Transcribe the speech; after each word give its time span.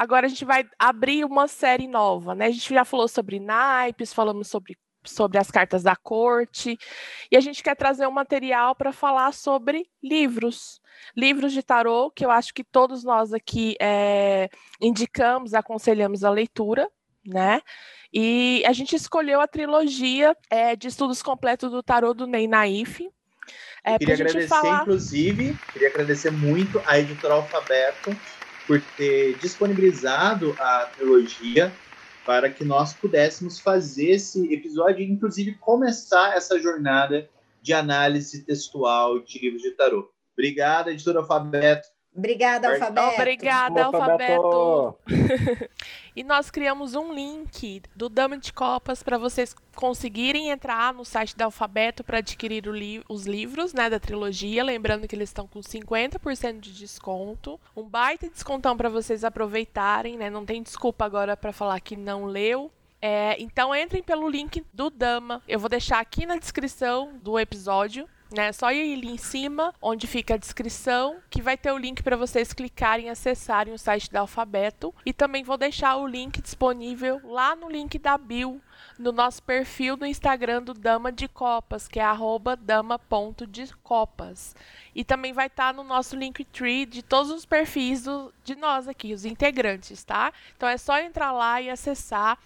agora 0.00 0.24
a 0.24 0.28
gente 0.30 0.46
vai 0.46 0.64
abrir 0.78 1.26
uma 1.26 1.46
série 1.46 1.86
nova, 1.86 2.34
né? 2.34 2.46
A 2.46 2.50
gente 2.50 2.72
já 2.72 2.86
falou 2.86 3.06
sobre 3.06 3.38
naipes, 3.38 4.14
falamos 4.14 4.48
sobre, 4.48 4.78
sobre 5.04 5.36
as 5.36 5.50
cartas 5.50 5.82
da 5.82 5.94
corte 5.94 6.78
e 7.30 7.36
a 7.36 7.40
gente 7.40 7.62
quer 7.62 7.76
trazer 7.76 8.06
um 8.06 8.10
material 8.10 8.74
para 8.74 8.92
falar 8.92 9.34
sobre 9.34 9.84
livros. 10.02 10.80
Livros 11.14 11.52
de 11.52 11.62
tarô, 11.62 12.10
que 12.10 12.24
eu 12.24 12.30
acho 12.30 12.54
que 12.54 12.64
todos 12.64 13.04
nós 13.04 13.34
aqui 13.34 13.76
é, 13.78 14.48
indicamos, 14.80 15.52
aconselhamos 15.52 16.24
a 16.24 16.30
leitura, 16.30 16.88
né? 17.22 17.60
E 18.10 18.64
a 18.66 18.72
gente 18.72 18.96
escolheu 18.96 19.38
a 19.38 19.46
trilogia 19.46 20.34
é, 20.48 20.74
de 20.74 20.88
estudos 20.88 21.22
completos 21.22 21.70
do 21.70 21.82
tarô 21.82 22.14
do 22.14 22.26
Ney 22.26 22.48
Naif, 22.48 23.06
é, 23.84 23.98
queria 23.98 24.14
agradecer, 24.14 24.48
falar... 24.48 24.82
inclusive, 24.82 25.58
queria 25.72 25.88
agradecer 25.88 26.30
muito 26.30 26.82
a 26.86 26.98
editora 26.98 27.34
Alfabeto 27.34 28.16
por 28.70 28.80
ter 28.96 29.36
disponibilizado 29.38 30.54
a 30.56 30.88
trilogia 30.96 31.72
para 32.24 32.48
que 32.48 32.62
nós 32.62 32.92
pudéssemos 32.92 33.58
fazer 33.58 34.10
esse 34.10 34.54
episódio 34.54 35.00
e, 35.00 35.10
inclusive, 35.10 35.56
começar 35.56 36.36
essa 36.36 36.56
jornada 36.56 37.28
de 37.60 37.72
análise 37.72 38.44
textual 38.44 39.18
de 39.18 39.40
livros 39.40 39.62
de 39.62 39.72
tarô. 39.72 40.08
Obrigado, 40.34 40.88
editora 40.88 41.18
Alfabeto, 41.18 41.88
Obrigada, 42.14 42.72
Alfabeto. 42.72 43.14
Obrigada, 43.14 43.84
Alfabeto. 43.84 44.98
e 46.14 46.24
nós 46.24 46.50
criamos 46.50 46.94
um 46.94 47.12
link 47.14 47.82
do 47.94 48.08
Dama 48.08 48.36
de 48.36 48.52
Copas 48.52 49.00
para 49.02 49.16
vocês 49.16 49.54
conseguirem 49.76 50.50
entrar 50.50 50.92
no 50.92 51.04
site 51.04 51.36
da 51.36 51.44
Alfabeto 51.44 52.02
para 52.02 52.18
adquirir 52.18 52.66
li 52.66 53.02
os 53.08 53.26
livros 53.26 53.72
né, 53.72 53.88
da 53.88 54.00
trilogia. 54.00 54.64
Lembrando 54.64 55.06
que 55.06 55.14
eles 55.14 55.28
estão 55.28 55.46
com 55.46 55.60
50% 55.60 56.58
de 56.58 56.72
desconto. 56.72 57.60
Um 57.76 57.84
baita 57.84 58.28
descontão 58.28 58.76
para 58.76 58.88
vocês 58.88 59.22
aproveitarem. 59.22 60.16
Né? 60.16 60.28
Não 60.28 60.44
tem 60.44 60.62
desculpa 60.62 61.04
agora 61.04 61.36
para 61.36 61.52
falar 61.52 61.78
que 61.80 61.96
não 61.96 62.24
leu. 62.24 62.72
É, 63.00 63.40
então 63.40 63.74
entrem 63.74 64.02
pelo 64.02 64.28
link 64.28 64.64
do 64.74 64.90
Dama. 64.90 65.42
Eu 65.46 65.60
vou 65.60 65.68
deixar 65.68 66.00
aqui 66.00 66.26
na 66.26 66.36
descrição 66.36 67.16
do 67.22 67.38
episódio 67.38 68.06
né? 68.30 68.52
Só 68.52 68.70
ir 68.72 68.94
ali 68.94 69.08
em 69.08 69.16
cima, 69.18 69.74
onde 69.80 70.06
fica 70.06 70.34
a 70.34 70.38
descrição, 70.38 71.16
que 71.28 71.42
vai 71.42 71.56
ter 71.56 71.72
o 71.72 71.78
link 71.78 72.02
para 72.02 72.16
vocês 72.16 72.52
clicarem 72.52 73.06
e 73.06 73.10
acessarem 73.10 73.74
o 73.74 73.78
site 73.78 74.10
da 74.10 74.20
Alfabeto. 74.20 74.94
E 75.04 75.12
também 75.12 75.42
vou 75.42 75.56
deixar 75.56 75.96
o 75.96 76.06
link 76.06 76.40
disponível 76.40 77.20
lá 77.24 77.56
no 77.56 77.68
link 77.68 77.98
da 77.98 78.16
bio, 78.16 78.60
no 78.98 79.12
nosso 79.12 79.42
perfil 79.42 79.96
no 79.96 80.06
Instagram 80.06 80.62
do 80.62 80.74
Dama 80.74 81.10
de 81.10 81.26
Copas, 81.28 81.88
que 81.88 81.98
é 81.98 82.04
dama.decopas. 82.60 84.54
E 84.94 85.04
também 85.04 85.32
vai 85.32 85.46
estar 85.46 85.68
tá 85.68 85.72
no 85.72 85.82
nosso 85.84 86.16
Linktree 86.16 86.86
de 86.86 87.02
todos 87.02 87.30
os 87.30 87.44
perfis 87.46 88.02
do, 88.04 88.32
de 88.44 88.54
nós 88.56 88.88
aqui, 88.88 89.12
os 89.14 89.24
integrantes, 89.24 90.04
tá? 90.04 90.32
Então 90.56 90.68
é 90.68 90.76
só 90.76 90.98
entrar 90.98 91.32
lá 91.32 91.60
e 91.60 91.70
acessar. 91.70 92.38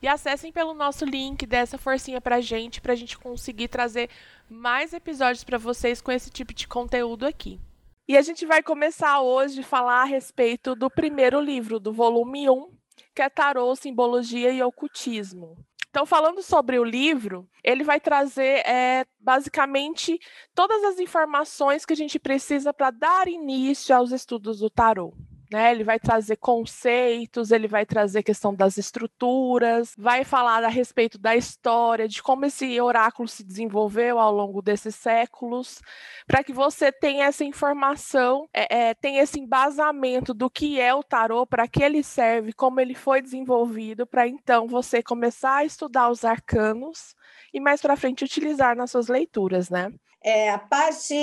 E 0.00 0.06
acessem 0.06 0.52
pelo 0.52 0.74
nosso 0.74 1.04
link, 1.04 1.44
dessa 1.44 1.76
forcinha 1.76 2.20
pra 2.20 2.40
gente, 2.40 2.80
pra 2.80 2.94
gente 2.94 3.18
conseguir 3.18 3.68
trazer 3.68 4.08
mais 4.48 4.92
episódios 4.92 5.42
para 5.42 5.58
vocês 5.58 6.00
com 6.00 6.12
esse 6.12 6.30
tipo 6.30 6.54
de 6.54 6.68
conteúdo 6.68 7.26
aqui. 7.26 7.60
E 8.06 8.16
a 8.16 8.22
gente 8.22 8.46
vai 8.46 8.62
começar 8.62 9.20
hoje 9.20 9.60
a 9.60 9.64
falar 9.64 10.02
a 10.02 10.04
respeito 10.04 10.74
do 10.74 10.88
primeiro 10.88 11.40
livro, 11.40 11.78
do 11.78 11.92
volume 11.92 12.48
1, 12.48 12.70
que 13.14 13.20
é 13.20 13.28
Tarô, 13.28 13.74
Simbologia 13.74 14.50
e 14.50 14.62
Ocultismo. 14.62 15.58
Então, 15.90 16.06
falando 16.06 16.42
sobre 16.42 16.78
o 16.78 16.84
livro, 16.84 17.48
ele 17.64 17.82
vai 17.82 17.98
trazer 17.98 18.64
é, 18.66 19.04
basicamente 19.18 20.18
todas 20.54 20.84
as 20.84 21.00
informações 21.00 21.84
que 21.84 21.92
a 21.92 21.96
gente 21.96 22.18
precisa 22.18 22.72
para 22.72 22.90
dar 22.90 23.26
início 23.26 23.94
aos 23.94 24.12
estudos 24.12 24.60
do 24.60 24.70
tarô. 24.70 25.12
Né? 25.50 25.70
Ele 25.70 25.82
vai 25.82 25.98
trazer 25.98 26.36
conceitos, 26.36 27.50
ele 27.50 27.66
vai 27.66 27.86
trazer 27.86 28.22
questão 28.22 28.54
das 28.54 28.76
estruturas, 28.76 29.94
vai 29.96 30.22
falar 30.22 30.62
a 30.62 30.68
respeito 30.68 31.18
da 31.18 31.34
história, 31.34 32.06
de 32.06 32.22
como 32.22 32.44
esse 32.44 32.78
oráculo 32.80 33.26
se 33.26 33.42
desenvolveu 33.42 34.18
ao 34.18 34.32
longo 34.32 34.60
desses 34.60 34.94
séculos, 34.94 35.80
para 36.26 36.44
que 36.44 36.52
você 36.52 36.92
tenha 36.92 37.26
essa 37.26 37.44
informação, 37.44 38.46
é, 38.52 38.90
é, 38.90 38.94
tenha 38.94 39.22
esse 39.22 39.40
embasamento 39.40 40.34
do 40.34 40.50
que 40.50 40.78
é 40.78 40.94
o 40.94 41.02
tarô, 41.02 41.46
para 41.46 41.66
que 41.66 41.82
ele 41.82 42.02
serve, 42.02 42.52
como 42.52 42.80
ele 42.80 42.94
foi 42.94 43.22
desenvolvido, 43.22 44.06
para 44.06 44.28
então 44.28 44.66
você 44.66 45.02
começar 45.02 45.56
a 45.56 45.64
estudar 45.64 46.10
os 46.10 46.24
arcanos 46.24 47.14
e 47.52 47.60
mais 47.60 47.80
para 47.80 47.96
frente 47.96 48.24
utilizar 48.24 48.76
nas 48.76 48.90
suas 48.90 49.08
leituras, 49.08 49.70
né? 49.70 49.92
É, 50.28 50.50
a 50.50 50.58
parte, 50.58 51.14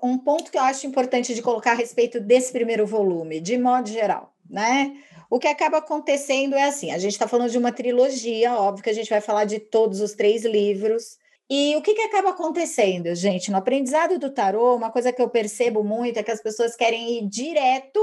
um 0.00 0.16
ponto 0.16 0.48
que 0.48 0.56
eu 0.56 0.62
acho 0.62 0.86
importante 0.86 1.34
de 1.34 1.42
colocar 1.42 1.72
a 1.72 1.74
respeito 1.74 2.20
desse 2.20 2.52
primeiro 2.52 2.86
volume, 2.86 3.40
de 3.40 3.58
modo 3.58 3.88
geral, 3.88 4.32
né? 4.48 4.96
O 5.28 5.40
que 5.40 5.48
acaba 5.48 5.78
acontecendo 5.78 6.54
é 6.54 6.62
assim: 6.62 6.92
a 6.92 6.98
gente 6.98 7.10
está 7.10 7.26
falando 7.26 7.50
de 7.50 7.58
uma 7.58 7.72
trilogia, 7.72 8.54
óbvio 8.54 8.84
que 8.84 8.90
a 8.90 8.92
gente 8.92 9.10
vai 9.10 9.20
falar 9.20 9.46
de 9.46 9.58
todos 9.58 10.00
os 10.00 10.12
três 10.12 10.44
livros. 10.44 11.18
E 11.50 11.74
o 11.74 11.82
que, 11.82 11.92
que 11.92 12.02
acaba 12.02 12.30
acontecendo, 12.30 13.12
gente? 13.16 13.50
No 13.50 13.56
aprendizado 13.56 14.16
do 14.16 14.30
tarô, 14.30 14.76
uma 14.76 14.92
coisa 14.92 15.12
que 15.12 15.20
eu 15.20 15.28
percebo 15.28 15.82
muito 15.82 16.18
é 16.18 16.22
que 16.22 16.30
as 16.30 16.40
pessoas 16.40 16.76
querem 16.76 17.18
ir 17.18 17.28
direto 17.28 18.00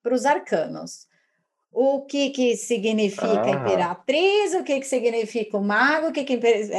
para 0.00 0.14
os 0.14 0.24
arcanos 0.24 1.07
o 1.72 2.02
que, 2.02 2.30
que 2.30 2.56
significa 2.56 3.42
ah. 3.42 3.50
imperatriz, 3.50 4.54
o 4.54 4.64
que, 4.64 4.80
que 4.80 4.86
significa 4.86 5.56
o 5.56 5.62
mago, 5.62 6.08
o 6.08 6.12
que, 6.12 6.24
que 6.24 6.34
imperatriz, 6.34 6.70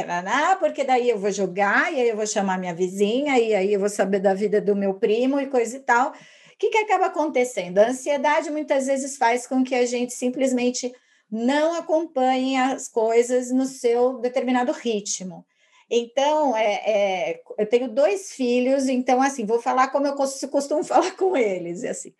porque 0.58 0.84
daí 0.84 1.08
eu 1.08 1.18
vou 1.18 1.30
jogar, 1.30 1.92
e 1.92 2.00
aí 2.00 2.08
eu 2.08 2.16
vou 2.16 2.26
chamar 2.26 2.58
minha 2.58 2.74
vizinha, 2.74 3.38
e 3.38 3.54
aí 3.54 3.72
eu 3.72 3.80
vou 3.80 3.88
saber 3.88 4.20
da 4.20 4.34
vida 4.34 4.60
do 4.60 4.74
meu 4.74 4.94
primo 4.94 5.40
e 5.40 5.46
coisa 5.46 5.76
e 5.76 5.80
tal. 5.80 6.10
O 6.10 6.14
que, 6.58 6.70
que 6.70 6.78
acaba 6.78 7.06
acontecendo? 7.06 7.78
A 7.78 7.88
ansiedade 7.88 8.50
muitas 8.50 8.86
vezes 8.86 9.16
faz 9.16 9.46
com 9.46 9.64
que 9.64 9.74
a 9.74 9.86
gente 9.86 10.12
simplesmente 10.12 10.92
não 11.30 11.74
acompanhe 11.74 12.56
as 12.58 12.88
coisas 12.88 13.50
no 13.50 13.64
seu 13.64 14.18
determinado 14.18 14.72
ritmo. 14.72 15.46
Então, 15.88 16.56
é, 16.56 16.74
é, 16.84 17.40
eu 17.58 17.66
tenho 17.66 17.88
dois 17.88 18.32
filhos, 18.32 18.88
então, 18.88 19.22
assim, 19.22 19.46
vou 19.46 19.60
falar 19.60 19.88
como 19.88 20.06
eu 20.06 20.14
costumo 20.14 20.82
falar 20.84 21.12
com 21.12 21.36
eles, 21.36 21.84
assim 21.84 22.12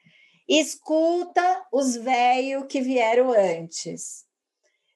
escuta 0.58 1.64
os 1.72 1.94
velhos 1.94 2.66
que 2.68 2.80
vieram 2.80 3.32
antes. 3.32 4.24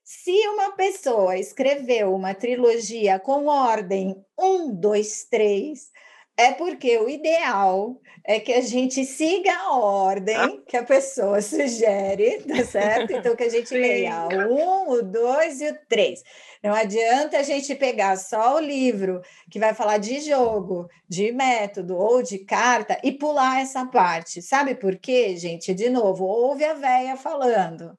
Se 0.03 0.33
uma 0.49 0.73
pessoa 0.73 1.39
escreveu 1.39 2.13
uma 2.13 2.35
trilogia 2.35 3.21
com 3.21 3.47
ordem 3.47 4.17
1, 4.39 4.75
2, 4.75 5.25
3, 5.31 5.91
é 6.37 6.53
porque 6.53 6.99
o 6.99 7.09
ideal 7.09 8.01
é 8.25 8.41
que 8.41 8.53
a 8.53 8.61
gente 8.61 9.05
siga 9.05 9.53
a 9.53 9.77
ordem 9.77 10.37
ah. 10.37 10.51
que 10.67 10.77
a 10.77 10.83
pessoa 10.83 11.41
sugere, 11.43 12.43
tá 12.43 12.65
certo? 12.65 13.13
Então, 13.13 13.37
que 13.37 13.45
a 13.45 13.49
gente 13.51 13.73
leia 13.75 14.27
o 14.27 14.89
1, 14.89 14.91
o 14.91 15.03
2 15.03 15.61
e 15.61 15.71
o 15.71 15.79
3. 15.89 16.23
Não 16.63 16.73
adianta 16.73 17.39
a 17.39 17.43
gente 17.43 17.75
pegar 17.75 18.17
só 18.17 18.57
o 18.57 18.61
livro 18.61 19.21
que 19.51 19.59
vai 19.59 19.75
falar 19.75 19.99
de 19.99 20.21
jogo, 20.21 20.89
de 21.09 21.31
método 21.31 21.97
ou 21.97 22.23
de 22.23 22.39
carta 22.39 22.99
e 23.05 23.13
pular 23.13 23.61
essa 23.61 23.87
parte. 23.87 24.41
Sabe 24.41 24.75
por 24.75 24.97
quê, 24.97 25.37
gente? 25.37 25.75
De 25.75 25.91
novo, 25.91 26.25
ouve 26.25 26.65
a 26.65 26.75
véia 26.75 27.17
falando. 27.17 27.97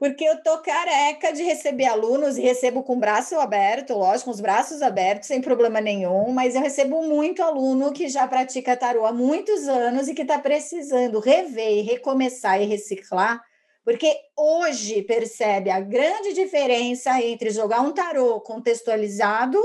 Porque 0.00 0.24
eu 0.24 0.42
tô 0.42 0.58
careca 0.58 1.32
de 1.32 1.44
receber 1.44 1.84
alunos 1.84 2.36
e 2.36 2.40
recebo 2.40 2.82
com 2.82 2.94
o 2.94 2.98
braço 2.98 3.38
aberto, 3.38 3.92
lógico, 3.92 4.24
com 4.24 4.30
os 4.30 4.40
braços 4.40 4.82
abertos, 4.82 5.28
sem 5.28 5.40
problema 5.40 5.80
nenhum, 5.80 6.32
mas 6.32 6.56
eu 6.56 6.62
recebo 6.62 7.02
muito 7.02 7.42
aluno 7.42 7.92
que 7.92 8.08
já 8.08 8.26
pratica 8.26 8.76
tarô 8.76 9.06
há 9.06 9.12
muitos 9.12 9.68
anos 9.68 10.08
e 10.08 10.14
que 10.14 10.22
está 10.22 10.38
precisando 10.38 11.20
rever 11.20 11.84
recomeçar 11.84 12.60
e 12.60 12.64
reciclar 12.64 13.40
porque 13.84 14.14
hoje 14.36 15.02
percebe 15.02 15.70
a 15.70 15.80
grande 15.80 16.32
diferença 16.32 17.20
entre 17.20 17.50
jogar 17.50 17.80
um 17.80 17.92
tarô 17.92 18.40
contextualizado, 18.40 19.58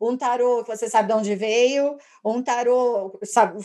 um 0.00 0.16
tarô 0.16 0.64
que 0.64 0.74
você 0.74 0.88
sabe 0.88 1.08
de 1.08 1.14
onde 1.14 1.34
veio, 1.34 1.96
um 2.24 2.42
tarô 2.42 3.18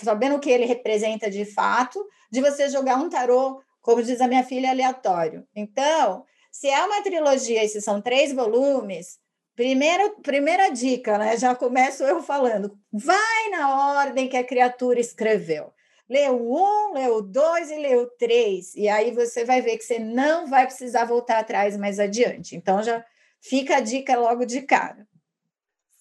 sabendo 0.03 0.35
o 0.35 0.39
que 0.39 0.49
ele 0.49 0.65
representa 0.65 1.29
de 1.29 1.45
fato, 1.45 2.05
de 2.29 2.41
você 2.41 2.69
jogar 2.69 2.97
um 2.97 3.09
tarô, 3.09 3.61
como 3.85 4.01
diz 4.01 4.19
a 4.19 4.27
minha 4.27 4.43
filha, 4.43 4.71
aleatório. 4.71 5.47
Então, 5.55 6.25
se 6.51 6.67
é 6.67 6.83
uma 6.83 7.03
trilogia 7.03 7.63
e 7.63 7.69
se 7.69 7.79
são 7.79 8.01
três 8.01 8.33
volumes, 8.33 9.19
primeira, 9.55 10.09
primeira 10.23 10.69
dica, 10.69 11.19
né? 11.19 11.37
Já 11.37 11.53
começo 11.53 12.03
eu 12.03 12.23
falando, 12.23 12.75
vai 12.91 13.49
na 13.51 13.99
ordem 13.99 14.27
que 14.27 14.35
a 14.35 14.43
criatura 14.43 14.99
escreveu. 14.99 15.71
o 16.09 16.33
um, 16.33 17.15
o 17.15 17.21
dois 17.21 17.69
e 17.69 17.95
o 17.95 18.07
três. 18.17 18.73
E 18.73 18.89
aí 18.89 19.11
você 19.11 19.45
vai 19.45 19.61
ver 19.61 19.77
que 19.77 19.83
você 19.83 19.99
não 19.99 20.47
vai 20.47 20.65
precisar 20.65 21.05
voltar 21.05 21.37
atrás 21.37 21.77
mais 21.77 21.99
adiante. 21.99 22.55
Então 22.55 22.81
já 22.81 23.05
fica 23.39 23.77
a 23.77 23.81
dica 23.81 24.17
logo 24.17 24.45
de 24.45 24.63
cara. 24.63 25.07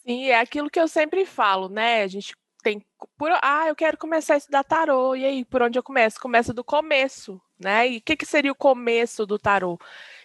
Sim, 0.07 0.31
é 0.31 0.41
aquilo 0.41 0.71
que 0.71 0.81
eu 0.81 0.89
sempre 0.89 1.27
falo, 1.27 1.69
né? 1.69 2.03
A 2.03 2.07
gente 2.07 2.35
tem. 2.65 2.83
Por, 3.19 3.31
ah, 3.43 3.69
eu 3.69 3.77
quero 3.77 3.99
começar 3.99 4.35
a 4.35 4.39
estudar 4.39 4.65
tarô. 4.65 5.15
E 5.15 5.25
aí, 5.25 5.45
por 5.45 5.63
onde 5.63 5.79
eu 5.79 5.83
começo? 5.83 6.19
Começa 6.21 6.53
do 6.53 6.65
começo, 6.65 7.41
né? 7.59 7.89
E 7.89 7.99
o 7.99 8.03
que, 8.03 8.17
que 8.17 8.27
seria 8.27 8.51
o 8.51 8.57
começo 8.57 9.27
do 9.27 9.39
tarô? 9.39 9.79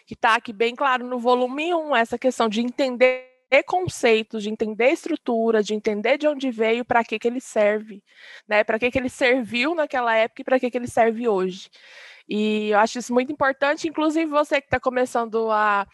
Que 0.08 0.14
está 0.14 0.36
aqui 0.36 0.54
bem 0.54 0.74
claro 0.74 1.06
no 1.06 1.20
volume 1.20 1.74
1, 1.74 1.96
essa 1.96 2.18
questão 2.18 2.48
de 2.48 2.62
entender 2.62 3.29
conceitos, 3.64 4.44
de 4.44 4.50
entender 4.50 4.92
estrutura, 4.92 5.64
de 5.64 5.74
entender 5.74 6.18
de 6.18 6.28
onde 6.28 6.52
veio, 6.52 6.86
para 6.86 7.04
que, 7.04 7.18
que 7.18 7.28
ele 7.28 7.42
serve, 7.42 8.04
né? 8.48 8.64
Para 8.64 8.78
que, 8.78 8.92
que 8.92 8.98
ele 8.98 9.10
serviu 9.10 9.74
naquela 9.74 10.16
época 10.16 10.42
e 10.42 10.46
para 10.46 10.60
que, 10.60 10.70
que 10.70 10.78
ele 10.78 10.88
serve 10.88 11.28
hoje. 11.28 11.70
E 12.30 12.70
eu 12.70 12.80
acho 12.80 13.00
isso 13.00 13.12
muito 13.12 13.32
importante, 13.32 13.88
inclusive 13.88 14.28
você 14.28 14.62
que 14.62 14.68
está 14.68 14.80
começando 14.80 15.50
a, 15.50 15.88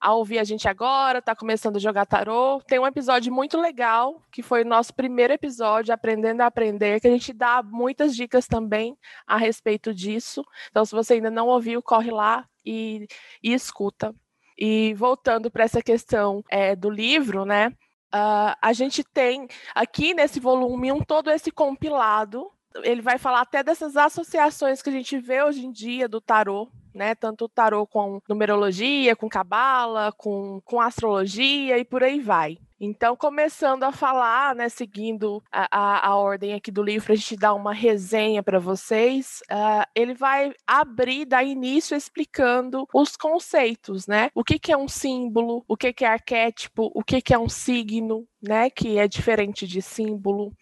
a 0.00 0.14
ouvir 0.14 0.38
a 0.38 0.44
gente 0.44 0.68
agora, 0.68 1.18
está 1.18 1.34
começando 1.34 1.76
a 1.76 1.80
jogar 1.80 2.06
tarô, 2.06 2.60
tem 2.64 2.78
um 2.78 2.86
episódio 2.86 3.32
muito 3.32 3.60
legal, 3.60 4.22
que 4.30 4.40
foi 4.40 4.62
o 4.62 4.66
nosso 4.66 4.94
primeiro 4.94 5.32
episódio, 5.32 5.92
Aprendendo 5.92 6.42
a 6.42 6.46
Aprender, 6.46 7.00
que 7.00 7.08
a 7.08 7.10
gente 7.10 7.32
dá 7.32 7.60
muitas 7.60 8.14
dicas 8.14 8.46
também 8.46 8.96
a 9.26 9.36
respeito 9.36 9.92
disso. 9.92 10.44
Então, 10.70 10.84
se 10.84 10.94
você 10.94 11.14
ainda 11.14 11.30
não 11.30 11.48
ouviu, 11.48 11.82
corre 11.82 12.12
lá 12.12 12.46
e, 12.64 13.08
e 13.42 13.52
escuta. 13.52 14.14
E 14.58 14.94
voltando 14.94 15.50
para 15.50 15.64
essa 15.64 15.82
questão 15.82 16.44
é, 16.48 16.76
do 16.76 16.88
livro, 16.88 17.44
né? 17.44 17.68
Uh, 18.14 18.54
a 18.62 18.72
gente 18.72 19.02
tem 19.02 19.48
aqui 19.74 20.14
nesse 20.14 20.38
volume 20.38 20.92
um 20.92 21.00
todo 21.00 21.30
esse 21.30 21.50
compilado. 21.50 22.48
Ele 22.82 23.02
vai 23.02 23.18
falar 23.18 23.40
até 23.40 23.62
dessas 23.62 23.96
associações 23.96 24.80
que 24.80 24.88
a 24.88 24.92
gente 24.92 25.18
vê 25.18 25.42
hoje 25.42 25.66
em 25.66 25.72
dia 25.72 26.08
do 26.08 26.20
tarô, 26.20 26.68
né? 26.94 27.16
Tanto 27.16 27.46
o 27.46 27.48
tarô 27.48 27.86
com 27.86 28.20
numerologia, 28.28 29.16
com 29.16 29.28
cabala, 29.28 30.12
com, 30.12 30.60
com 30.64 30.80
astrologia 30.80 31.76
e 31.76 31.84
por 31.84 32.04
aí 32.04 32.20
vai. 32.20 32.56
Então, 32.84 33.16
começando 33.16 33.82
a 33.82 33.90
falar, 33.90 34.54
né, 34.54 34.68
seguindo 34.68 35.42
a, 35.50 35.66
a, 35.70 36.08
a 36.08 36.16
ordem 36.16 36.52
aqui 36.52 36.70
do 36.70 36.82
livro, 36.82 37.12
a 37.12 37.16
gente 37.16 37.34
dar 37.34 37.54
uma 37.54 37.72
resenha 37.72 38.42
para 38.42 38.58
vocês, 38.58 39.40
uh, 39.50 39.88
ele 39.94 40.12
vai 40.12 40.52
abrir, 40.66 41.24
dar 41.24 41.42
início 41.42 41.96
explicando 41.96 42.86
os 42.92 43.16
conceitos, 43.16 44.06
né? 44.06 44.30
O 44.34 44.44
que, 44.44 44.58
que 44.58 44.70
é 44.70 44.76
um 44.76 44.86
símbolo, 44.86 45.64
o 45.66 45.78
que, 45.78 45.94
que 45.94 46.04
é 46.04 46.08
arquétipo, 46.08 46.90
o 46.94 47.02
que, 47.02 47.22
que 47.22 47.32
é 47.32 47.38
um 47.38 47.48
signo, 47.48 48.28
né? 48.42 48.68
Que 48.68 48.98
é 48.98 49.08
diferente 49.08 49.66
de 49.66 49.80
símbolo, 49.80 50.52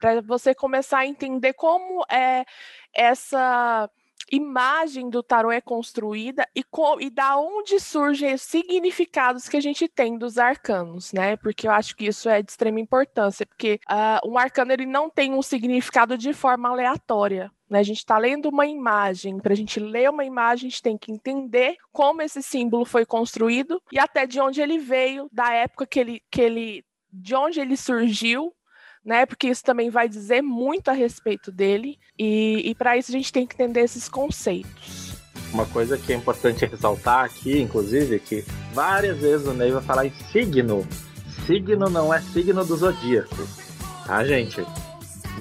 para 0.00 0.20
você 0.20 0.54
começar 0.54 0.98
a 0.98 1.06
entender 1.06 1.54
como 1.54 2.04
é 2.08 2.44
essa 2.94 3.90
imagem 4.30 5.08
do 5.10 5.22
tarô 5.22 5.50
é 5.50 5.60
construída 5.60 6.46
e, 6.54 6.62
com, 6.62 7.00
e 7.00 7.10
da 7.10 7.36
onde 7.36 7.78
surgem 7.80 8.34
os 8.34 8.42
significados 8.42 9.48
que 9.48 9.56
a 9.56 9.60
gente 9.60 9.88
tem 9.88 10.18
dos 10.18 10.38
arcanos, 10.38 11.12
né? 11.12 11.36
Porque 11.36 11.66
eu 11.66 11.72
acho 11.72 11.96
que 11.96 12.06
isso 12.06 12.28
é 12.28 12.42
de 12.42 12.50
extrema 12.50 12.80
importância, 12.80 13.46
porque 13.46 13.80
uh, 13.88 14.28
um 14.28 14.38
arcano 14.38 14.72
ele 14.72 14.86
não 14.86 15.08
tem 15.10 15.32
um 15.32 15.42
significado 15.42 16.16
de 16.16 16.32
forma 16.32 16.68
aleatória. 16.68 17.50
Né? 17.68 17.78
A 17.78 17.82
gente 17.82 17.98
está 17.98 18.18
lendo 18.18 18.48
uma 18.48 18.66
imagem, 18.66 19.38
para 19.38 19.52
a 19.52 19.56
gente 19.56 19.80
ler 19.80 20.10
uma 20.10 20.24
imagem, 20.24 20.66
a 20.66 20.70
gente 20.70 20.82
tem 20.82 20.98
que 20.98 21.12
entender 21.12 21.76
como 21.92 22.22
esse 22.22 22.42
símbolo 22.42 22.84
foi 22.84 23.04
construído 23.04 23.82
e 23.92 23.98
até 23.98 24.26
de 24.26 24.40
onde 24.40 24.60
ele 24.60 24.78
veio, 24.78 25.28
da 25.32 25.52
época 25.52 25.86
que 25.86 25.98
ele, 25.98 26.22
que 26.30 26.40
ele 26.40 26.84
de 27.12 27.34
onde 27.34 27.60
ele 27.60 27.76
surgiu 27.76 28.52
né? 29.04 29.26
Porque 29.26 29.48
isso 29.48 29.62
também 29.62 29.90
vai 29.90 30.08
dizer 30.08 30.42
muito 30.42 30.88
a 30.88 30.92
respeito 30.92 31.52
dele, 31.52 31.98
e, 32.18 32.62
e 32.64 32.74
para 32.74 32.96
isso 32.96 33.10
a 33.10 33.16
gente 33.16 33.32
tem 33.32 33.46
que 33.46 33.54
entender 33.54 33.80
esses 33.80 34.08
conceitos. 34.08 35.14
Uma 35.52 35.66
coisa 35.66 35.96
que 35.96 36.12
é 36.12 36.16
importante 36.16 36.66
ressaltar 36.66 37.24
aqui, 37.24 37.60
inclusive, 37.60 38.16
é 38.16 38.18
que 38.18 38.44
várias 38.72 39.18
vezes 39.18 39.46
o 39.46 39.52
Ney 39.52 39.70
vai 39.70 39.82
falar 39.82 40.06
em 40.06 40.12
signo. 40.32 40.86
Signo 41.46 41.88
não 41.88 42.12
é 42.12 42.20
signo 42.20 42.64
do 42.64 42.76
zodíaco, 42.76 43.46
tá, 44.06 44.24
gente? 44.24 44.64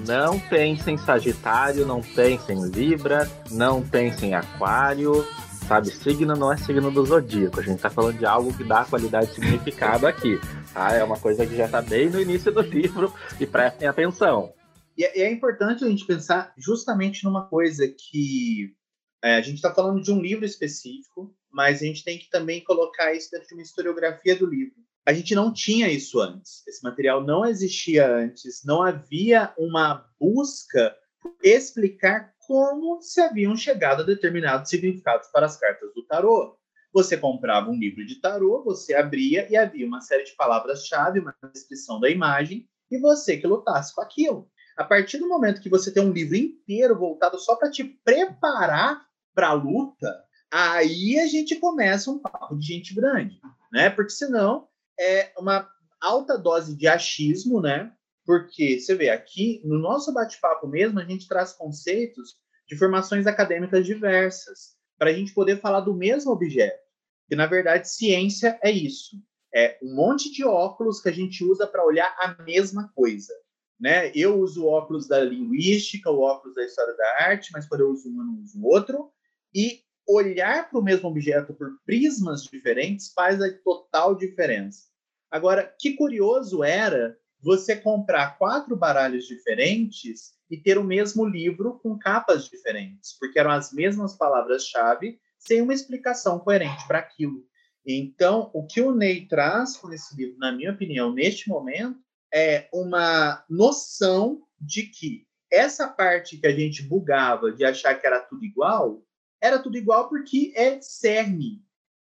Não 0.08 0.40
pensem 0.40 0.96
em 0.96 0.98
Sagitário, 0.98 1.86
não 1.86 2.02
pensem 2.02 2.58
em 2.58 2.70
Libra, 2.70 3.30
não 3.50 3.82
pensem 3.82 4.32
em 4.32 4.34
Aquário, 4.34 5.26
sabe? 5.64 5.90
Signo 5.90 6.36
não 6.36 6.52
é 6.52 6.58
signo 6.58 6.92
do 6.92 7.06
zodíaco. 7.06 7.60
A 7.60 7.64
gente 7.64 7.82
tá 7.82 7.90
falando 7.90 8.18
de 8.18 8.26
algo 8.26 8.56
que 8.56 8.64
dá 8.64 8.86
qualidade 8.86 9.32
e 9.32 9.36
significado 9.36 10.06
aqui. 10.08 10.40
Ah, 10.76 10.94
é 10.94 11.04
uma 11.04 11.20
coisa 11.20 11.46
que 11.46 11.56
já 11.56 11.66
está 11.66 11.82
bem 11.82 12.10
no 12.10 12.22
início 12.22 12.52
do 12.52 12.62
livro 12.64 13.14
e 13.40 13.46
prestem 13.46 13.88
atenção. 13.88 14.54
E 14.98 15.04
é, 15.04 15.22
é 15.22 15.32
importante 15.32 15.84
a 15.84 15.88
gente 15.88 16.06
pensar 16.06 16.54
justamente 16.58 17.24
numa 17.24 17.48
coisa 17.48 17.88
que 17.88 18.76
é, 19.24 19.36
a 19.36 19.42
gente 19.42 19.56
está 19.56 19.74
falando 19.74 20.02
de 20.02 20.12
um 20.12 20.22
livro 20.22 20.46
específico, 20.46 21.36
mas 21.52 21.82
a 21.82 21.86
gente 21.86 22.04
tem 22.04 22.18
que 22.18 22.30
também 22.30 22.64
colocar 22.64 23.14
isso 23.14 23.32
dentro 23.32 23.48
de 23.48 23.54
uma 23.54 23.64
historiografia 23.64 24.36
do 24.36 24.46
livro. 24.46 24.76
A 25.06 25.14
gente 25.14 25.36
não 25.36 25.52
tinha 25.52 25.90
isso 25.90 26.20
antes. 26.20 26.66
Esse 26.68 26.84
material 26.84 27.24
não 27.24 27.46
existia 27.46 28.10
antes. 28.10 28.64
Não 28.64 28.82
havia 28.82 29.54
uma 29.58 30.06
busca 30.20 30.96
por 31.22 31.36
explicar 31.44 32.33
como 32.48 33.02
se 33.02 33.22
haviam 33.22 33.56
chegado 33.56 34.02
a 34.02 34.06
determinados 34.06 34.70
significados 34.70 35.28
para 35.28 35.46
as 35.46 35.58
cartas 35.58 35.94
do 35.94 36.06
tarô. 36.06 36.58
Você 36.94 37.18
comprava 37.18 37.70
um 37.70 37.76
livro 37.76 38.06
de 38.06 38.22
tarô, 38.22 38.64
você 38.64 38.94
abria 38.94 39.48
e 39.50 39.58
havia 39.58 39.88
uma 39.88 40.02
série 40.02 40.24
de 40.24 40.36
palavras-chave, 40.36 41.20
uma 41.20 41.36
descrição 41.52 42.00
da 42.00 42.10
imagem, 42.10 42.68
e 42.92 43.00
você 43.00 43.38
que 43.38 43.48
lutasse 43.48 43.96
com 43.96 44.02
aquilo. 44.02 44.48
A 44.78 44.84
partir 44.84 45.18
do 45.18 45.28
momento 45.28 45.62
que 45.62 45.70
você 45.70 45.92
tem 45.92 46.04
um 46.04 46.12
livro 46.12 46.36
inteiro 46.36 46.98
voltado 46.98 47.40
só 47.40 47.56
para 47.56 47.72
te 47.72 47.84
preparar 47.84 49.06
para 49.34 49.50
a 49.50 49.54
luta, 49.54 50.24
aí 50.52 51.20
a 51.20 51.28
gente 51.28 51.56
começa 51.56 52.12
um 52.12 52.20
papo 52.20 52.56
de 52.58 52.68
gente 52.68 52.94
grande, 52.94 53.40
né? 53.72 53.90
Porque 53.90 54.12
senão 54.12 54.68
é 55.00 55.32
uma 55.38 55.68
alta 56.00 56.38
dose 56.38 56.76
de 56.76 56.88
achismo, 56.88 57.62
né? 57.62 57.92
Porque 58.26 58.80
você 58.80 58.96
vê 58.96 59.10
aqui 59.10 59.62
no 59.66 59.78
nosso 59.80 60.14
bate-papo 60.14 60.68
mesmo, 60.68 61.00
a 61.00 61.06
gente 61.06 61.28
traz 61.28 61.54
conceitos 61.54 62.36
de 62.68 62.78
formações 62.78 63.28
acadêmicas 63.28 63.86
diversas 63.86 64.76
para 64.98 65.10
a 65.10 65.14
gente 65.14 65.34
poder 65.34 65.60
falar 65.60 65.82
do 65.82 65.94
mesmo 65.94 66.32
objeto. 66.32 66.82
Que 67.28 67.36
na 67.36 67.46
verdade 67.46 67.90
ciência 67.90 68.60
é 68.64 68.72
isso, 68.72 69.18
é 69.54 69.78
um 69.84 69.96
monte 69.96 70.32
de 70.32 70.44
óculos 70.44 71.00
que 71.00 71.10
a 71.10 71.12
gente 71.12 71.44
usa 71.44 71.68
para 71.68 71.86
olhar 71.86 72.16
a 72.20 72.42
mesma 72.44 72.92
coisa. 72.96 73.34
Né? 73.80 74.12
Eu 74.16 74.40
uso 74.40 74.64
o 74.64 74.68
óculos 74.68 75.08
da 75.08 75.20
linguística, 75.20 76.10
o 76.10 76.22
óculos 76.22 76.56
da 76.56 76.64
história 76.64 76.96
da 76.96 77.26
arte, 77.26 77.52
mas 77.54 77.68
quando 77.68 77.82
eu 77.82 77.90
uso 77.90 78.10
um, 78.10 78.20
eu 78.20 78.26
não 78.26 78.42
uso 78.42 78.64
outro. 78.64 79.12
E 79.54 79.82
olhar 80.08 80.70
para 80.70 80.80
o 80.80 80.84
mesmo 80.84 81.10
objeto 81.10 81.54
por 81.54 81.80
prismas 81.86 82.44
diferentes 82.44 83.12
faz 83.14 83.42
a 83.42 83.52
total 83.64 84.16
diferença. 84.16 84.88
Agora, 85.30 85.74
que 85.80 85.94
curioso 85.96 86.64
era 86.64 87.18
você 87.44 87.76
comprar 87.76 88.38
quatro 88.38 88.76
baralhos 88.76 89.28
diferentes 89.28 90.32
e 90.50 90.58
ter 90.58 90.78
o 90.78 90.84
mesmo 90.84 91.26
livro 91.26 91.80
com 91.80 91.98
capas 92.00 92.50
diferentes, 92.50 93.18
porque 93.20 93.38
eram 93.38 93.52
as 93.52 93.74
mesmas 93.74 94.16
palavras-chave 94.16 95.20
sem 95.38 95.62
uma 95.62 95.74
explicação 95.74 96.40
coerente 96.40 96.88
para 96.88 97.00
aquilo. 97.00 97.46
Então, 97.86 98.50
o 98.54 98.66
que 98.66 98.80
o 98.80 98.96
Ney 98.96 99.28
traz 99.28 99.76
com 99.76 99.92
esse 99.92 100.16
livro, 100.16 100.38
na 100.38 100.54
minha 100.54 100.72
opinião, 100.72 101.12
neste 101.12 101.50
momento, 101.50 102.00
é 102.34 102.70
uma 102.72 103.44
noção 103.50 104.42
de 104.60 104.84
que 104.84 105.28
essa 105.52 105.88
parte 105.88 106.38
que 106.38 106.48
a 106.48 106.56
gente 106.56 106.82
bugava 106.82 107.52
de 107.52 107.66
achar 107.66 107.94
que 107.96 108.08
era 108.08 108.22
tudo 108.22 108.46
igual, 108.46 109.04
era 109.42 109.60
tudo 109.60 109.78
igual 109.78 110.08
porque 110.08 110.54
é 110.56 110.82
cerne, 110.82 111.62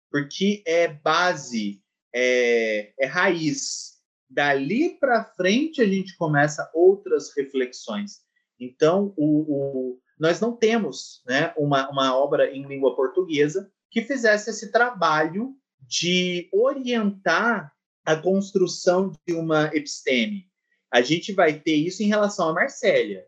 porque 0.10 0.64
é 0.66 0.88
base, 0.88 1.84
é, 2.16 2.94
é 2.98 3.06
raiz. 3.06 3.97
Dali 4.30 4.98
para 5.00 5.24
frente 5.24 5.82
a 5.82 5.88
gente 5.88 6.16
começa 6.18 6.70
outras 6.74 7.34
reflexões. 7.36 8.22
Então, 8.60 9.14
o, 9.16 9.42
o, 9.42 10.00
nós 10.20 10.40
não 10.40 10.56
temos 10.56 11.22
né, 11.28 11.54
uma, 11.58 11.90
uma 11.90 12.18
obra 12.18 12.52
em 12.52 12.66
língua 12.68 12.96
portuguesa 12.96 13.72
que 13.90 14.02
fizesse 14.02 14.50
esse 14.50 14.72
trabalho 14.72 15.56
de 15.80 16.50
orientar 16.52 17.72
a 18.06 18.16
construção 18.16 19.12
de 19.26 19.34
uma 19.34 19.66
episteme. 19.68 20.48
A 20.92 21.02
gente 21.02 21.34
vai 21.34 21.60
ter 21.60 21.76
isso 21.76 22.02
em 22.02 22.08
relação 22.08 22.50
a 22.50 22.54
Marsella. 22.54 23.22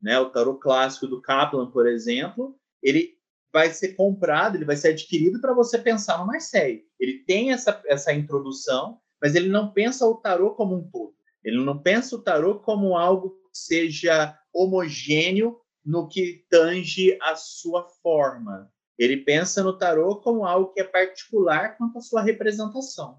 Né? 0.00 0.18
O 0.18 0.30
tarot 0.30 0.60
clássico 0.60 1.06
do 1.06 1.20
Kaplan, 1.20 1.70
por 1.70 1.86
exemplo, 1.86 2.56
ele 2.82 3.14
vai 3.52 3.70
ser 3.70 3.94
comprado, 3.94 4.56
ele 4.56 4.64
vai 4.64 4.76
ser 4.76 4.88
adquirido 4.88 5.40
para 5.40 5.54
você 5.54 5.78
pensar 5.78 6.18
no 6.18 6.26
Marseille. 6.26 6.84
Ele 6.98 7.24
tem 7.24 7.52
essa, 7.52 7.80
essa 7.86 8.12
introdução, 8.12 9.00
mas 9.20 9.34
ele 9.34 9.48
não 9.48 9.72
pensa 9.72 10.06
o 10.06 10.14
tarot 10.14 10.56
como 10.56 10.76
um 10.76 10.90
todo. 10.90 11.14
Ele 11.42 11.62
não 11.62 11.78
pensa 11.78 12.16
o 12.16 12.22
tarot 12.22 12.62
como 12.62 12.96
algo 12.96 13.30
que 13.30 13.58
seja 13.58 14.38
homogêneo 14.52 15.60
no 15.84 16.08
que 16.08 16.44
tange 16.48 17.18
a 17.20 17.36
sua 17.36 17.86
forma. 18.02 18.72
Ele 18.98 19.18
pensa 19.18 19.62
no 19.62 19.76
tarô 19.76 20.16
como 20.16 20.46
algo 20.46 20.72
que 20.72 20.80
é 20.80 20.84
particular 20.84 21.76
quanto 21.76 21.98
à 21.98 22.00
sua 22.00 22.22
representação. 22.22 23.18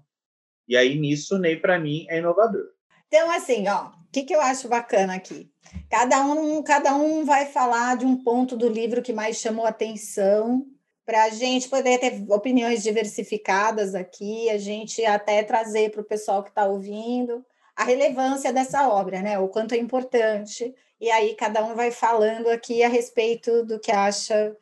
E 0.66 0.76
aí 0.76 0.98
nisso, 0.98 1.38
Ney, 1.38 1.56
para 1.56 1.78
mim, 1.78 2.06
é 2.08 2.18
inovador. 2.18 2.64
Então, 3.06 3.30
assim, 3.30 3.68
ó, 3.68 3.88
o 3.88 3.92
que, 4.10 4.24
que 4.24 4.34
eu 4.34 4.40
acho 4.40 4.68
bacana 4.68 5.14
aqui? 5.14 5.50
Cada 5.88 6.24
um, 6.24 6.62
cada 6.62 6.94
um 6.96 7.24
vai 7.24 7.46
falar 7.46 7.96
de 7.96 8.04
um 8.04 8.22
ponto 8.22 8.56
do 8.56 8.68
livro 8.68 9.02
que 9.02 9.12
mais 9.12 9.36
chamou 9.36 9.64
atenção, 9.64 10.66
para 11.06 11.22
a 11.22 11.30
gente 11.30 11.68
poder 11.68 11.98
ter 11.98 12.24
opiniões 12.28 12.82
diversificadas 12.82 13.94
aqui, 13.94 14.50
a 14.50 14.58
gente 14.58 15.04
até 15.04 15.40
trazer 15.44 15.92
para 15.92 16.00
o 16.00 16.04
pessoal 16.04 16.42
que 16.42 16.48
está 16.48 16.66
ouvindo 16.66 17.44
a 17.76 17.84
relevância 17.84 18.52
dessa 18.52 18.88
obra, 18.88 19.22
né? 19.22 19.38
O 19.38 19.48
quanto 19.48 19.72
é 19.72 19.78
importante. 19.78 20.74
E 21.00 21.08
aí 21.08 21.34
cada 21.34 21.64
um 21.64 21.76
vai 21.76 21.92
falando 21.92 22.48
aqui 22.48 22.82
a 22.82 22.88
respeito 22.88 23.64
do 23.64 23.78
que 23.78 23.92
acha, 23.92 24.56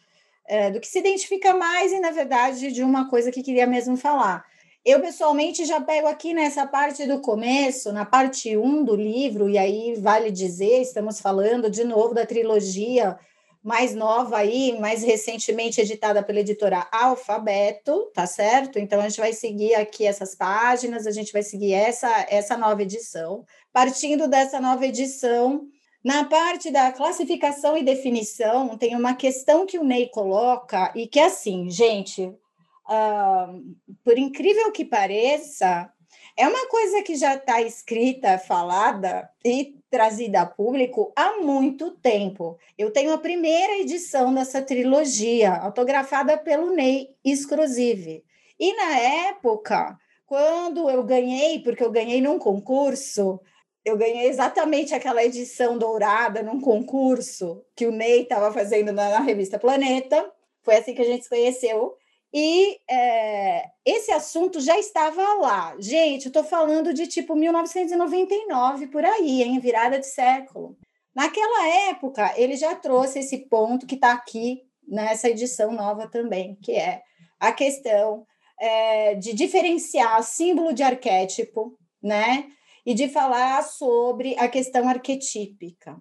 é, 0.46 0.70
do 0.70 0.80
que 0.80 0.86
se 0.86 0.98
identifica 0.98 1.54
mais 1.54 1.92
e, 1.92 2.00
na 2.00 2.10
verdade, 2.10 2.70
de 2.70 2.82
uma 2.82 3.08
coisa 3.08 3.32
que 3.32 3.42
queria 3.42 3.66
mesmo 3.66 3.96
falar. 3.96 4.44
Eu, 4.84 5.00
pessoalmente, 5.00 5.64
já 5.64 5.80
pego 5.80 6.06
aqui 6.08 6.34
nessa 6.34 6.66
parte 6.66 7.06
do 7.06 7.22
começo, 7.22 7.90
na 7.90 8.04
parte 8.04 8.54
1 8.54 8.84
do 8.84 8.94
livro, 8.94 9.48
e 9.48 9.56
aí 9.56 9.94
vale 9.94 10.30
dizer, 10.30 10.82
estamos 10.82 11.20
falando 11.20 11.70
de 11.70 11.84
novo 11.84 12.12
da 12.12 12.26
trilogia 12.26 13.16
mais 13.64 13.94
nova 13.94 14.36
aí, 14.36 14.78
mais 14.78 15.02
recentemente 15.02 15.80
editada 15.80 16.22
pela 16.22 16.40
editora 16.40 16.86
Alfabeto, 16.92 18.10
tá 18.12 18.26
certo? 18.26 18.78
Então 18.78 19.00
a 19.00 19.08
gente 19.08 19.18
vai 19.18 19.32
seguir 19.32 19.74
aqui 19.74 20.04
essas 20.04 20.34
páginas, 20.34 21.06
a 21.06 21.10
gente 21.10 21.32
vai 21.32 21.42
seguir 21.42 21.72
essa 21.72 22.26
essa 22.28 22.58
nova 22.58 22.82
edição. 22.82 23.42
Partindo 23.72 24.28
dessa 24.28 24.60
nova 24.60 24.84
edição, 24.84 25.66
na 26.04 26.24
parte 26.24 26.70
da 26.70 26.92
classificação 26.92 27.74
e 27.74 27.82
definição, 27.82 28.76
tem 28.76 28.94
uma 28.94 29.14
questão 29.14 29.64
que 29.64 29.78
o 29.78 29.84
Ney 29.84 30.10
coloca 30.10 30.92
e 30.94 31.06
que 31.06 31.18
é 31.18 31.24
assim, 31.24 31.70
gente, 31.70 32.22
uh, 32.26 33.76
por 34.04 34.18
incrível 34.18 34.70
que 34.72 34.84
pareça, 34.84 35.90
é 36.36 36.46
uma 36.46 36.68
coisa 36.68 37.02
que 37.02 37.16
já 37.16 37.36
está 37.36 37.62
escrita, 37.62 38.38
falada 38.38 39.30
e 39.42 39.74
trazida 39.94 40.40
a 40.40 40.46
público 40.46 41.12
há 41.14 41.34
muito 41.40 41.92
tempo. 41.92 42.58
Eu 42.76 42.90
tenho 42.90 43.12
a 43.12 43.18
primeira 43.18 43.78
edição 43.78 44.34
dessa 44.34 44.60
trilogia, 44.60 45.54
autografada 45.54 46.36
pelo 46.36 46.74
Ney 46.74 47.10
Exclusive. 47.24 48.24
E 48.58 48.76
na 48.76 48.98
época, 49.28 49.96
quando 50.26 50.90
eu 50.90 51.04
ganhei, 51.04 51.60
porque 51.60 51.84
eu 51.84 51.92
ganhei 51.92 52.20
num 52.20 52.40
concurso, 52.40 53.40
eu 53.84 53.96
ganhei 53.96 54.26
exatamente 54.26 54.92
aquela 54.92 55.24
edição 55.24 55.78
dourada 55.78 56.42
num 56.42 56.60
concurso 56.60 57.64
que 57.76 57.86
o 57.86 57.92
Ney 57.92 58.22
estava 58.22 58.52
fazendo 58.52 58.90
na, 58.90 59.10
na, 59.10 59.20
revista 59.20 59.60
Planeta. 59.60 60.28
Foi 60.60 60.74
assim 60.74 60.92
que 60.92 61.02
a 61.02 61.06
gente 61.06 61.22
se 61.22 61.30
conheceu. 61.30 61.94
E 62.36 62.80
é, 62.90 63.70
esse 63.86 64.10
assunto 64.10 64.60
já 64.60 64.76
estava 64.76 65.22
lá. 65.34 65.76
Gente, 65.78 66.24
eu 66.24 66.30
estou 66.30 66.42
falando 66.42 66.92
de 66.92 67.06
tipo 67.06 67.36
1999 67.36 68.88
por 68.88 69.04
aí, 69.04 69.44
em 69.44 69.60
virada 69.60 70.00
de 70.00 70.06
século. 70.06 70.76
Naquela 71.14 71.68
época, 71.90 72.34
ele 72.36 72.56
já 72.56 72.74
trouxe 72.74 73.20
esse 73.20 73.48
ponto 73.48 73.86
que 73.86 73.94
está 73.94 74.12
aqui 74.12 74.62
nessa 74.86 75.30
edição 75.30 75.70
nova 75.70 76.08
também, 76.10 76.56
que 76.56 76.72
é 76.72 77.02
a 77.38 77.52
questão 77.52 78.26
é, 78.60 79.14
de 79.14 79.32
diferenciar 79.32 80.20
símbolo 80.24 80.72
de 80.72 80.82
arquétipo, 80.82 81.78
né? 82.02 82.48
E 82.84 82.94
de 82.94 83.08
falar 83.08 83.62
sobre 83.62 84.36
a 84.40 84.48
questão 84.48 84.88
arquetípica. 84.88 85.96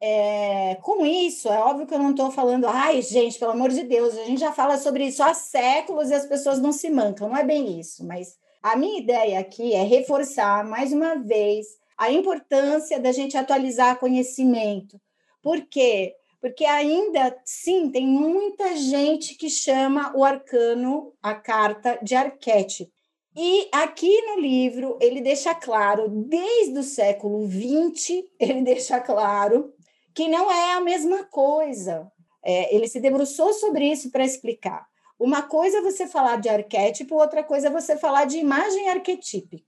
É, 0.00 0.76
com 0.76 1.04
isso, 1.04 1.48
é 1.48 1.58
óbvio 1.58 1.86
que 1.86 1.94
eu 1.94 1.98
não 1.98 2.12
estou 2.12 2.30
falando, 2.30 2.68
ai, 2.68 3.02
gente, 3.02 3.38
pelo 3.38 3.50
amor 3.50 3.70
de 3.70 3.82
Deus, 3.82 4.16
a 4.16 4.24
gente 4.24 4.38
já 4.38 4.52
fala 4.52 4.78
sobre 4.78 5.04
isso 5.06 5.22
há 5.22 5.34
séculos 5.34 6.10
e 6.10 6.14
as 6.14 6.24
pessoas 6.24 6.60
não 6.60 6.70
se 6.70 6.88
mancam, 6.88 7.28
não 7.28 7.36
é 7.36 7.42
bem 7.42 7.80
isso, 7.80 8.06
mas 8.06 8.36
a 8.62 8.76
minha 8.76 9.00
ideia 9.00 9.40
aqui 9.40 9.74
é 9.74 9.82
reforçar 9.82 10.64
mais 10.64 10.92
uma 10.92 11.16
vez 11.16 11.66
a 11.96 12.12
importância 12.12 13.00
da 13.00 13.10
gente 13.10 13.36
atualizar 13.36 13.98
conhecimento. 13.98 15.00
Por 15.42 15.62
quê? 15.62 16.14
Porque 16.40 16.64
ainda 16.64 17.36
sim 17.44 17.90
tem 17.90 18.06
muita 18.06 18.76
gente 18.76 19.34
que 19.34 19.50
chama 19.50 20.16
o 20.16 20.24
arcano, 20.24 21.12
a 21.20 21.34
carta 21.34 21.98
de 22.00 22.14
arquétipo. 22.14 22.92
E 23.36 23.68
aqui 23.72 24.20
no 24.22 24.40
livro 24.40 24.96
ele 25.00 25.20
deixa 25.20 25.54
claro, 25.54 26.08
desde 26.08 26.78
o 26.78 26.82
século 26.84 27.46
XX, 27.48 28.24
ele 28.38 28.62
deixa 28.66 29.00
claro 29.00 29.72
que 30.18 30.26
não 30.26 30.50
é 30.50 30.72
a 30.72 30.80
mesma 30.80 31.22
coisa. 31.22 32.10
É, 32.42 32.74
ele 32.74 32.88
se 32.88 32.98
debruçou 32.98 33.54
sobre 33.54 33.88
isso 33.88 34.10
para 34.10 34.24
explicar. 34.24 34.84
Uma 35.16 35.42
coisa 35.42 35.78
é 35.78 35.80
você 35.80 36.08
falar 36.08 36.40
de 36.40 36.48
arquétipo, 36.48 37.14
outra 37.14 37.44
coisa 37.44 37.68
é 37.68 37.70
você 37.70 37.96
falar 37.96 38.24
de 38.24 38.36
imagem 38.36 38.88
arquetípica. 38.88 39.62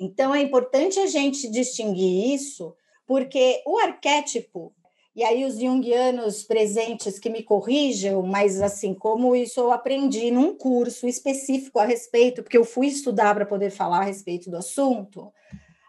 Então, 0.00 0.34
é 0.34 0.42
importante 0.42 0.98
a 0.98 1.06
gente 1.06 1.48
distinguir 1.48 2.34
isso, 2.34 2.74
porque 3.06 3.62
o 3.64 3.78
arquétipo, 3.78 4.72
e 5.14 5.22
aí 5.22 5.44
os 5.44 5.56
junguianos 5.56 6.42
presentes 6.42 7.20
que 7.20 7.30
me 7.30 7.44
corrijam, 7.44 8.24
mas 8.24 8.60
assim, 8.60 8.94
como 8.94 9.36
isso 9.36 9.60
eu 9.60 9.70
aprendi 9.70 10.32
num 10.32 10.52
curso 10.52 11.06
específico 11.06 11.78
a 11.78 11.84
respeito, 11.84 12.42
porque 12.42 12.58
eu 12.58 12.64
fui 12.64 12.88
estudar 12.88 13.36
para 13.36 13.46
poder 13.46 13.70
falar 13.70 14.00
a 14.00 14.06
respeito 14.06 14.50
do 14.50 14.56
assunto, 14.56 15.32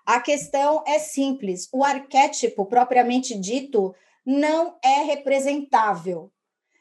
a 0.05 0.19
questão 0.19 0.83
é 0.86 1.00
simples. 1.00 1.69
O 1.72 1.83
arquétipo, 1.83 2.65
propriamente 2.65 3.38
dito, 3.38 3.95
não 4.25 4.77
é 4.83 5.03
representável, 5.03 6.31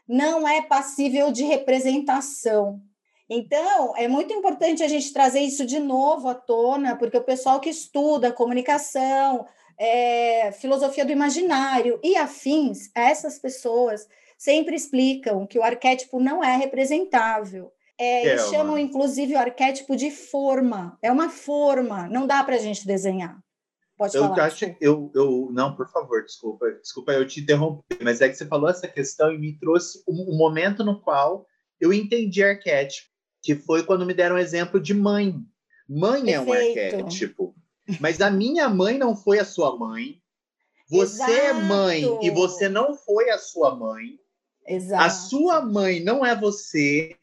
não 0.06 0.46
é 0.46 0.62
passível 0.62 1.30
de 1.30 1.44
representação. 1.44 2.80
Então, 3.28 3.96
é 3.96 4.06
muito 4.08 4.32
importante 4.32 4.82
a 4.82 4.88
gente 4.88 5.12
trazer 5.12 5.40
isso 5.40 5.64
de 5.64 5.78
novo 5.78 6.28
à 6.28 6.34
tona, 6.34 6.96
porque 6.96 7.16
o 7.16 7.24
pessoal 7.24 7.60
que 7.60 7.70
estuda 7.70 8.32
comunicação, 8.32 9.46
é, 9.78 10.52
filosofia 10.52 11.04
do 11.04 11.12
imaginário 11.12 11.98
e 12.02 12.16
afins, 12.16 12.90
essas 12.94 13.38
pessoas 13.38 14.06
sempre 14.36 14.74
explicam 14.74 15.46
que 15.46 15.58
o 15.58 15.62
arquétipo 15.62 16.20
não 16.20 16.42
é 16.42 16.56
representável. 16.56 17.72
É, 18.02 18.26
eles 18.26 18.48
chamam, 18.48 18.76
inclusive, 18.76 19.34
o 19.34 19.38
arquétipo 19.38 19.94
de 19.94 20.10
forma. 20.10 20.98
É 21.00 21.12
uma 21.12 21.30
forma, 21.30 22.08
não 22.08 22.26
dá 22.26 22.42
para 22.42 22.56
a 22.56 22.58
gente 22.58 22.84
desenhar. 22.84 23.38
Pode 23.96 24.16
eu 24.16 24.24
falar. 24.24 24.46
Acho, 24.46 24.74
eu, 24.80 25.12
eu, 25.14 25.48
não, 25.52 25.76
por 25.76 25.88
favor, 25.88 26.24
desculpa, 26.24 26.68
desculpa 26.72 27.12
eu 27.12 27.24
te 27.24 27.40
interromper, 27.40 27.98
mas 28.02 28.20
é 28.20 28.28
que 28.28 28.34
você 28.34 28.44
falou 28.44 28.68
essa 28.68 28.88
questão 28.88 29.32
e 29.32 29.38
me 29.38 29.56
trouxe 29.56 30.02
um, 30.08 30.34
um 30.34 30.36
momento 30.36 30.82
no 30.82 31.00
qual 31.00 31.46
eu 31.80 31.92
entendi 31.92 32.42
arquétipo, 32.42 33.08
que 33.40 33.54
foi 33.54 33.84
quando 33.84 34.04
me 34.04 34.14
deram 34.14 34.34
um 34.34 34.40
exemplo 34.40 34.80
de 34.80 34.94
mãe. 34.94 35.36
Mãe 35.88 36.24
Perfeito. 36.24 36.30
é 36.32 36.40
um 36.40 36.52
arquétipo, 36.52 37.54
mas 38.00 38.20
a 38.20 38.32
minha 38.32 38.68
mãe 38.68 38.98
não 38.98 39.14
foi 39.14 39.38
a 39.38 39.44
sua 39.44 39.78
mãe. 39.78 40.20
Você 40.90 41.22
Exato. 41.22 41.32
é 41.32 41.52
mãe 41.52 42.18
e 42.20 42.30
você 42.30 42.68
não 42.68 42.94
foi 42.94 43.30
a 43.30 43.38
sua 43.38 43.76
mãe. 43.76 44.18
Exato. 44.66 45.04
A 45.04 45.10
sua 45.10 45.60
mãe 45.60 46.02
não 46.02 46.26
é 46.26 46.34
você, 46.34 47.16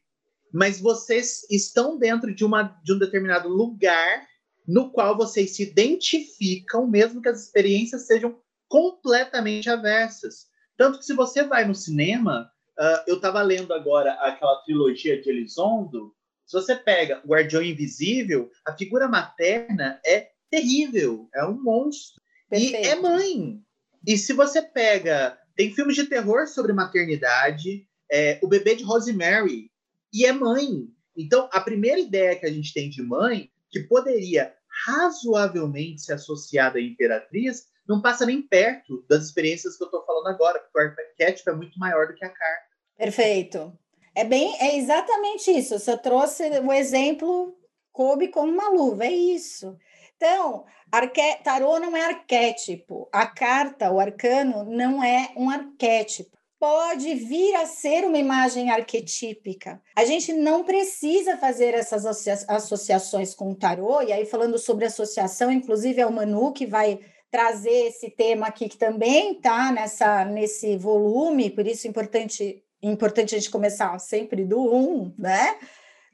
mas 0.52 0.80
vocês 0.80 1.46
estão 1.50 1.98
dentro 1.98 2.34
de, 2.34 2.44
uma, 2.44 2.64
de 2.84 2.94
um 2.94 3.00
determinado 3.00 3.50
lugar 3.50 4.28
no 4.68 4.92
qual 4.92 5.18
vocês 5.18 5.56
se 5.56 5.64
identificam, 5.64 6.88
mesmo 6.88 7.22
que 7.22 7.30
as 7.30 7.44
experiências 7.44 8.06
sejam 8.06 8.40
completamente 8.68 9.70
aversas. 9.70 10.48
Tanto 10.78 11.00
que 11.00 11.06
se 11.06 11.14
você 11.14 11.44
vai 11.44 11.66
no 11.66 11.74
cinema, 11.74 12.52
uh, 12.80 13.04
eu 13.08 13.16
estava 13.16 13.42
lendo 13.42 13.74
agora 13.74 14.14
aquela 14.14 14.62
trilogia 14.64 15.20
de 15.20 15.30
Elizondo, 15.30 16.14
se 16.50 16.54
você 16.54 16.76
pega 16.76 17.22
o 17.24 17.28
Guardião 17.28 17.62
Invisível, 17.62 18.50
a 18.66 18.76
figura 18.76 19.08
materna 19.08 20.02
é 20.04 20.30
terrível, 20.50 21.30
é 21.36 21.46
um 21.46 21.62
monstro. 21.62 22.20
Perfeito. 22.50 22.88
E 22.88 22.88
é 22.88 22.96
mãe. 22.96 23.62
E 24.06 24.18
se 24.18 24.34
você 24.34 24.60
pega. 24.60 25.38
Tem 25.56 25.76
filmes 25.76 25.96
de 25.96 26.06
terror 26.06 26.48
sobre 26.48 26.72
maternidade, 26.72 27.86
é, 28.10 28.40
o 28.42 28.48
bebê 28.48 28.76
de 28.76 28.84
Rosemary, 28.84 29.70
e 30.14 30.26
é 30.26 30.32
mãe. 30.32 30.88
Então, 31.18 31.50
a 31.52 31.60
primeira 31.62 32.00
ideia 32.00 32.36
que 32.36 32.46
a 32.46 32.52
gente 32.52 32.74
tem 32.74 32.90
de 32.90 33.02
mãe, 33.02 33.50
que 33.70 33.82
poderia 33.82 34.54
razoavelmente 34.86 36.02
se 36.02 36.14
associada 36.14 36.80
à 36.80 36.82
imperatriz, 36.82 37.68
não 37.88 38.02
passa 38.02 38.26
nem 38.26 38.42
perto 38.42 39.04
das 39.10 39.26
experiências 39.26 39.78
que 39.78 39.84
eu 39.84 39.88
estou 39.88 40.06
falando 40.06 40.28
agora, 40.28 40.60
porque 40.60 40.78
o 40.78 40.82
arquétipo 40.82 41.50
é 41.50 41.56
muito 41.56 41.78
maior 41.80 42.08
do 42.08 42.14
que 42.14 42.24
a 42.24 42.30
carta. 42.30 42.68
Perfeito. 42.98 43.78
É 44.16 44.24
bem, 44.24 44.56
é 44.60 44.78
exatamente 44.78 45.52
isso. 45.52 45.78
Você 45.78 45.98
trouxe 45.98 46.44
o 46.60 46.72
exemplo 46.72 47.58
coube 47.92 48.30
como 48.30 48.52
uma 48.52 48.70
luva, 48.70 49.06
é 49.06 49.12
isso. 49.12 49.78
Então, 50.16 50.66
arque... 50.92 51.44
tarô 51.44 51.80
não 51.80 51.96
é 51.96 52.06
arquétipo. 52.06 53.10
A 53.12 53.26
carta, 53.26 53.92
o 53.92 54.00
arcano, 54.00 54.64
não 54.64 55.04
é 55.04 55.32
um 55.36 55.50
arquétipo 55.50 56.39
pode 56.60 57.16
vir 57.16 57.56
a 57.56 57.66
ser 57.66 58.04
uma 58.06 58.18
imagem 58.18 58.70
arquetípica. 58.70 59.82
A 59.96 60.04
gente 60.04 60.34
não 60.34 60.64
precisa 60.64 61.38
fazer 61.38 61.74
essas 61.74 62.06
associações 62.48 63.34
com 63.34 63.52
o 63.52 63.56
tarô, 63.56 64.02
e 64.02 64.12
aí 64.12 64.26
falando 64.26 64.58
sobre 64.58 64.86
associação, 64.86 65.50
inclusive 65.50 66.02
é 66.02 66.06
o 66.06 66.12
Manu 66.12 66.52
que 66.52 66.66
vai 66.66 67.00
trazer 67.32 67.88
esse 67.88 68.10
tema 68.10 68.48
aqui 68.48 68.68
que 68.68 68.78
também 68.78 69.34
está 69.34 69.72
nessa 69.72 70.26
nesse 70.26 70.76
volume, 70.78 71.50
por 71.50 71.66
isso 71.66 71.88
é 71.88 71.90
importante 71.90 72.64
importante 72.82 73.36
a 73.36 73.38
gente 73.38 73.52
começar 73.52 73.98
sempre 74.00 74.44
do 74.44 74.60
um, 74.60 75.14
né? 75.18 75.56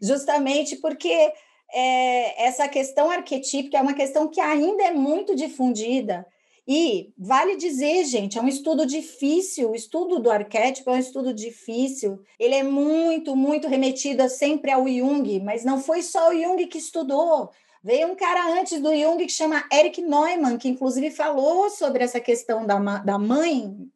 Justamente 0.02 0.76
porque 0.78 1.32
é, 1.74 2.46
essa 2.46 2.68
questão 2.68 3.10
arquetípica 3.10 3.78
é 3.78 3.82
uma 3.82 3.94
questão 3.94 4.28
que 4.28 4.42
ainda 4.42 4.84
é 4.84 4.92
muito 4.92 5.36
difundida. 5.36 6.26
E 6.68 7.14
vale 7.16 7.56
dizer, 7.58 8.06
gente, 8.06 8.40
é 8.40 8.42
um 8.42 8.48
estudo 8.48 8.88
difícil, 8.88 9.72
o 9.72 9.76
estudo 9.76 10.20
do 10.20 10.32
arquétipo 10.32 10.90
é 10.90 10.94
um 10.94 11.00
estudo 11.00 11.32
difícil. 11.32 12.20
Ele 12.40 12.56
é 12.56 12.64
muito, 12.64 13.36
muito 13.36 13.68
remetido 13.68 14.28
sempre 14.30 14.72
ao 14.72 14.88
Jung, 14.88 15.40
mas 15.42 15.64
não 15.64 15.80
foi 15.80 16.02
só 16.02 16.30
o 16.30 16.34
Jung 16.34 16.66
que 16.66 16.80
estudou. 16.80 17.52
Veio 17.84 18.08
um 18.08 18.16
cara 18.16 18.60
antes 18.60 18.82
do 18.82 18.96
Jung 18.96 19.24
que 19.24 19.32
chama 19.32 19.64
Eric 19.72 20.02
Neumann, 20.02 20.58
que 20.58 20.68
inclusive 20.68 21.12
falou 21.12 21.70
sobre 21.70 22.04
essa 22.04 22.20
questão 22.20 22.66
da, 22.66 22.80
da 22.80 23.20
mãe. 23.20 23.88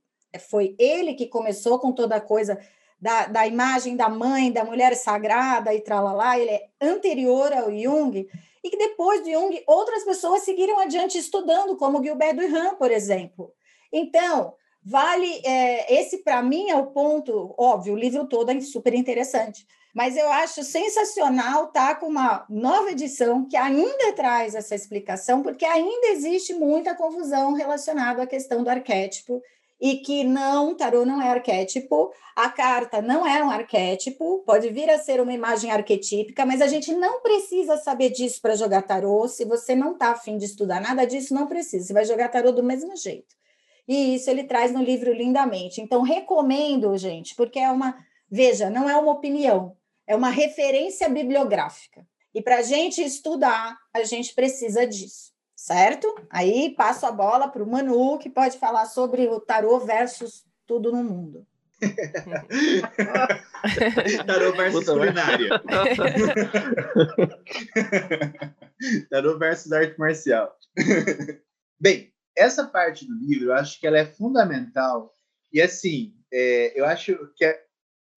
Foi 0.48 0.76
ele 0.78 1.16
que 1.16 1.26
começou 1.26 1.80
com 1.80 1.92
toda 1.92 2.18
a 2.18 2.22
coisa 2.22 2.60
da, 3.02 3.26
da 3.26 3.48
imagem 3.48 3.96
da 3.96 4.08
mãe, 4.08 4.52
da 4.52 4.64
mulher 4.64 4.96
sagrada 4.96 5.74
e 5.74 5.82
tralalá. 5.82 6.38
Ele 6.38 6.52
é 6.52 6.68
anterior 6.80 7.52
ao 7.52 7.76
Jung. 7.76 8.28
E 8.64 8.70
que 8.70 8.78
depois 8.78 9.22
do 9.22 9.32
Jung, 9.32 9.64
outras 9.68 10.04
pessoas 10.04 10.44
seguiram 10.44 10.80
adiante 10.80 11.18
estudando, 11.18 11.78
como 11.78 12.04
Gilbert 12.04 12.36
Durand, 12.36 12.76
por 12.76 12.92
exemplo. 12.92 13.54
Então, 13.92 14.54
vale. 14.84 15.42
É, 15.46 15.94
esse, 16.02 16.20
para 16.24 16.42
mim, 16.42 16.70
é 16.70 16.76
o 16.76 16.88
ponto. 16.88 17.56
Óbvio, 17.58 17.94
o 17.94 17.98
livro 17.98 18.28
todo 18.28 18.52
é 18.52 18.60
super 18.62 18.94
interessante 18.94 19.66
mas 19.94 20.16
eu 20.16 20.32
acho 20.32 20.64
sensacional 20.64 21.66
estar 21.66 21.88
tá 21.88 21.96
com 21.96 22.08
uma 22.08 22.46
nova 22.50 22.92
edição 22.92 23.46
que 23.46 23.58
ainda 23.58 24.14
traz 24.14 24.56
essa 24.56 24.76
explicação, 24.76 25.42
porque 25.42 25.66
ainda 25.66 26.08
existe 26.08 26.54
muita 26.54 26.96
confusão 26.96 27.54
relacionada 27.54 28.24
à 28.24 28.28
questão 28.28 28.64
do 28.64 28.70
arquétipo 28.70 29.42
e 29.80 29.98
que 29.98 30.24
não, 30.24 30.76
tarô 30.76 31.06
não 31.06 31.22
é 31.22 31.30
arquétipo, 31.30 32.12
a 32.36 32.50
carta 32.50 33.02
não 33.02 33.26
é 33.26 33.44
um 33.44 33.50
arquétipo, 33.50 34.44
pode 34.46 34.70
vir 34.70 34.90
a 34.90 34.98
ser 34.98 35.22
uma 35.22 35.34
imagem 35.34 35.72
arquetípica, 35.72 36.46
mas 36.46 36.62
a 36.62 36.68
gente 36.68 36.94
não 36.94 37.22
precisa 37.22 37.78
saber 37.78 38.10
disso 38.10 38.42
para 38.42 38.56
jogar 38.56 38.82
tarô. 38.82 39.28
Se 39.28 39.46
você 39.46 39.76
não 39.76 39.94
está 39.94 40.12
afim 40.12 40.38
de 40.38 40.46
estudar 40.46 40.82
nada 40.82 41.06
disso, 41.06 41.34
não 41.34 41.48
precisa, 41.48 41.86
você 41.86 41.94
vai 41.94 42.06
jogar 42.06 42.30
tarô 42.30 42.52
do 42.52 42.64
mesmo 42.64 42.96
jeito. 42.96 43.40
E 43.88 44.14
isso 44.16 44.30
ele 44.30 44.44
traz 44.44 44.72
no 44.72 44.84
livro 44.84 45.12
lindamente. 45.12 45.82
Então, 45.82 46.04
recomendo, 46.04 46.96
gente, 46.96 47.34
porque 47.34 47.58
é 47.58 47.72
uma. 47.72 47.98
Veja, 48.30 48.70
não 48.70 48.88
é 48.88 48.96
uma 48.96 49.12
opinião, 49.12 49.76
é 50.06 50.16
uma 50.16 50.30
referência 50.30 51.10
bibliográfica. 51.10 52.06
E 52.34 52.42
para 52.42 52.58
a 52.58 52.62
gente 52.62 53.02
estudar, 53.02 53.76
a 53.92 54.04
gente 54.04 54.36
precisa 54.36 54.86
disso, 54.86 55.34
certo? 55.70 56.14
Aí 56.32 56.74
passo 56.76 57.06
a 57.06 57.12
bola 57.12 57.48
para 57.48 57.64
o 57.64 57.70
Manu, 57.70 58.18
que 58.18 58.28
pode 58.28 58.58
falar 58.58 58.88
sobre 58.88 59.28
o 59.28 59.40
tarô 59.40 59.80
versus 59.80 60.44
tudo 60.66 60.92
no 60.92 61.04
mundo. 61.04 61.46
tarô 64.26 64.52
versus 64.54 64.80
Puta 64.80 64.94
culinária. 64.98 65.62
tarô 69.12 69.38
versus 69.38 69.72
arte 69.72 69.96
marcial. 70.00 70.58
Bem, 71.80 72.12
essa 72.36 72.66
parte 72.66 73.06
do 73.06 73.14
livro, 73.14 73.50
eu 73.50 73.54
acho 73.54 73.80
que 73.80 73.86
ela 73.86 74.00
é 74.00 74.08
fundamental. 74.08 75.14
E 75.54 75.62
assim, 75.62 76.16
é, 76.34 76.80
eu 76.80 76.84
acho 76.84 77.16
que 77.36 77.46
é 77.46 77.64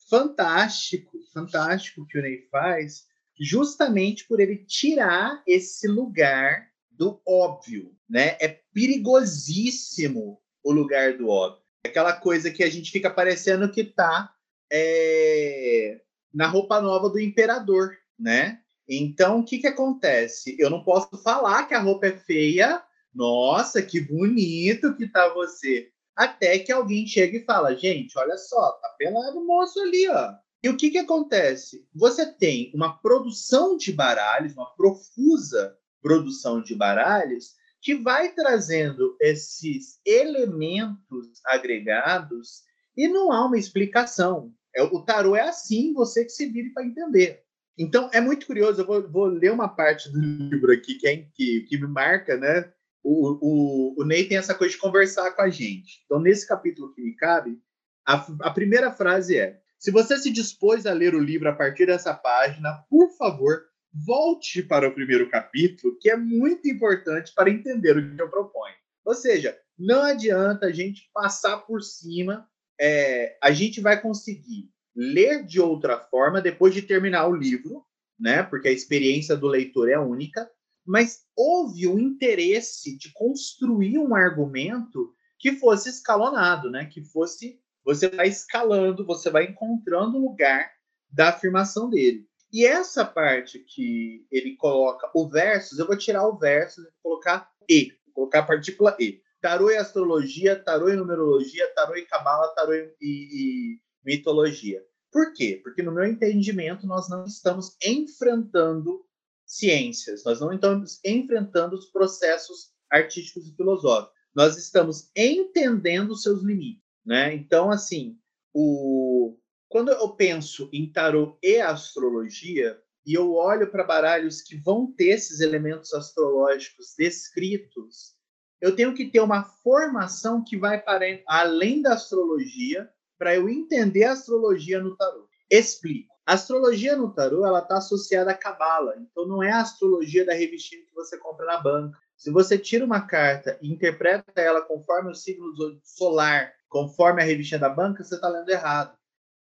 fantástico, 0.09 1.19
fantástico 1.35 2.07
que 2.07 2.19
o 2.19 2.23
Ney 2.23 2.49
faz, 2.51 3.05
justamente 3.39 4.27
por 4.27 4.41
ele 4.41 4.57
tirar 4.57 5.43
esse 5.47 5.87
lugar 5.87 6.72
do 7.03 7.21
óbvio, 7.27 7.93
né? 8.09 8.37
É 8.41 8.61
perigosíssimo 8.73 10.41
o 10.63 10.71
lugar 10.71 11.19
do 11.19 11.29
óbvio. 11.29 11.61
Aquela 11.85 12.13
coisa 12.13 12.49
que 12.49 12.63
a 12.63 12.71
gente 12.71 12.93
fica 12.93 13.11
parecendo 13.11 13.69
que 13.69 13.83
tá 13.83 14.33
é, 14.73 16.01
na 16.33 16.47
roupa 16.47 16.81
nova 16.81 17.11
do 17.11 17.19
imperador, 17.19 17.99
né? 18.17 18.61
Então, 18.89 19.41
o 19.41 19.45
que 19.45 19.59
que 19.59 19.67
acontece? 19.67 20.55
Eu 20.61 20.71
não 20.71 20.85
posso 20.85 21.21
falar 21.25 21.67
que 21.67 21.75
a 21.75 21.81
roupa 21.81 22.07
é 22.07 22.17
feia. 22.17 22.81
Nossa, 23.13 23.83
que 23.83 24.01
bonito 24.01 24.95
que 24.97 25.09
tá 25.09 25.29
você. 25.35 25.89
Até 26.15 26.61
que 26.61 26.71
alguém 26.71 27.05
chega 27.05 27.37
e 27.37 27.45
fala: 27.45 27.75
gente, 27.75 28.17
olha 28.17 28.39
só, 28.39 28.73
tá 28.81 28.89
pelado 28.97 29.41
o 29.41 29.45
moço 29.45 29.81
ali, 29.81 30.09
ó. 30.09 30.35
E 30.63 30.69
o 30.69 30.77
que, 30.77 30.91
que 30.91 30.99
acontece? 30.99 31.85
Você 31.93 32.33
tem 32.33 32.71
uma 32.73 32.97
produção 32.97 33.77
de 33.77 33.91
baralhos, 33.93 34.53
uma 34.53 34.73
profusa 34.77 35.77
produção 36.03 36.61
de 36.61 36.75
baralhos, 36.75 37.53
que 37.81 37.95
vai 37.95 38.33
trazendo 38.33 39.17
esses 39.21 40.01
elementos 40.05 41.41
agregados 41.47 42.63
e 42.97 43.09
não 43.09 43.33
há 43.33 43.47
uma 43.47 43.59
explicação. 43.59 44.53
É, 44.75 44.83
o 44.83 45.03
tarô 45.03 45.37
é 45.37 45.49
assim, 45.49 45.93
você 45.93 46.25
que 46.25 46.31
se 46.31 46.47
vire 46.47 46.71
para 46.73 46.85
entender. 46.85 47.43
Então, 47.79 48.11
é 48.13 48.21
muito 48.21 48.47
curioso, 48.47 48.83
eu 48.83 48.87
vou, 48.87 49.11
vou, 49.11 49.27
ler 49.27 49.51
uma 49.51 49.69
parte 49.69 50.11
do 50.11 50.21
livro 50.21 50.73
aqui 50.73 50.97
que, 50.97 51.09
é, 51.09 51.27
que, 51.35 51.63
que 51.63 51.79
me 51.79 51.87
marca, 51.87 52.37
né? 52.37 52.71
o, 53.03 53.39
o, 53.41 54.01
o 54.01 54.05
Ney 54.05 54.29
tem 54.29 54.39
essa 54.39 54.55
coisa 54.55 54.73
de 54.73 54.81
conversar 54.81 55.33
com 55.33 55.43
a 55.43 55.51
gente. 55.51 56.03
Então, 56.05 56.21
nesse 56.21 56.47
capítulo 56.47 56.95
que 56.95 57.03
me 57.03 57.15
cabe, 57.17 57.59
a, 58.07 58.15
a 58.43 58.51
primeira 58.51 58.93
frase 58.93 59.37
é: 59.37 59.59
se 59.79 59.91
você 59.91 60.17
se 60.17 60.31
dispôs 60.31 60.87
a 60.87 60.93
ler 60.93 61.15
o 61.15 61.21
livro 61.21 61.49
a 61.49 61.55
partir 61.55 61.87
dessa 61.87 62.15
página, 62.15 62.85
por 62.89 63.11
favor, 63.17 63.65
volte 63.93 64.63
para 64.63 64.89
o 64.89 64.95
primeiro 64.95 65.29
capítulo, 65.29 65.99
que 66.01 66.11
é 66.11 66.17
muito 66.17 66.69
importante 66.69 67.33
para 67.35 67.51
entender 67.51 67.97
o 67.97 68.17
que 68.17 68.23
eu 68.23 68.31
proponho. 68.31 68.75
Ou 69.05 69.15
seja, 69.15 69.59
não 69.79 70.03
adianta 70.03 70.67
a 70.67 70.73
gente 70.73 71.11
passar 71.13 71.59
por 71.59 71.83
cima, 71.83 72.49
é, 72.81 73.37
a 73.43 73.53
gente 73.53 73.81
vai 73.81 74.01
conseguir 74.01 74.71
ler 74.95 75.45
de 75.45 75.61
outra 75.61 75.99
forma 75.99 76.41
depois 76.41 76.75
de 76.75 76.83
terminar 76.83 77.27
o 77.27 77.35
livro, 77.35 77.85
né? 78.19 78.43
Porque 78.43 78.69
a 78.69 78.73
experiência 78.73 79.37
do 79.37 79.49
leitor 79.49 79.89
é 79.89 79.99
única, 79.99 80.49
mas 80.85 81.25
houve 81.37 81.87
o 81.87 81.99
interesse 81.99 82.97
de 82.97 83.13
construir 83.13 83.99
um 83.99 84.15
argumento 84.15 85.15
que 85.39 85.53
fosse 85.53 85.89
escalonado, 85.89 86.71
né? 86.71 86.87
Que 86.87 87.03
fosse 87.05 87.61
você 87.85 88.09
vai 88.09 88.29
escalando, 88.29 89.05
você 89.05 89.29
vai 89.29 89.45
encontrando 89.45 90.17
o 90.17 90.29
lugar 90.29 90.71
da 91.11 91.31
afirmação 91.31 91.91
dele. 91.91 92.29
E 92.53 92.67
essa 92.67 93.05
parte 93.05 93.59
que 93.61 94.27
ele 94.31 94.57
coloca 94.57 95.11
o 95.15 95.29
versus, 95.29 95.79
eu 95.79 95.87
vou 95.87 95.97
tirar 95.97 96.27
o 96.29 96.37
versus 96.39 96.85
e 96.85 96.91
colocar 97.03 97.51
e, 97.69 97.93
colocar 98.13 98.41
a 98.41 98.47
partícula 98.47 98.97
e. 99.01 99.21
Tarô 99.41 99.71
e 99.71 99.77
astrologia, 99.77 100.55
tarô 100.55 100.89
e 100.89 100.95
numerologia, 100.95 101.67
tarô 101.75 101.97
e 101.97 102.07
cabala, 102.07 102.55
tarô 102.55 102.73
e, 102.75 102.91
e 103.01 103.81
mitologia. 104.05 104.81
Por 105.11 105.33
quê? 105.35 105.61
Porque 105.63 105.83
no 105.83 105.93
meu 105.93 106.05
entendimento 106.05 106.87
nós 106.87 107.09
não 107.09 107.25
estamos 107.25 107.77
enfrentando 107.85 109.05
ciências, 109.45 110.25
nós 110.25 110.41
não 110.41 110.53
estamos 110.53 111.01
enfrentando 111.05 111.75
os 111.75 111.91
processos 111.91 112.71
artísticos 112.91 113.49
e 113.49 113.57
filosóficos, 113.57 114.15
nós 114.35 114.57
estamos 114.57 115.11
entendendo 115.15 116.17
seus 116.17 116.43
limites, 116.43 116.83
né? 117.05 117.35
Então, 117.35 117.71
assim, 117.71 118.17
o... 118.55 119.37
quando 119.73 119.91
eu 119.91 120.11
penso 120.11 120.69
em 120.71 120.93
tarô 120.93 121.39
e 121.43 121.59
astrologia, 121.59 122.79
e 123.07 123.15
eu 123.15 123.33
olho 123.33 123.71
para 123.71 123.83
baralhos 123.83 124.43
que 124.43 124.55
vão 124.55 124.87
ter 124.93 125.13
esses 125.13 125.41
elementos 125.41 125.95
astrológicos 125.95 126.95
descritos, 126.95 128.13
eu 128.61 128.77
tenho 128.77 128.93
que 128.93 129.07
ter 129.07 129.21
uma 129.21 129.43
formação 129.43 130.45
que 130.45 130.59
vai 130.59 130.79
para 130.79 131.07
além 131.27 131.81
da 131.81 131.95
astrologia 131.95 132.87
para 133.19 133.35
eu 133.35 133.49
entender 133.49 134.05
a 134.05 134.13
astrologia 134.13 134.79
no 134.79 134.95
tarô. 134.95 135.27
Explico. 135.51 136.13
A 136.27 136.35
astrologia 136.35 136.95
no 136.95 137.11
tarô 137.11 137.47
ela 137.47 137.61
está 137.61 137.79
associada 137.79 138.31
à 138.31 138.35
cabala, 138.35 138.95
então 138.99 139.27
não 139.27 139.43
é 139.43 139.53
a 139.53 139.63
astrologia 139.63 140.27
da 140.27 140.35
revistinha 140.35 140.85
que 140.85 140.95
você 140.95 141.17
compra 141.17 141.47
na 141.47 141.57
banca. 141.57 141.99
Se 142.15 142.31
você 142.31 142.59
tira 142.59 142.85
uma 142.85 143.01
carta 143.07 143.59
e 143.63 143.73
interpreta 143.73 144.39
ela 144.39 144.61
conforme 144.61 145.13
o 145.13 145.15
signo 145.15 145.51
solar, 145.83 146.53
conforme 146.69 147.23
a 147.23 147.25
revistinha 147.25 147.59
da 147.59 147.71
banca, 147.71 148.05
você 148.05 148.17
está 148.17 148.29
lendo 148.29 148.51
errado. 148.51 148.95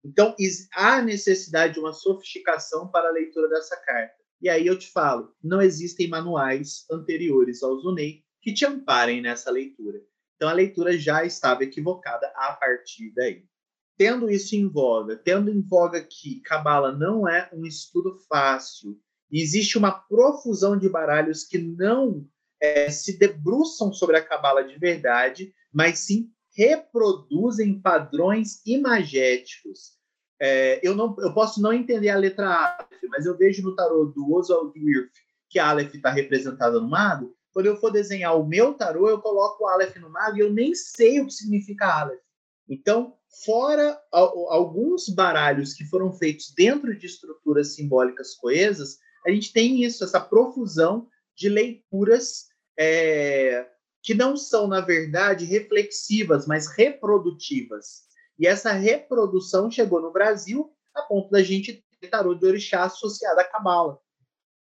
Então 0.06 0.34
há 0.72 1.02
necessidade 1.02 1.74
de 1.74 1.80
uma 1.80 1.92
sofisticação 1.92 2.88
para 2.88 3.08
a 3.08 3.12
leitura 3.12 3.48
dessa 3.48 3.76
carta. 3.76 4.14
E 4.40 4.48
aí 4.48 4.66
eu 4.66 4.78
te 4.78 4.90
falo, 4.90 5.34
não 5.42 5.60
existem 5.60 6.08
manuais 6.08 6.84
anteriores 6.90 7.62
ao 7.62 7.78
Zunei 7.80 8.22
que 8.40 8.52
te 8.52 8.64
amparem 8.64 9.20
nessa 9.20 9.50
leitura. 9.50 10.00
Então 10.36 10.48
a 10.48 10.52
leitura 10.52 10.96
já 10.98 11.24
estava 11.24 11.64
equivocada 11.64 12.30
a 12.36 12.52
partir 12.52 13.12
daí 13.14 13.44
tendo 13.96 14.30
isso 14.30 14.54
em 14.54 14.68
voga, 14.68 15.16
tendo 15.16 15.50
em 15.50 15.60
voga 15.60 16.02
que 16.02 16.40
Cabala 16.40 16.92
não 16.92 17.26
é 17.26 17.48
um 17.52 17.64
estudo 17.64 18.18
fácil, 18.28 18.98
existe 19.30 19.78
uma 19.78 19.90
profusão 19.90 20.78
de 20.78 20.88
baralhos 20.88 21.44
que 21.44 21.58
não 21.58 22.26
é, 22.60 22.90
se 22.90 23.18
debruçam 23.18 23.92
sobre 23.92 24.16
a 24.16 24.24
Cabala 24.24 24.62
de 24.64 24.78
verdade, 24.78 25.52
mas 25.72 26.00
sim 26.00 26.30
reproduzem 26.54 27.80
padrões 27.80 28.62
imagéticos. 28.66 29.95
É, 30.40 30.80
eu, 30.86 30.94
não, 30.94 31.16
eu 31.18 31.32
posso 31.32 31.60
não 31.60 31.72
entender 31.72 32.10
a 32.10 32.18
letra 32.18 32.48
Aleph, 32.48 33.02
mas 33.08 33.26
eu 33.26 33.36
vejo 33.36 33.62
no 33.62 33.74
tarô 33.74 34.04
do 34.06 34.34
Oswald 34.34 34.72
Wirth 34.78 35.12
que 35.48 35.58
a 35.58 35.68
Aleph 35.68 35.94
está 35.94 36.10
representada 36.10 36.80
no 36.80 36.88
mago. 36.88 37.34
Quando 37.52 37.66
eu 37.66 37.76
for 37.76 37.90
desenhar 37.90 38.38
o 38.38 38.46
meu 38.46 38.74
tarô, 38.74 39.08
eu 39.08 39.20
coloco 39.20 39.64
o 39.64 39.66
Aleph 39.66 39.96
no 39.96 40.10
mago 40.10 40.36
e 40.36 40.40
eu 40.40 40.52
nem 40.52 40.74
sei 40.74 41.20
o 41.20 41.26
que 41.26 41.32
significa 41.32 41.86
Aleph. 41.86 42.20
Então, 42.68 43.14
fora 43.44 43.98
alguns 44.12 45.08
baralhos 45.08 45.72
que 45.72 45.84
foram 45.84 46.12
feitos 46.12 46.52
dentro 46.54 46.96
de 46.96 47.06
estruturas 47.06 47.74
simbólicas 47.74 48.34
coesas, 48.34 48.98
a 49.26 49.30
gente 49.30 49.52
tem 49.52 49.82
isso, 49.82 50.04
essa 50.04 50.20
profusão 50.20 51.08
de 51.34 51.48
leituras 51.48 52.46
é, 52.78 53.66
que 54.02 54.14
não 54.14 54.36
são, 54.36 54.66
na 54.68 54.80
verdade, 54.80 55.44
reflexivas, 55.44 56.46
mas 56.46 56.68
reprodutivas. 56.68 58.04
E 58.38 58.46
essa 58.46 58.72
reprodução 58.72 59.70
chegou 59.70 60.00
no 60.00 60.12
Brasil 60.12 60.72
a 60.94 61.02
ponto 61.02 61.30
da 61.30 61.42
gente 61.42 61.84
ter 62.00 62.08
tarô 62.08 62.34
de 62.34 62.46
orixá 62.46 62.84
associado 62.84 63.40
à 63.40 63.44
cabala. 63.44 63.98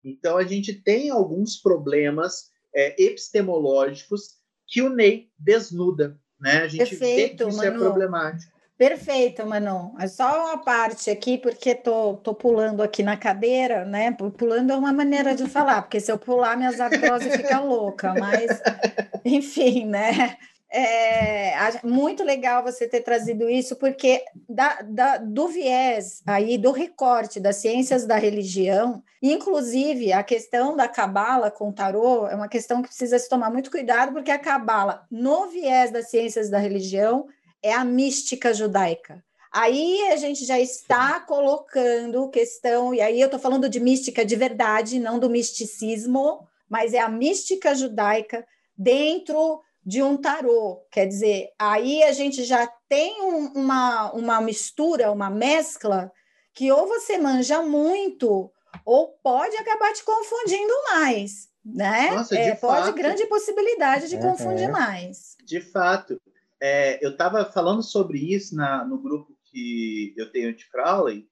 Então, 0.04 0.36
a 0.36 0.44
gente 0.44 0.72
tem 0.74 1.10
alguns 1.10 1.56
problemas 1.56 2.50
é, 2.74 3.02
epistemológicos 3.02 4.38
que 4.66 4.80
o 4.82 4.88
Ney 4.88 5.30
desnuda. 5.38 6.18
Né? 6.40 6.62
A 6.62 6.68
gente 6.68 6.90
Perfeito, 6.90 7.44
vê 7.44 7.44
que 7.44 7.50
isso 7.50 7.62
é 7.62 7.70
Manu. 7.70 7.84
é 7.84 7.88
problemático. 7.88 8.60
Perfeito, 8.80 9.44
Manon. 9.44 9.94
É 9.98 10.08
só 10.08 10.46
uma 10.46 10.56
parte 10.56 11.10
aqui, 11.10 11.36
porque 11.36 11.74
tô, 11.74 12.14
tô 12.14 12.34
pulando 12.34 12.82
aqui 12.82 13.02
na 13.02 13.14
cadeira, 13.14 13.84
né? 13.84 14.10
Pulando 14.38 14.72
é 14.72 14.74
uma 14.74 14.90
maneira 14.90 15.34
de 15.34 15.46
falar, 15.46 15.82
porque 15.82 16.00
se 16.00 16.10
eu 16.10 16.16
pular, 16.16 16.56
minhas 16.56 16.80
artroses 16.80 17.36
ficam 17.36 17.68
louca, 17.68 18.14
mas 18.14 18.62
enfim, 19.22 19.84
né? 19.84 20.38
É 20.72 21.80
muito 21.82 22.22
legal 22.22 22.62
você 22.62 22.86
ter 22.86 23.00
trazido 23.00 23.50
isso, 23.50 23.74
porque 23.74 24.24
da, 24.48 24.80
da, 24.82 25.16
do 25.18 25.48
viés 25.48 26.22
aí, 26.24 26.56
do 26.56 26.70
recorte 26.70 27.40
das 27.40 27.56
ciências 27.56 28.06
da 28.06 28.16
religião, 28.16 29.02
inclusive 29.20 30.12
a 30.12 30.22
questão 30.22 30.76
da 30.76 30.86
cabala 30.86 31.50
com 31.50 31.72
tarô 31.72 32.28
é 32.28 32.36
uma 32.36 32.48
questão 32.48 32.82
que 32.82 32.88
precisa 32.88 33.18
se 33.18 33.28
tomar 33.28 33.50
muito 33.50 33.70
cuidado, 33.70 34.12
porque 34.12 34.30
a 34.30 34.38
cabala, 34.38 35.04
no 35.10 35.48
viés 35.48 35.90
das 35.90 36.08
ciências 36.08 36.48
da 36.48 36.58
religião, 36.58 37.26
é 37.60 37.72
a 37.72 37.84
mística 37.84 38.54
judaica. 38.54 39.22
Aí 39.52 40.12
a 40.12 40.16
gente 40.16 40.44
já 40.44 40.60
está 40.60 41.18
colocando 41.18 42.30
questão, 42.30 42.94
e 42.94 43.00
aí 43.00 43.20
eu 43.20 43.26
estou 43.26 43.40
falando 43.40 43.68
de 43.68 43.80
mística 43.80 44.24
de 44.24 44.36
verdade, 44.36 45.00
não 45.00 45.18
do 45.18 45.28
misticismo, 45.28 46.46
mas 46.68 46.94
é 46.94 47.00
a 47.00 47.08
mística 47.08 47.74
judaica 47.74 48.46
dentro 48.78 49.60
de 49.84 50.02
um 50.02 50.16
tarô. 50.16 50.86
Quer 50.90 51.06
dizer, 51.06 51.48
aí 51.58 52.02
a 52.02 52.12
gente 52.12 52.44
já 52.44 52.66
tem 52.88 53.22
um, 53.22 53.52
uma, 53.54 54.12
uma 54.12 54.40
mistura, 54.40 55.10
uma 55.10 55.30
mescla, 55.30 56.10
que 56.54 56.70
ou 56.70 56.86
você 56.86 57.18
manja 57.18 57.62
muito, 57.62 58.50
ou 58.84 59.18
pode 59.22 59.56
acabar 59.56 59.92
te 59.92 60.04
confundindo 60.04 60.72
mais. 60.92 61.48
Né? 61.64 62.10
Nossa, 62.10 62.36
é, 62.36 62.54
pode 62.54 62.86
fato. 62.86 62.94
grande 62.94 63.26
possibilidade 63.26 64.08
de 64.08 64.16
uhum. 64.16 64.22
confundir 64.22 64.70
mais. 64.70 65.36
De 65.44 65.60
fato. 65.60 66.20
É, 66.62 67.04
eu 67.04 67.12
estava 67.12 67.44
falando 67.44 67.82
sobre 67.82 68.18
isso 68.18 68.54
na, 68.54 68.84
no 68.84 68.98
grupo 68.98 69.34
que 69.44 70.14
eu 70.16 70.30
tenho 70.30 70.54
de 70.54 70.68
Crowley, 70.68 71.26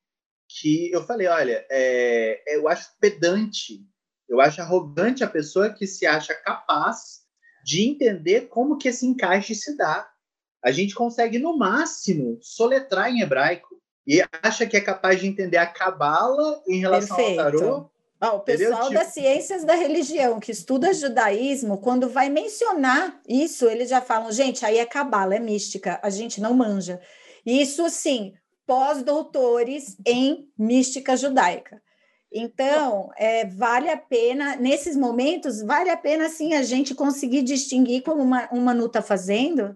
que 0.49 0.91
eu 0.91 1.05
falei, 1.05 1.27
olha, 1.27 1.67
é, 1.71 2.43
eu 2.57 2.67
acho 2.67 2.91
pedante, 2.99 3.87
eu 4.29 4.41
acho 4.41 4.61
arrogante 4.61 5.23
a 5.23 5.29
pessoa 5.29 5.71
que 5.71 5.87
se 5.87 6.07
acha 6.07 6.35
capaz 6.35 7.28
de 7.69 7.87
entender 7.87 8.49
como 8.49 8.79
que 8.79 8.89
esse 8.89 9.07
encaixe 9.07 9.55
se 9.55 9.77
dá. 9.77 10.09
A 10.65 10.71
gente 10.71 10.95
consegue, 10.95 11.39
no 11.39 11.59
máximo, 11.59 12.39
soletrar 12.41 13.11
em 13.11 13.21
hebraico 13.21 13.79
e 14.07 14.25
acha 14.43 14.67
que 14.67 14.75
é 14.75 14.81
capaz 14.81 15.21
de 15.21 15.27
entender 15.27 15.59
a 15.59 15.67
cabala 15.67 16.63
em 16.67 16.81
relação 16.81 17.15
Perfeito. 17.15 17.41
ao 17.41 17.45
tarô 17.45 17.91
Oh, 18.21 18.39
o 18.39 18.41
pessoal 18.41 18.83
tipo... 18.83 18.95
das 18.95 19.13
ciências 19.13 19.63
da 19.63 19.75
religião 19.75 20.41
que 20.41 20.51
estuda 20.51 20.93
judaísmo, 20.93 21.79
quando 21.79 22.09
vai 22.09 22.29
mencionar 22.29 23.21
isso, 23.29 23.67
eles 23.67 23.89
já 23.89 24.01
falam, 24.01 24.33
gente, 24.33 24.67
aí 24.67 24.79
é 24.79 24.85
cabala, 24.85 25.37
é 25.37 25.39
mística, 25.39 26.01
a 26.03 26.11
gente 26.11 26.41
não 26.41 26.53
manja. 26.53 27.01
Isso 27.47 27.89
sim, 27.89 28.35
pós-doutores 28.67 29.97
em 30.05 30.51
mística 30.59 31.17
judaica. 31.17 31.81
Então, 32.31 33.11
é, 33.17 33.47
vale 33.47 33.89
a 33.89 33.97
pena, 33.97 34.57
nesses 34.57 34.95
momentos, 34.95 35.63
vale 35.63 35.89
a 35.89 35.97
pena 35.97 36.29
sim 36.29 36.55
a 36.55 36.63
gente 36.63 36.95
conseguir 36.95 37.43
distinguir 37.43 38.03
como 38.03 38.23
uma, 38.23 38.49
uma 38.51 38.65
Manu 38.65 38.87
está 38.87 39.01
fazendo, 39.01 39.75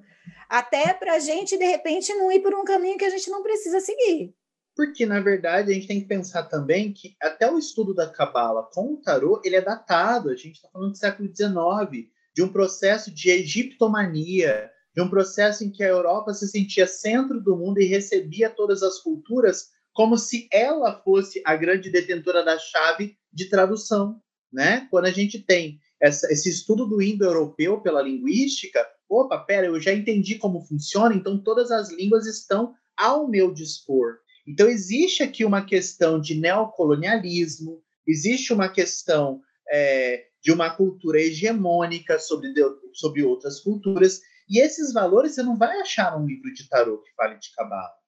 até 0.48 0.92
para 0.92 1.14
a 1.14 1.18
gente, 1.18 1.56
de 1.56 1.64
repente, 1.64 2.12
não 2.14 2.30
ir 2.30 2.40
por 2.40 2.54
um 2.54 2.64
caminho 2.64 2.98
que 2.98 3.06
a 3.06 3.10
gente 3.10 3.30
não 3.30 3.42
precisa 3.42 3.80
seguir. 3.80 4.34
Porque, 4.76 5.06
na 5.06 5.20
verdade, 5.20 5.70
a 5.70 5.74
gente 5.74 5.86
tem 5.86 6.00
que 6.00 6.06
pensar 6.06 6.44
também 6.44 6.92
que 6.92 7.14
até 7.20 7.50
o 7.50 7.58
estudo 7.58 7.94
da 7.94 8.08
Cabala 8.08 8.68
com 8.72 8.94
o 8.94 8.96
tarô, 8.98 9.40
ele 9.44 9.56
é 9.56 9.60
datado. 9.60 10.30
A 10.30 10.36
gente 10.36 10.56
está 10.56 10.68
falando 10.70 10.92
do 10.92 10.96
século 10.96 11.28
XIX, 11.34 12.08
de 12.34 12.42
um 12.42 12.48
processo 12.48 13.10
de 13.10 13.30
egiptomania, 13.30 14.70
de 14.94 15.02
um 15.02 15.08
processo 15.08 15.64
em 15.64 15.70
que 15.70 15.82
a 15.82 15.88
Europa 15.88 16.32
se 16.34 16.48
sentia 16.48 16.86
centro 16.86 17.40
do 17.40 17.56
mundo 17.56 17.80
e 17.80 17.86
recebia 17.86 18.48
todas 18.48 18.82
as 18.82 18.98
culturas 18.98 19.70
como 19.92 20.16
se 20.16 20.48
ela 20.52 21.00
fosse 21.02 21.42
a 21.44 21.56
grande 21.56 21.90
detentora 21.90 22.44
da 22.44 22.58
chave 22.58 23.16
de 23.32 23.48
tradução. 23.48 24.20
Né? 24.52 24.86
Quando 24.90 25.06
a 25.06 25.10
gente 25.10 25.38
tem 25.38 25.78
essa, 26.00 26.30
esse 26.32 26.48
estudo 26.48 26.86
do 26.86 27.00
indo-europeu 27.00 27.80
pela 27.80 28.02
linguística, 28.02 28.86
opa, 29.08 29.38
pera, 29.38 29.66
eu 29.66 29.80
já 29.80 29.92
entendi 29.92 30.36
como 30.36 30.66
funciona, 30.66 31.14
então 31.14 31.42
todas 31.42 31.70
as 31.70 31.90
línguas 31.90 32.26
estão 32.26 32.74
ao 32.96 33.28
meu 33.28 33.52
dispor. 33.52 34.18
Então, 34.46 34.68
existe 34.68 35.22
aqui 35.22 35.44
uma 35.44 35.64
questão 35.64 36.20
de 36.20 36.34
neocolonialismo, 36.34 37.80
existe 38.06 38.52
uma 38.52 38.68
questão 38.68 39.40
é, 39.70 40.24
de 40.42 40.50
uma 40.50 40.70
cultura 40.70 41.20
hegemônica 41.20 42.18
sobre, 42.18 42.52
sobre 42.92 43.22
outras 43.22 43.60
culturas, 43.60 44.20
e 44.48 44.60
esses 44.60 44.92
valores 44.92 45.34
você 45.34 45.42
não 45.42 45.56
vai 45.56 45.80
achar 45.80 46.18
num 46.18 46.26
livro 46.26 46.52
de 46.52 46.68
tarô 46.68 46.98
que 46.98 47.14
fale 47.14 47.38
de 47.38 47.54
cabala. 47.54 48.01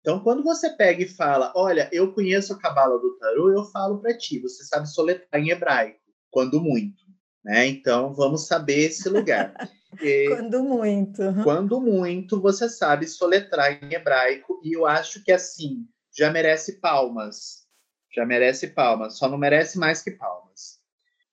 Então, 0.00 0.20
quando 0.20 0.42
você 0.42 0.70
pega 0.70 1.02
e 1.02 1.08
fala, 1.08 1.52
olha, 1.54 1.88
eu 1.92 2.12
conheço 2.12 2.52
a 2.52 2.58
cabala 2.58 2.98
do 2.98 3.16
tarô, 3.18 3.50
eu 3.50 3.64
falo 3.64 4.00
para 4.00 4.16
ti, 4.16 4.38
você 4.38 4.64
sabe 4.64 4.88
soletrar 4.88 5.42
em 5.42 5.50
hebraico, 5.50 6.00
quando 6.30 6.60
muito. 6.60 7.02
Né? 7.44 7.66
Então, 7.66 8.14
vamos 8.14 8.46
saber 8.46 8.78
esse 8.78 9.08
lugar. 9.08 9.54
E, 10.00 10.28
quando 10.34 10.62
muito. 10.62 11.22
Quando 11.42 11.80
muito, 11.80 12.40
você 12.40 12.68
sabe 12.68 13.06
soletrar 13.06 13.82
em 13.82 13.94
hebraico, 13.94 14.60
e 14.62 14.76
eu 14.76 14.86
acho 14.86 15.22
que 15.22 15.32
assim, 15.32 15.86
já 16.16 16.30
merece 16.30 16.80
palmas. 16.80 17.66
Já 18.14 18.24
merece 18.24 18.68
palmas, 18.68 19.18
só 19.18 19.28
não 19.28 19.36
merece 19.36 19.78
mais 19.78 20.02
que 20.02 20.10
palmas. 20.10 20.78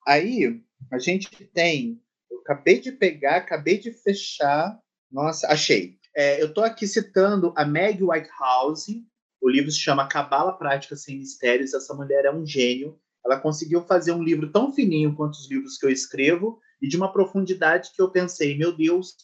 Aí, 0.06 0.62
a 0.92 1.00
gente 1.00 1.30
tem. 1.46 2.02
Eu 2.30 2.40
acabei 2.40 2.80
de 2.80 2.92
pegar, 2.92 3.38
acabei 3.38 3.78
de 3.78 3.92
fechar. 3.92 4.80
Nossa, 5.12 5.48
achei. 5.48 5.98
É, 6.16 6.42
eu 6.42 6.48
estou 6.48 6.64
aqui 6.64 6.88
citando 6.88 7.54
a 7.56 7.66
Meg 7.66 8.02
Whitehouse. 8.04 9.06
O 9.42 9.50
livro 9.50 9.70
se 9.70 9.80
chama 9.80 10.08
Cabala 10.08 10.58
Prática 10.58 10.96
Sem 10.96 11.20
Mistérios. 11.20 11.74
Essa 11.74 11.94
mulher 11.94 12.26
é 12.26 12.32
um 12.32 12.46
gênio. 12.46 12.98
Ela 13.26 13.40
conseguiu 13.40 13.82
fazer 13.82 14.12
um 14.12 14.24
livro 14.24 14.52
tão 14.52 14.72
fininho 14.72 15.16
quanto 15.16 15.34
os 15.34 15.50
livros 15.50 15.78
que 15.78 15.86
eu 15.86 15.90
escrevo 15.90 16.60
e 16.82 16.88
de 16.88 16.96
uma 16.96 17.12
profundidade 17.12 17.92
que 17.94 18.02
eu 18.02 18.12
pensei, 18.12 18.58
meu 18.58 18.76
Deus, 18.76 19.16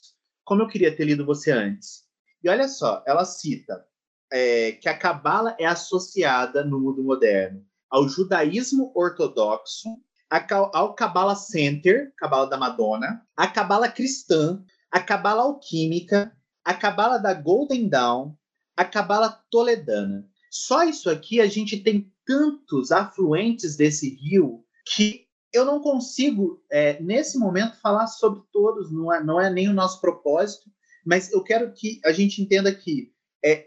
como 0.43 0.63
eu 0.63 0.67
queria 0.67 0.95
ter 0.95 1.05
lido 1.05 1.25
você 1.25 1.51
antes. 1.51 2.03
E 2.43 2.49
olha 2.49 2.67
só, 2.67 3.03
ela 3.05 3.23
cita 3.23 3.85
é, 4.31 4.71
que 4.73 4.89
a 4.89 4.97
Cabala 4.97 5.55
é 5.59 5.65
associada 5.65 6.63
no 6.63 6.79
mundo 6.79 7.03
moderno 7.03 7.63
ao 7.91 8.07
judaísmo 8.07 8.91
ortodoxo, 8.95 9.89
ao 10.73 10.95
Cabala 10.95 11.35
Center, 11.35 12.13
Cabala 12.17 12.49
da 12.49 12.57
Madonna, 12.57 13.21
a 13.35 13.47
Cabala 13.47 13.89
cristã, 13.89 14.63
a 14.89 15.01
Cabala 15.01 15.41
alquímica, 15.41 16.31
a 16.63 16.73
Cabala 16.73 17.17
da 17.17 17.33
Golden 17.33 17.87
Dawn, 17.89 18.33
a 18.75 18.85
Cabala 18.85 19.41
toledana. 19.49 20.27
Só 20.49 20.83
isso 20.83 21.09
aqui 21.09 21.39
a 21.39 21.47
gente 21.47 21.77
tem 21.77 22.11
tantos 22.25 22.91
afluentes 22.91 23.75
desse 23.75 24.15
rio 24.15 24.63
que 24.85 25.27
eu 25.53 25.65
não 25.65 25.81
consigo, 25.81 26.63
é, 26.71 27.01
nesse 27.01 27.37
momento, 27.37 27.79
falar 27.81 28.07
sobre 28.07 28.41
todos, 28.51 28.91
não 28.91 29.13
é, 29.13 29.23
não 29.23 29.39
é 29.39 29.49
nem 29.49 29.67
o 29.67 29.73
nosso 29.73 29.99
propósito, 29.99 30.69
mas 31.05 31.31
eu 31.31 31.43
quero 31.43 31.73
que 31.73 31.99
a 32.05 32.11
gente 32.11 32.41
entenda 32.41 32.73
que 32.73 33.11
é, 33.43 33.65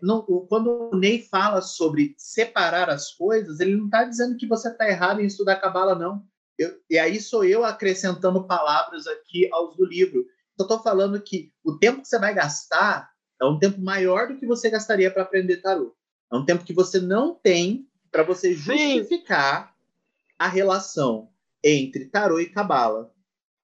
quando 0.49 0.91
o 0.93 0.97
Ney 0.97 1.23
fala 1.23 1.61
sobre 1.61 2.15
separar 2.17 2.89
as 2.89 3.13
coisas, 3.13 3.61
ele 3.61 3.77
não 3.77 3.87
está 3.87 4.05
dizendo 4.05 4.37
que 4.37 4.47
você 4.47 4.69
está 4.69 4.89
errado 4.89 5.21
em 5.21 5.27
estudar 5.27 5.57
Cabala, 5.57 5.95
não. 5.95 6.25
Eu, 6.57 6.79
e 6.89 6.97
aí 6.97 7.21
sou 7.21 7.45
eu 7.45 7.65
acrescentando 7.65 8.47
palavras 8.47 9.07
aqui 9.09 9.49
aos 9.53 9.77
do 9.77 9.85
livro. 9.85 10.25
Eu 10.59 10.65
estou 10.65 10.81
falando 10.81 11.21
que 11.21 11.53
o 11.65 11.77
tempo 11.79 12.03
que 12.03 12.09
você 12.09 12.19
vai 12.19 12.35
gastar 12.35 13.11
é 13.41 13.45
um 13.45 13.59
tempo 13.59 13.81
maior 13.81 14.29
do 14.29 14.39
que 14.39 14.47
você 14.47 14.71
gastaria 14.71 15.11
para 15.11 15.23
aprender 15.23 15.59
tarô. 15.59 15.95
É 16.33 16.37
um 16.37 16.45
tempo 16.45 16.65
que 16.65 16.73
você 16.73 17.01
não 17.01 17.35
tem 17.35 17.89
para 18.11 18.23
você 18.23 18.55
justificar 18.55 19.69
Sim. 19.69 19.75
a 20.39 20.49
relação 20.49 21.31
entre 21.63 22.07
tarô 22.07 22.39
e 22.39 22.47
cabala. 22.47 23.13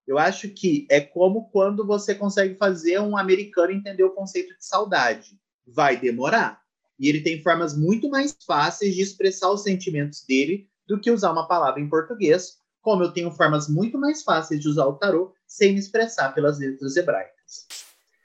Eu 0.07 0.19
acho 0.19 0.49
que 0.49 0.87
é 0.91 1.01
como 1.01 1.49
quando 1.51 1.87
você 1.87 2.15
consegue 2.15 2.57
fazer 2.57 2.99
um 3.01 3.17
americano 3.17 3.73
entender 3.73 4.03
o 4.03 4.15
conceito 4.15 4.57
de 4.57 4.65
saudade. 4.65 5.39
Vai 5.67 5.97
demorar. 5.97 6.61
E 6.99 7.09
ele 7.09 7.21
tem 7.21 7.41
formas 7.43 7.77
muito 7.77 8.11
mais 8.11 8.37
fáceis 8.45 8.95
de 8.95 9.03
expressar 9.03 9.51
os 9.51 9.63
sentimentos 9.63 10.25
dele 10.25 10.69
do 10.87 11.01
que 11.01 11.11
usar 11.11 11.31
uma 11.31 11.47
palavra 11.47 11.81
em 11.81 11.89
português, 11.89 12.59
como 12.81 13.03
eu 13.03 13.13
tenho 13.13 13.31
formas 13.31 13.69
muito 13.69 13.99
mais 13.99 14.23
fáceis 14.23 14.61
de 14.61 14.69
usar 14.69 14.87
o 14.87 14.97
tarô 14.97 15.35
sem 15.47 15.73
me 15.73 15.79
expressar 15.79 16.33
pelas 16.35 16.59
letras 16.59 16.97
hebraicas. 16.97 17.67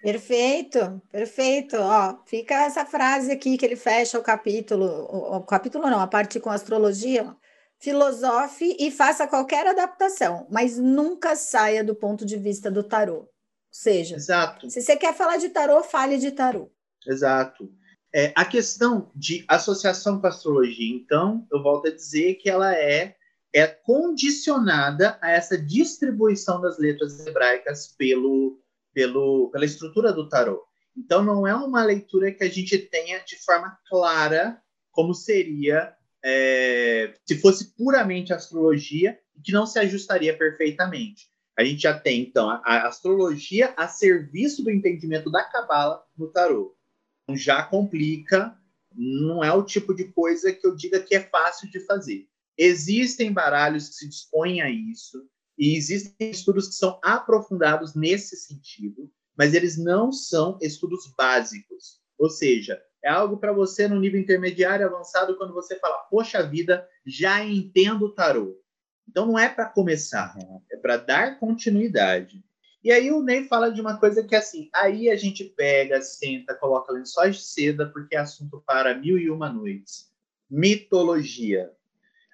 Perfeito, 0.02 1.02
perfeito. 1.12 1.78
Ó, 1.78 2.18
fica 2.26 2.54
essa 2.66 2.86
frase 2.86 3.32
aqui 3.32 3.58
que 3.58 3.66
ele 3.66 3.76
fecha 3.76 4.20
o 4.20 4.24
capítulo, 4.24 4.86
o, 4.86 5.38
o 5.38 5.44
capítulo 5.44 5.90
não, 5.90 6.00
a 6.00 6.08
parte 6.08 6.40
com 6.40 6.50
astrologia. 6.50 7.36
filosofe 7.80 8.78
e 8.80 8.92
faça 8.92 9.28
qualquer 9.28 9.68
adaptação, 9.68 10.48
mas 10.50 10.78
nunca 10.78 11.36
saia 11.36 11.84
do 11.84 11.96
ponto 11.96 12.26
de 12.26 12.38
vista 12.38 12.70
do 12.72 12.84
tarô. 12.84 13.18
Ou 13.18 13.30
seja, 13.72 14.16
Exato. 14.16 14.70
se 14.70 14.82
você 14.82 14.96
quer 14.96 15.14
falar 15.14 15.38
de 15.38 15.50
tarô, 15.50 15.84
fale 15.84 16.18
de 16.18 16.32
tarô. 16.32 16.72
Exato. 17.06 17.70
É, 18.14 18.32
a 18.36 18.46
questão 18.46 19.12
de 19.14 19.44
associação 19.48 20.22
com 20.22 20.28
a 20.28 20.30
astrologia, 20.30 20.96
então, 20.96 21.46
eu 21.52 21.62
volto 21.62 21.88
a 21.88 21.92
dizer 21.92 22.36
que 22.36 22.50
ela 22.50 22.74
é, 22.74 23.16
é 23.56 23.68
condicionada 23.68 25.18
a 25.22 25.32
essa 25.32 25.58
distribuição 25.58 26.60
das 26.60 26.78
letras 26.78 27.26
hebraicas 27.26 27.88
pelo, 27.98 28.60
pelo, 28.94 29.50
pela 29.50 29.64
estrutura 29.64 30.12
do 30.12 30.28
tarô. 30.28 30.62
Então, 30.96 31.24
não 31.24 31.48
é 31.48 31.56
uma 31.56 31.82
leitura 31.82 32.34
que 32.34 32.44
a 32.44 32.50
gente 32.50 32.78
tenha 32.78 33.20
de 33.20 33.38
forma 33.46 33.78
clara 33.88 34.62
como 34.92 35.14
seria 35.14 35.96
é, 36.22 37.14
se 37.26 37.38
fosse 37.38 37.74
puramente 37.78 38.34
astrologia, 38.34 39.18
que 39.42 39.54
não 39.54 39.66
se 39.66 39.80
ajustaria 39.80 40.38
perfeitamente. 40.38 41.30
A 41.58 41.64
gente 41.64 41.84
já 41.84 41.98
tem, 41.98 42.24
então, 42.24 42.50
a, 42.50 42.62
a 42.66 42.88
astrologia 42.90 43.74
a 43.78 43.88
serviço 43.88 44.66
do 44.66 44.72
entendimento 44.72 45.32
da 45.32 45.46
cabala 45.46 46.04
no 46.18 46.28
tarô. 46.28 46.76
Então, 47.24 47.38
já 47.38 47.64
complica, 47.64 48.54
não 48.94 49.42
é 49.42 49.54
o 49.54 49.64
tipo 49.64 49.94
de 49.94 50.04
coisa 50.06 50.52
que 50.52 50.68
eu 50.68 50.76
diga 50.76 51.00
que 51.00 51.16
é 51.16 51.22
fácil 51.22 51.70
de 51.72 51.80
fazer. 51.80 52.28
Existem 52.58 53.32
baralhos 53.32 53.90
que 53.90 53.96
se 53.96 54.10
dispõem 54.10 54.62
a 54.62 54.70
isso, 54.70 55.28
e 55.58 55.78
existem 55.78 56.30
estudos 56.30 56.68
que 56.68 56.76
são 56.76 57.00
aprofundados 57.04 57.96
nesse 57.96 58.36
sentido, 58.36 59.12
mas 59.38 59.54
eles 59.54 59.78
não 59.78 60.12
são 60.12 60.58
estudos 60.62 61.14
básicos. 61.18 62.02
Ou 62.18 62.30
seja, 62.30 62.82
é 63.04 63.10
algo 63.10 63.38
para 63.38 63.54
você 63.54 63.88
no 63.88 64.00
nível 64.00 64.20
intermediário 64.20 64.86
avançado 64.86 65.38
quando 65.38 65.54
você 65.54 65.78
fala, 65.78 65.98
poxa 66.10 66.42
vida, 66.44 66.88
já 67.06 67.44
entendo 67.44 68.06
o 68.06 68.14
tarô. 68.14 68.60
Então 69.08 69.26
não 69.26 69.38
é 69.38 69.48
para 69.48 69.70
começar, 69.70 70.36
é 70.72 70.78
para 70.78 70.98
dar 70.98 71.40
continuidade. 71.40 72.44
E 72.84 72.92
aí 72.92 73.12
o 73.12 73.22
Ney 73.24 73.48
fala 73.48 73.72
de 73.72 73.82
uma 73.82 74.00
coisa 74.00 74.24
que 74.24 74.36
é 74.36 74.38
assim, 74.38 74.70
aí 74.74 75.10
a 75.10 75.16
gente 75.16 75.44
pega, 75.44 76.02
senta, 76.02 76.54
coloca 76.54 76.92
lençóis 76.92 77.38
de 77.38 77.44
seda, 77.44 77.88
porque 77.90 78.16
é 78.16 78.20
assunto 78.20 78.62
para 78.66 78.96
mil 78.96 79.18
e 79.18 79.30
uma 79.30 79.52
noites. 79.52 80.12
Mitologia. 80.50 81.72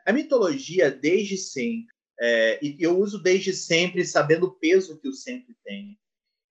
A 0.05 0.13
mitologia, 0.13 0.91
desde 0.91 1.37
sempre, 1.37 1.93
é, 2.19 2.59
e 2.63 2.77
eu 2.79 2.99
uso 2.99 3.21
desde 3.21 3.53
sempre, 3.53 4.05
sabendo 4.05 4.45
o 4.47 4.51
peso 4.51 4.99
que 4.99 5.07
o 5.07 5.13
sempre 5.13 5.55
tem, 5.63 5.97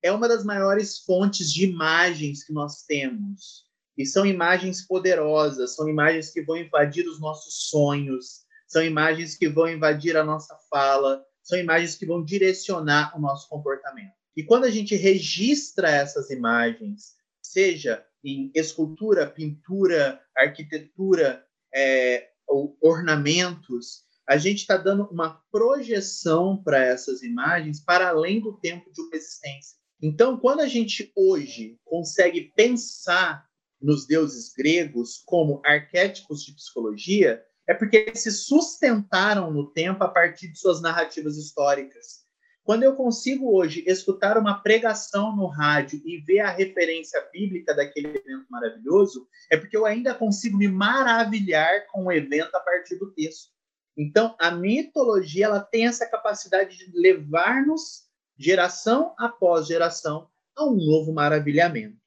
é 0.03 0.11
uma 0.11 0.29
das 0.29 0.45
maiores 0.45 0.99
fontes 0.99 1.53
de 1.53 1.65
imagens 1.65 2.43
que 2.43 2.53
nós 2.53 2.83
temos. 2.83 3.65
E 3.97 4.07
são 4.07 4.25
imagens 4.25 4.87
poderosas, 4.87 5.75
são 5.75 5.89
imagens 5.89 6.31
que 6.31 6.43
vão 6.43 6.57
invadir 6.57 7.07
os 7.07 7.21
nossos 7.21 7.69
sonhos, 7.69 8.41
são 8.67 8.83
imagens 8.83 9.37
que 9.37 9.49
vão 9.49 9.69
invadir 9.69 10.17
a 10.17 10.25
nossa 10.25 10.57
fala, 10.71 11.23
são 11.43 11.59
imagens 11.59 11.97
que 11.97 12.07
vão 12.07 12.25
direcionar 12.25 13.17
o 13.17 13.21
nosso 13.21 13.49
comportamento. 13.49 14.15
E 14.37 14.43
quando 14.43 14.65
a 14.65 14.71
gente 14.71 14.95
registra 14.95 15.91
essas 15.91 16.31
imagens, 16.31 17.15
seja 17.43 18.05
em 18.25 18.51
escultura, 18.55 19.27
pintura, 19.27 20.21
arquitetura, 20.37 21.45
é, 21.75 22.30
ou 22.51 22.77
ornamentos, 22.83 24.05
a 24.29 24.37
gente 24.37 24.59
está 24.59 24.77
dando 24.77 25.05
uma 25.05 25.41
projeção 25.51 26.61
para 26.63 26.85
essas 26.85 27.23
imagens 27.23 27.81
para 27.81 28.09
além 28.09 28.41
do 28.41 28.53
tempo 28.59 28.93
de 28.93 29.01
uma 29.01 29.17
existência. 29.17 29.79
Então, 30.03 30.37
quando 30.37 30.61
a 30.61 30.69
gente 30.69 31.11
hoje 31.15 31.79
consegue 31.85 32.53
pensar 32.57 33.45
nos 33.81 34.07
deuses 34.07 34.53
gregos 34.53 35.23
como 35.25 35.61
arquétipos 35.65 36.43
de 36.43 36.55
psicologia 36.55 37.43
é 37.67 37.75
porque 37.75 37.97
eles 37.97 38.23
se 38.23 38.33
sustentaram 38.33 39.51
no 39.53 39.71
tempo 39.73 40.03
a 40.03 40.09
partir 40.09 40.49
de 40.49 40.59
suas 40.59 40.83
narrativas 40.83 41.37
históricas. 41.37 42.25
Quando 42.71 42.85
eu 42.85 42.95
consigo 42.95 43.53
hoje 43.53 43.83
escutar 43.85 44.39
uma 44.39 44.63
pregação 44.63 45.35
no 45.35 45.47
rádio 45.49 46.01
e 46.05 46.19
ver 46.19 46.39
a 46.39 46.53
referência 46.53 47.21
bíblica 47.33 47.75
daquele 47.75 48.11
evento 48.11 48.47
maravilhoso, 48.49 49.27
é 49.51 49.57
porque 49.57 49.77
eu 49.77 49.85
ainda 49.85 50.15
consigo 50.15 50.57
me 50.57 50.69
maravilhar 50.69 51.89
com 51.89 52.05
o 52.05 52.13
evento 52.13 52.55
a 52.55 52.61
partir 52.61 52.95
do 52.95 53.11
texto. 53.11 53.51
Então, 53.99 54.37
a 54.39 54.53
mitologia 54.53 55.47
ela 55.47 55.59
tem 55.59 55.89
essa 55.89 56.09
capacidade 56.09 56.79
de 56.79 56.93
levar-nos 56.97 58.05
geração 58.39 59.17
após 59.19 59.67
geração 59.67 60.29
a 60.57 60.65
um 60.65 60.77
novo 60.77 61.13
maravilhamento. 61.13 61.99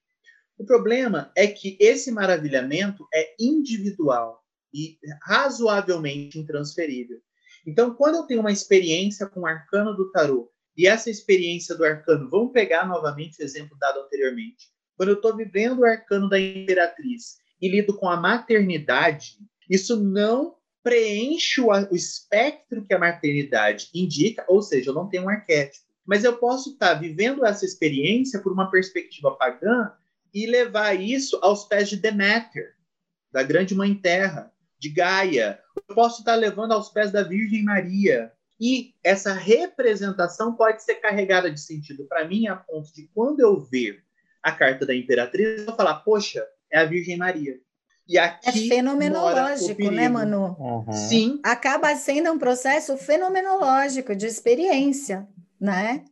O 0.58 0.66
problema 0.66 1.30
é 1.36 1.46
que 1.46 1.76
esse 1.78 2.10
maravilhamento 2.10 3.06
é 3.14 3.36
individual 3.38 4.42
e 4.74 4.98
razoavelmente 5.24 6.40
intransferível. 6.40 7.20
Então, 7.68 7.94
quando 7.94 8.16
eu 8.16 8.24
tenho 8.24 8.40
uma 8.40 8.52
experiência 8.52 9.28
com 9.28 9.42
o 9.42 9.46
arcano 9.46 9.94
do 9.94 10.10
tarô 10.10 10.53
e 10.78 10.88
essa 10.88 11.10
experiência 11.10 11.76
do 11.76 11.84
arcano, 11.84 12.30
vamos 12.30 12.52
pegar 12.52 12.88
novamente 12.88 13.42
o 13.42 13.46
exemplo 13.46 13.78
dado 13.80 14.00
anteriormente. 14.00 14.70
Quando 14.98 15.10
eu 15.10 15.16
estou 15.16 15.36
vivendo 15.36 15.80
o 15.80 15.86
arcano 15.86 16.30
da 16.30 16.40
imperatriz 16.40 17.38
e 17.62 17.70
lido 17.70 17.96
com 17.96 18.10
a 18.10 18.18
maternidade, 18.18 19.38
isso 19.70 20.02
não 20.02 20.56
preenche 20.84 21.62
o, 21.62 21.68
o 21.68 21.96
espectro 21.96 22.86
que 22.86 22.94
a 22.94 23.00
maternidade 23.00 23.90
indica, 23.94 24.44
ou 24.48 24.62
seja, 24.62 24.90
eu 24.90 24.94
não 24.94 25.08
tenho 25.08 25.24
um 25.24 25.30
arquétipo. 25.30 25.86
Mas 26.06 26.24
eu 26.24 26.38
posso 26.38 26.72
estar 26.74 26.96
vivendo 26.96 27.46
essa 27.46 27.66
experiência 27.66 28.42
por 28.42 28.52
uma 28.52 28.70
perspectiva 28.70 29.36
pagã 29.38 29.92
e 30.34 30.46
levar 30.46 31.00
isso 31.00 31.40
aos 31.42 31.64
pés 31.66 31.90
de 31.90 31.96
Deméter, 31.96 32.74
da 33.32 33.42
grande 33.42 33.74
mãe 33.74 33.96
terra, 33.96 34.52
de 34.78 34.90
Gaia. 34.90 35.60
Eu 35.88 35.96
posso 35.96 36.20
estar 36.20 36.36
levando 36.36 36.74
aos 36.74 36.90
pés 36.90 37.12
da 37.12 37.24
Virgem 37.24 37.64
Maria. 37.64 38.34
E 38.66 38.96
essa 39.04 39.34
representação 39.34 40.56
pode 40.56 40.84
ser 40.84 40.96
carregada 40.96 41.52
de 41.52 41.60
sentido 41.60 42.06
para 42.06 42.26
mim 42.26 42.48
a 42.48 42.56
ponto 42.56 42.94
de 42.94 43.10
quando 43.14 43.42
eu 43.42 43.60
ver 43.60 44.02
a 44.42 44.54
carta 44.54 44.86
da 44.86 44.96
imperatriz, 44.96 45.68
eu 45.68 45.76
falar, 45.76 45.96
poxa, 45.96 46.42
é 46.72 46.80
a 46.80 46.86
Virgem 46.86 47.18
Maria. 47.18 47.60
E 48.08 48.18
aqui 48.18 48.72
é 48.72 48.76
fenomenológico, 48.76 49.92
né, 49.92 50.08
Manu? 50.08 50.56
Uhum. 50.58 50.94
Sim. 50.94 51.42
Acaba 51.44 51.94
sendo 51.98 52.32
um 52.32 52.40
processo 52.40 52.96
fenomenológico 52.96 54.16
de 54.16 54.28
experiência, 54.28 55.28
né? 55.60 56.06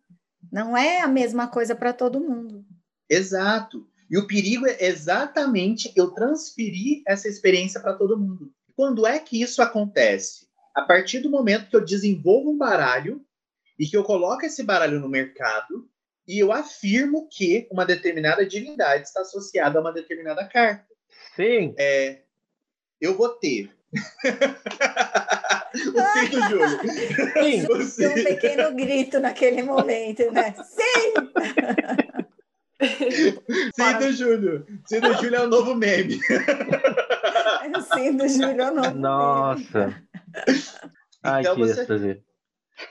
Não 0.52 0.76
é 0.76 1.00
a 1.00 1.08
mesma 1.08 1.48
coisa 1.48 1.74
para 1.74 1.94
todo 1.94 2.20
mundo. 2.20 2.66
Exato. 3.10 3.88
E 4.10 4.18
o 4.18 4.28
perigo 4.28 4.68
é 4.68 4.88
exatamente 4.88 5.90
eu 5.96 6.12
transferir 6.12 7.02
essa 7.08 7.30
experiência 7.30 7.80
para 7.80 7.94
todo 7.94 8.20
mundo. 8.20 8.52
Quando 8.76 9.08
é 9.08 9.20
que 9.20 9.42
isso 9.42 9.62
acontece? 9.62 10.51
A 10.74 10.84
partir 10.84 11.20
do 11.20 11.30
momento 11.30 11.70
que 11.70 11.76
eu 11.76 11.84
desenvolvo 11.84 12.52
um 12.52 12.58
baralho 12.58 13.22
e 13.78 13.86
que 13.86 13.98
eu 13.98 14.04
coloco 14.04 14.46
esse 14.46 14.64
baralho 14.64 15.00
no 15.00 15.10
mercado 15.10 15.90
e 16.28 16.40
eu 16.40 16.52
afirmo 16.52 17.28
que 17.30 17.68
uma 17.72 17.86
determinada 17.86 18.46
divindade 18.46 19.08
está 19.08 19.22
associada 19.22 19.80
a 19.80 19.82
uma 19.82 19.92
determinada 19.92 20.46
carta. 20.46 20.86
Sim. 21.36 21.74
É, 21.78 22.22
eu 23.00 23.18
vou 23.18 23.30
ter. 23.30 23.70
o 25.74 26.02
sim 26.14 26.30
do 26.30 26.42
Júlio. 26.50 26.80
Sim. 27.86 28.08
Um 28.08 28.24
pequeno 28.24 28.74
grito 28.76 29.20
naquele 29.20 29.64
momento, 29.64 30.32
né? 30.32 30.54
Sim! 30.64 31.14
Sim 33.76 34.00
do 34.00 34.12
Júlio. 34.12 34.66
Sim 34.86 35.00
do 35.02 35.14
Júlio 35.14 35.36
é 35.36 35.42
o 35.42 35.48
novo 35.48 35.76
meme. 35.76 36.20
Sim 37.94 38.16
do 38.16 38.28
Júlio 38.28 38.62
é 38.62 38.72
o 38.72 38.76
novo 38.76 38.98
Nossa. 38.98 39.88
meme. 39.88 40.11
Ai, 41.24 41.42
então, 41.42 41.56
que 41.56 41.62
você, 41.62 42.22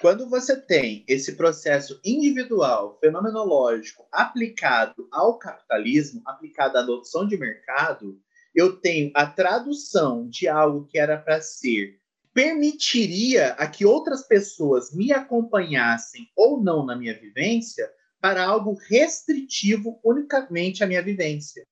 Quando 0.00 0.28
você 0.28 0.56
tem 0.56 1.04
esse 1.08 1.34
processo 1.34 2.00
individual, 2.04 2.98
fenomenológico, 3.00 4.06
aplicado 4.12 5.08
ao 5.10 5.38
capitalismo, 5.38 6.22
aplicado 6.26 6.78
à 6.78 6.80
adoção 6.80 7.26
de 7.26 7.36
mercado, 7.36 8.20
eu 8.54 8.76
tenho 8.76 9.10
a 9.14 9.26
tradução 9.26 10.28
de 10.28 10.48
algo 10.48 10.86
que 10.86 10.98
era 10.98 11.16
para 11.18 11.40
ser 11.40 12.00
permitiria 12.32 13.52
a 13.54 13.66
que 13.66 13.84
outras 13.84 14.22
pessoas 14.26 14.94
me 14.94 15.12
acompanhassem 15.12 16.30
ou 16.36 16.62
não 16.62 16.84
na 16.84 16.96
minha 16.96 17.18
vivência 17.18 17.90
para 18.20 18.44
algo 18.44 18.78
restritivo 18.88 19.98
unicamente 20.04 20.84
à 20.84 20.86
minha 20.86 21.02
vivência. 21.02 21.66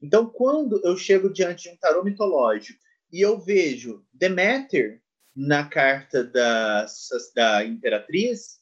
Então, 0.00 0.26
quando 0.26 0.80
eu 0.84 0.96
chego 0.96 1.32
diante 1.32 1.64
de 1.64 1.74
um 1.74 1.76
tarô 1.76 2.04
mitológico 2.04 2.78
e 3.12 3.20
eu 3.20 3.40
vejo 3.40 4.04
Deméter 4.12 5.02
na 5.38 5.62
carta 5.62 6.24
da, 6.24 6.84
da 7.32 7.64
Imperatriz, 7.64 8.58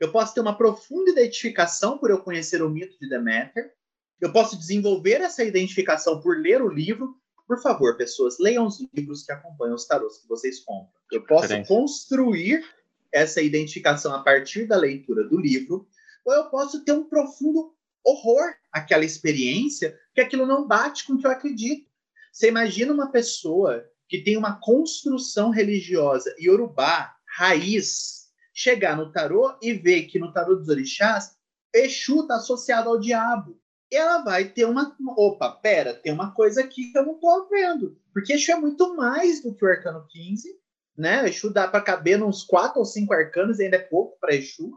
eu 0.00 0.10
posso 0.10 0.34
ter 0.34 0.40
uma 0.40 0.58
profunda 0.58 1.12
identificação 1.12 1.98
por 1.98 2.10
eu 2.10 2.18
conhecer 2.18 2.60
o 2.62 2.68
mito 2.68 2.98
de 3.00 3.08
Deméter, 3.08 3.72
eu 4.20 4.32
posso 4.32 4.58
desenvolver 4.58 5.20
essa 5.20 5.44
identificação 5.44 6.20
por 6.20 6.36
ler 6.36 6.60
o 6.60 6.68
livro. 6.68 7.16
Por 7.46 7.62
favor, 7.62 7.96
pessoas, 7.96 8.40
leiam 8.40 8.66
os 8.66 8.84
livros 8.92 9.22
que 9.22 9.30
acompanham 9.30 9.76
os 9.76 9.86
tarôs 9.86 10.18
que 10.18 10.26
vocês 10.26 10.58
compram. 10.64 10.90
Eu 11.12 11.24
posso 11.24 11.62
construir 11.64 12.64
essa 13.12 13.40
identificação 13.40 14.12
a 14.12 14.20
partir 14.20 14.66
da 14.66 14.76
leitura 14.76 15.22
do 15.28 15.38
livro 15.38 15.86
ou 16.24 16.34
eu 16.34 16.46
posso 16.46 16.84
ter 16.84 16.90
um 16.90 17.04
profundo 17.04 17.72
horror 18.02 18.52
àquela 18.72 19.04
experiência, 19.04 19.96
que 20.12 20.20
aquilo 20.20 20.44
não 20.44 20.66
bate 20.66 21.06
com 21.06 21.12
o 21.12 21.18
que 21.18 21.26
eu 21.26 21.30
acredito. 21.30 21.88
Você 22.32 22.48
imagina 22.48 22.92
uma 22.92 23.12
pessoa 23.12 23.88
que 24.08 24.22
tem 24.22 24.36
uma 24.36 24.58
construção 24.60 25.50
religiosa 25.50 26.34
iorubá, 26.38 27.14
raiz, 27.36 28.26
chegar 28.54 28.96
no 28.96 29.12
tarô 29.12 29.56
e 29.60 29.72
ver 29.74 30.04
que 30.04 30.18
no 30.18 30.32
tarô 30.32 30.56
dos 30.56 30.68
orixás, 30.68 31.36
Exu 31.74 32.22
está 32.22 32.36
associado 32.36 32.88
ao 32.88 32.98
diabo. 32.98 33.60
Ela 33.92 34.22
vai 34.22 34.48
ter 34.48 34.64
uma. 34.64 34.96
Opa, 35.16 35.50
pera, 35.50 35.94
tem 35.94 36.12
uma 36.12 36.32
coisa 36.32 36.62
aqui 36.62 36.90
que 36.90 36.98
eu 36.98 37.04
não 37.04 37.14
estou 37.14 37.48
vendo. 37.48 38.00
Porque 38.12 38.32
Exu 38.32 38.52
é 38.52 38.56
muito 38.56 38.96
mais 38.96 39.42
do 39.42 39.54
que 39.54 39.64
o 39.64 39.68
arcano 39.68 40.06
15. 40.08 40.58
Né? 40.96 41.28
Exu 41.28 41.52
dá 41.52 41.68
para 41.68 41.82
caber 41.82 42.18
nos 42.18 42.42
quatro 42.42 42.78
ou 42.78 42.84
cinco 42.86 43.12
arcanos, 43.12 43.60
ainda 43.60 43.76
é 43.76 43.80
pouco 43.80 44.18
para 44.18 44.34
Exu. 44.34 44.72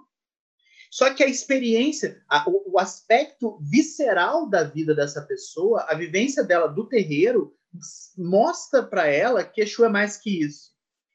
Só 0.91 1.13
que 1.13 1.23
a 1.23 1.27
experiência, 1.27 2.21
a, 2.27 2.49
o, 2.49 2.73
o, 2.73 2.79
aspecto 2.79 3.59
visceral 3.61 4.49
da 4.49 4.63
vida 4.63 4.95
dessa 4.95 5.21
pessoa, 5.21 5.85
a 5.87 5.93
vivência 5.93 6.43
dela 6.43 6.67
do 6.67 6.87
terreiro, 6.87 7.55
mostra 8.17 8.83
para 8.83 9.07
ela 9.07 9.43
que 9.43 9.61
Exu 9.61 9.85
é 9.85 9.89
mais 9.89 10.17
que 10.17 10.41
isso. 10.41 10.71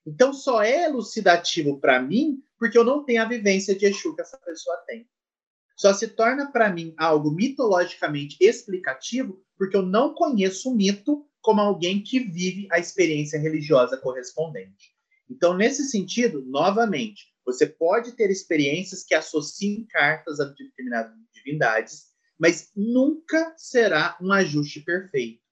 Então 0.06 0.32
só 0.32 0.62
é 0.62 0.84
elucidativo 0.84 1.80
para 1.80 2.00
mim 2.00 2.42
porque 2.58 2.78
eu 2.78 2.84
não 2.84 3.04
tenho 3.04 3.22
a 3.22 3.28
vivência 3.28 3.74
de 3.74 3.86
Exu 3.86 4.14
que 4.14 4.22
essa 4.22 4.38
pessoa 4.38 4.76
tem. 4.86 5.08
Só 5.76 5.92
se 5.92 6.08
torna 6.08 6.52
para 6.52 6.72
mim 6.72 6.94
algo 6.96 7.30
mitologicamente 7.30 8.36
explicativo 8.40 9.44
porque 9.56 9.76
eu 9.76 9.82
não 9.82 10.14
conheço 10.14 10.70
o 10.70 10.74
mito 10.74 11.28
como 11.40 11.60
alguém 11.60 12.02
que 12.02 12.20
vive 12.20 12.66
a 12.70 12.78
experiência 12.78 13.38
religiosa 13.38 13.96
correspondente. 13.98 14.94
Então, 15.28 15.54
nesse 15.54 15.84
sentido, 15.84 16.42
novamente, 16.46 17.34
você 17.44 17.66
pode 17.66 18.12
ter 18.12 18.30
experiências 18.30 19.04
que 19.04 19.14
associem 19.14 19.86
cartas 19.86 20.40
a 20.40 20.44
determinadas 20.44 21.14
divindades, 21.34 22.06
mas 22.38 22.70
nunca 22.74 23.54
será 23.56 24.16
um 24.20 24.32
ajuste 24.32 24.80
perfeito. 24.80 25.43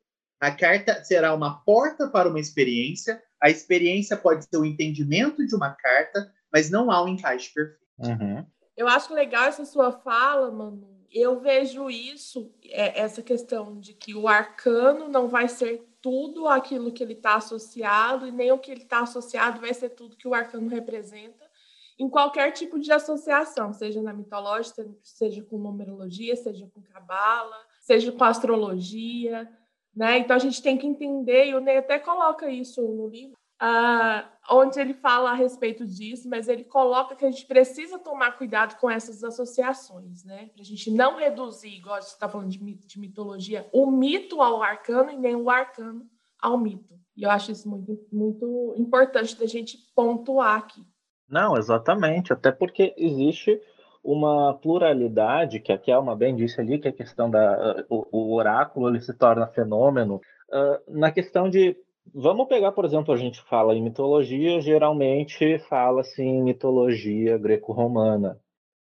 A 0.43 0.51
carta 0.51 1.05
será 1.05 1.33
uma 1.33 1.63
porta 1.63 2.09
para 2.09 2.29
uma 2.29 2.41
experiência, 2.41 3.23
a 3.41 3.49
experiência 3.49 4.17
pode 4.17 4.45
ser 4.45 4.57
o 4.57 4.65
entendimento 4.65 5.47
de 5.47 5.55
uma 5.55 5.71
carta, 5.71 6.33
mas 6.53 6.69
não 6.69 6.91
há 6.91 7.01
um 7.01 7.07
encaixe 7.07 7.55
perfeito. 7.55 7.81
Uhum. 8.01 8.45
Eu 8.77 8.89
acho 8.89 9.15
legal 9.15 9.45
essa 9.45 9.65
sua 9.65 9.93
fala, 9.93 10.51
mano. 10.51 11.01
Eu 11.13 11.39
vejo 11.39 11.89
isso, 11.89 12.53
é, 12.65 13.03
essa 13.03 13.23
questão 13.23 13.79
de 13.79 13.95
que 13.95 14.17
o 14.17 14.27
arcano 14.27 15.09
não 15.09 15.29
vai 15.29 15.47
ser 15.47 15.87
tudo 16.01 16.49
aquilo 16.49 16.91
que 16.91 17.05
ele 17.05 17.13
está 17.13 17.37
associado, 17.37 18.27
e 18.27 18.33
nem 18.33 18.51
o 18.51 18.59
que 18.59 18.73
ele 18.73 18.83
está 18.83 19.03
associado 19.03 19.61
vai 19.61 19.73
ser 19.73 19.91
tudo 19.91 20.17
que 20.17 20.27
o 20.27 20.35
arcano 20.35 20.67
representa 20.67 21.49
em 21.97 22.09
qualquer 22.09 22.51
tipo 22.51 22.81
de 22.81 22.91
associação, 22.91 23.73
seja 23.73 24.03
na 24.03 24.13
mitológica, 24.13 24.85
seja 25.05 25.41
com 25.45 25.57
numerologia, 25.57 26.35
seja 26.35 26.69
com 26.75 26.83
cabala, 26.83 27.57
seja 27.81 28.11
com 28.11 28.25
astrologia, 28.25 29.49
né? 29.95 30.19
Então 30.19 30.37
a 30.37 30.39
gente 30.39 30.63
tem 30.63 30.77
que 30.77 30.87
entender, 30.87 31.47
e 31.47 31.55
o 31.55 31.61
Ney 31.61 31.79
até 31.79 31.99
coloca 31.99 32.51
isso 32.51 32.81
no 32.83 33.09
livro, 33.09 33.37
uh, 33.63 34.27
onde 34.51 34.81
ele 34.81 34.95
fala 34.95 35.31
a 35.31 35.35
respeito 35.35 35.87
disso, 35.87 36.29
mas 36.29 36.49
ele 36.49 36.65
coloca 36.65 37.15
que 37.15 37.25
a 37.25 37.31
gente 37.31 37.47
precisa 37.47 37.99
tomar 37.99 38.33
cuidado 38.33 38.79
com 38.81 38.91
essas 38.91 39.23
associações, 39.23 40.25
né? 40.25 40.51
Para 40.53 40.63
a 40.63 40.65
gente 40.65 40.91
não 40.91 41.17
reduzir, 41.17 41.77
igual 41.77 42.01
você 42.03 42.09
está 42.09 42.29
falando 42.29 42.51
de, 42.51 42.59
de 42.59 42.99
mitologia, 42.99 43.69
o 43.73 43.91
mito 43.91 44.43
ao 44.43 44.63
arcano 44.63 45.11
e 45.11 45.17
nem 45.17 45.37
o 45.37 45.49
arcano 45.49 46.05
ao 46.41 46.59
mito. 46.59 46.93
E 47.17 47.23
eu 47.23 47.31
acho 47.31 47.53
isso 47.53 47.69
muito, 47.69 47.99
muito 48.11 48.75
importante 48.77 49.39
da 49.39 49.47
gente 49.47 49.79
pontuar 49.95 50.59
aqui. 50.59 50.83
Não, 51.29 51.57
exatamente, 51.57 52.33
até 52.33 52.51
porque 52.51 52.95
existe 52.97 53.61
uma 54.03 54.55
pluralidade, 54.55 55.61
que 55.61 55.73
a 55.73 55.79
Kelma 55.79 56.17
bem 56.17 56.35
disse 56.35 56.61
ali, 56.61 56.79
que 56.79 56.89
a 56.89 56.93
questão 56.93 57.31
da 57.31 57.85
o, 57.89 58.07
o 58.11 58.35
oráculo 58.35 58.89
ele 58.89 59.01
se 59.01 59.15
torna 59.15 59.47
fenômeno, 59.47 60.21
uh, 60.51 60.99
na 60.99 61.13
questão 61.13 61.49
de 61.49 61.77
Vamos 62.13 62.49
pegar, 62.49 62.73
por 62.73 62.85
exemplo, 62.85 63.15
a 63.15 63.17
gente 63.17 63.41
fala 63.43 63.75
em 63.75 63.83
mitologia, 63.83 64.61
geralmente 64.61 65.59
fala-se 65.61 66.21
em 66.21 66.43
mitologia 66.43 67.39
greco-romana. 67.39 68.39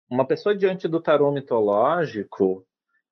Uma 0.10 0.26
pessoa 0.26 0.56
diante 0.56 0.88
do 0.88 1.02
tarô 1.02 1.32
mitológico 1.32 2.66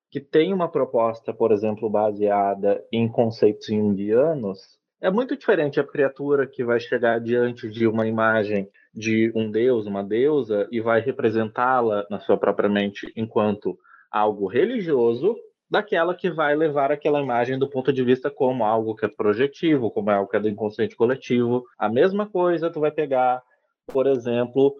que 0.10 0.22
tem 0.22 0.54
uma 0.54 0.70
proposta, 0.70 1.34
por 1.34 1.52
exemplo, 1.52 1.89
baseada 1.89 2.84
em 2.91 3.08
conceitos 3.08 3.67
junguianos, 3.67 4.80
é 5.02 5.12
muito 5.12 5.36
diferente 5.36 5.80
a 5.80 5.84
criatura 5.84 6.48
que 6.48 6.63
vai 6.63 6.80
chegar 6.80 7.20
diante 7.20 7.70
de 7.70 7.86
uma 7.86 8.08
imagem 8.08 8.70
de 8.98 9.32
um 9.36 9.52
deus, 9.52 9.86
uma 9.86 10.04
deusa, 10.04 10.68
e 10.72 10.82
vai 10.82 11.00
representá-la 11.00 12.04
na 12.10 12.20
sua 12.20 12.36
própria 12.36 12.68
mente 12.68 13.14
enquanto 13.16 13.78
algo 14.12 14.48
religioso, 14.48 15.38
daquela 15.70 16.16
que 16.16 16.32
vai 16.32 16.56
levar 16.56 16.92
aquela 16.92 17.22
imagem 17.22 17.60
do 17.60 17.70
ponto 17.70 17.94
de 17.94 18.04
vista 18.04 18.32
como 18.32 18.64
algo 18.64 18.96
que 18.96 19.06
é 19.06 19.08
projetivo, 19.08 19.92
como 19.92 20.10
algo 20.10 20.28
que 20.28 20.38
é 20.38 20.40
do 20.40 20.50
inconsciente 20.50 20.96
coletivo. 20.96 21.64
A 21.78 21.88
mesma 21.88 22.26
coisa 22.28 22.72
tu 22.72 22.80
vai 22.80 22.90
pegar, 22.90 23.44
por 23.86 24.08
exemplo, 24.08 24.74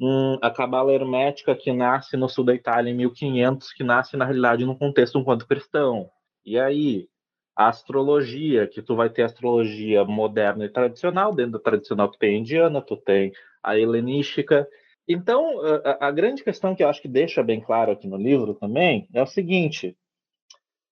um, 0.00 0.38
a 0.40 0.48
cabala 0.48 0.92
hermética 0.92 1.56
que 1.56 1.72
nasce 1.72 2.16
no 2.16 2.28
sul 2.28 2.44
da 2.44 2.54
Itália 2.54 2.92
em 2.92 2.94
1500, 2.94 3.72
que 3.72 3.82
nasce 3.82 4.16
na 4.16 4.24
realidade 4.24 4.64
num 4.64 4.76
contexto 4.76 5.18
enquanto 5.18 5.48
cristão. 5.48 6.08
E 6.44 6.56
aí, 6.56 7.08
a 7.56 7.68
astrologia, 7.68 8.66
que 8.66 8.82
tu 8.82 8.94
vai 8.94 9.08
ter 9.08 9.22
astrologia 9.22 10.04
moderna 10.04 10.66
e 10.66 10.68
tradicional, 10.68 11.34
dentro 11.34 11.52
da 11.52 11.58
tradicional 11.58 12.10
tu 12.10 12.18
tem 12.18 12.36
a 12.36 12.38
indiana, 12.38 12.82
tu 12.82 12.96
tem 12.98 13.32
a 13.62 13.78
helenística. 13.78 14.68
Então, 15.08 15.60
a, 15.64 16.08
a, 16.08 16.10
grande 16.10 16.44
questão 16.44 16.74
que 16.74 16.84
eu 16.84 16.88
acho 16.88 17.00
que 17.00 17.08
deixa 17.08 17.42
bem 17.42 17.60
claro 17.60 17.92
aqui 17.92 18.06
no 18.06 18.18
livro 18.18 18.54
também 18.54 19.08
é 19.14 19.22
o 19.22 19.26
seguinte: 19.26 19.96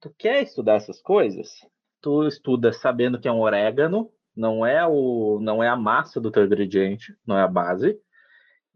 tu 0.01 0.13
quer 0.17 0.43
estudar 0.43 0.77
essas 0.77 1.03
coisas? 1.03 1.51
Tu 2.01 2.27
estuda 2.27 2.73
sabendo 2.73 3.21
que 3.21 3.29
é 3.29 3.33
um 3.33 3.41
orégano, 3.41 4.11
não 4.35 4.65
é 4.65 4.87
o, 4.87 5.39
não 5.43 5.63
é 5.63 5.69
a 5.69 5.77
massa 5.77 6.19
do 6.19 6.31
teu 6.31 6.45
ingrediente, 6.45 7.15
não 7.27 7.37
é 7.37 7.43
a 7.43 7.49
base, 7.49 7.99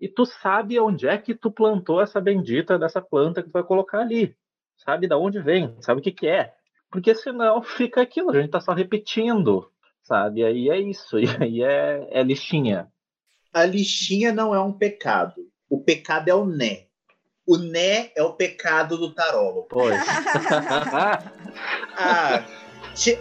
e 0.01 0.09
tu 0.09 0.27
sabe 0.27 0.79
onde 0.79 1.09
é 1.09 1.17
que 1.17 1.35
tu 1.35 1.51
plantou 1.51 2.03
essa 2.03 2.21
bendita 2.21 2.79
dessa 2.79 3.01
planta 3.01 3.43
que 3.43 3.49
tu 3.49 3.53
vai 3.53 3.65
colocar 3.65 4.01
ali, 4.01 4.37
sabe 4.77 5.09
da 5.09 5.17
onde 5.19 5.41
vem, 5.41 5.75
sabe 5.81 6.01
o 6.01 6.03
que 6.03 6.13
que 6.13 6.27
é, 6.27 6.55
porque 6.91 7.15
senão 7.15 7.61
fica 7.63 8.03
aquilo, 8.03 8.31
a 8.31 8.41
gente 8.41 8.51
tá 8.51 8.61
só 8.61 8.73
repetindo, 8.73 9.71
sabe? 10.03 10.45
Aí 10.45 10.71
é 10.71 10.81
isso, 10.81 11.19
e 11.21 11.27
aí 11.41 11.63
é, 11.63 12.09
é 12.11 12.23
lixinha 12.23 12.91
a 13.53 13.65
lixinha 13.65 14.33
não 14.33 14.55
é 14.55 14.61
um 14.61 14.73
pecado. 14.73 15.35
O 15.69 15.81
pecado 15.81 16.29
é 16.29 16.35
o 16.35 16.45
né. 16.45 16.85
O 17.47 17.57
né 17.57 18.11
é 18.15 18.23
o 18.23 18.35
pecado 18.35 18.97
do 18.99 19.13
tarólogo. 19.13 19.67
Pois. 19.71 19.99
ah, 21.97 22.45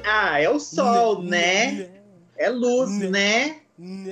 ah, 0.06 0.42
é 0.42 0.50
o 0.50 0.60
sol, 0.60 1.24
né? 1.24 1.90
É 2.38 2.50
luz, 2.50 2.92
né? 3.10 3.62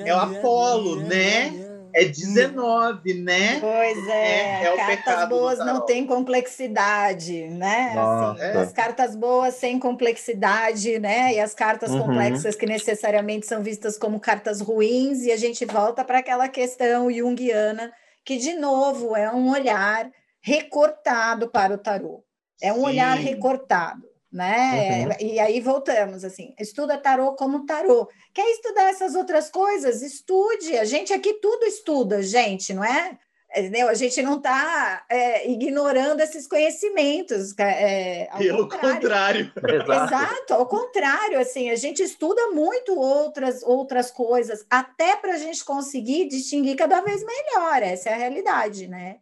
É 0.05 0.15
o 0.15 0.19
Apolo, 0.19 1.01
né? 1.01 1.64
É 1.95 2.03
19, 2.03 3.13
né? 3.13 3.59
Pois 3.61 4.07
é, 4.09 4.63
é, 4.63 4.65
é 4.65 4.97
cartas 4.97 5.29
boas 5.29 5.59
não 5.59 5.85
têm 5.85 6.05
complexidade, 6.05 7.47
né? 7.47 7.95
Assim, 7.97 8.41
é. 8.41 8.57
As 8.57 8.73
cartas 8.73 9.15
boas 9.15 9.53
sem 9.53 9.79
complexidade, 9.79 10.99
né? 10.99 11.33
E 11.33 11.39
as 11.39 11.53
cartas 11.53 11.91
uhum. 11.91 12.01
complexas 12.01 12.53
que 12.53 12.65
necessariamente 12.65 13.45
são 13.45 13.63
vistas 13.63 13.97
como 13.97 14.19
cartas 14.19 14.59
ruins, 14.59 15.21
e 15.23 15.31
a 15.31 15.37
gente 15.37 15.63
volta 15.63 16.03
para 16.03 16.19
aquela 16.19 16.49
questão 16.49 17.09
junguiana, 17.09 17.93
que, 18.25 18.37
de 18.37 18.53
novo, 18.55 19.15
é 19.15 19.31
um 19.31 19.49
olhar 19.51 20.11
recortado 20.41 21.47
para 21.47 21.73
o 21.73 21.77
tarô. 21.77 22.25
É 22.61 22.73
um 22.73 22.77
Sim. 22.77 22.85
olhar 22.85 23.17
recortado 23.17 24.14
né? 24.35 25.05
Uhum. 25.05 25.27
E 25.27 25.39
aí 25.39 25.61
voltamos 25.61 26.25
assim, 26.25 26.53
estuda 26.59 26.97
tarô 26.97 27.35
como 27.35 27.65
tarô. 27.65 28.09
Quer 28.33 28.45
estudar 28.51 28.89
essas 28.89 29.15
outras 29.15 29.49
coisas? 29.49 30.01
Estude. 30.01 30.77
A 30.77 30.83
gente 30.83 31.13
aqui 31.13 31.35
tudo 31.35 31.65
estuda, 31.65 32.21
gente, 32.21 32.73
não 32.73 32.83
é? 32.83 33.17
Entendeu? 33.55 33.87
A 33.87 33.93
gente 33.93 34.21
não 34.21 34.35
está 34.35 35.05
é, 35.09 35.49
ignorando 35.49 36.19
esses 36.19 36.45
conhecimentos. 36.45 37.57
É, 37.57 38.27
Pelo 38.37 38.67
contrário. 38.67 39.53
contrário. 39.53 40.03
Exato, 40.03 40.53
ao 40.53 40.65
contrário, 40.65 41.39
assim, 41.39 41.69
a 41.69 41.75
gente 41.77 42.03
estuda 42.03 42.51
muito 42.51 42.93
outras, 42.99 43.63
outras 43.63 44.11
coisas, 44.11 44.65
até 44.69 45.15
para 45.15 45.35
a 45.35 45.37
gente 45.37 45.63
conseguir 45.63 46.27
distinguir 46.27 46.75
cada 46.75 46.99
vez 46.99 47.23
melhor. 47.23 47.81
Essa 47.81 48.09
é 48.09 48.13
a 48.13 48.17
realidade, 48.17 48.85
né? 48.89 49.19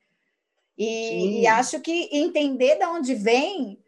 E, 0.76 1.41
e 1.41 1.47
acho 1.47 1.80
que 1.82 2.09
entender 2.11 2.80
de 2.80 2.86
onde 2.86 3.14
vem 3.14 3.82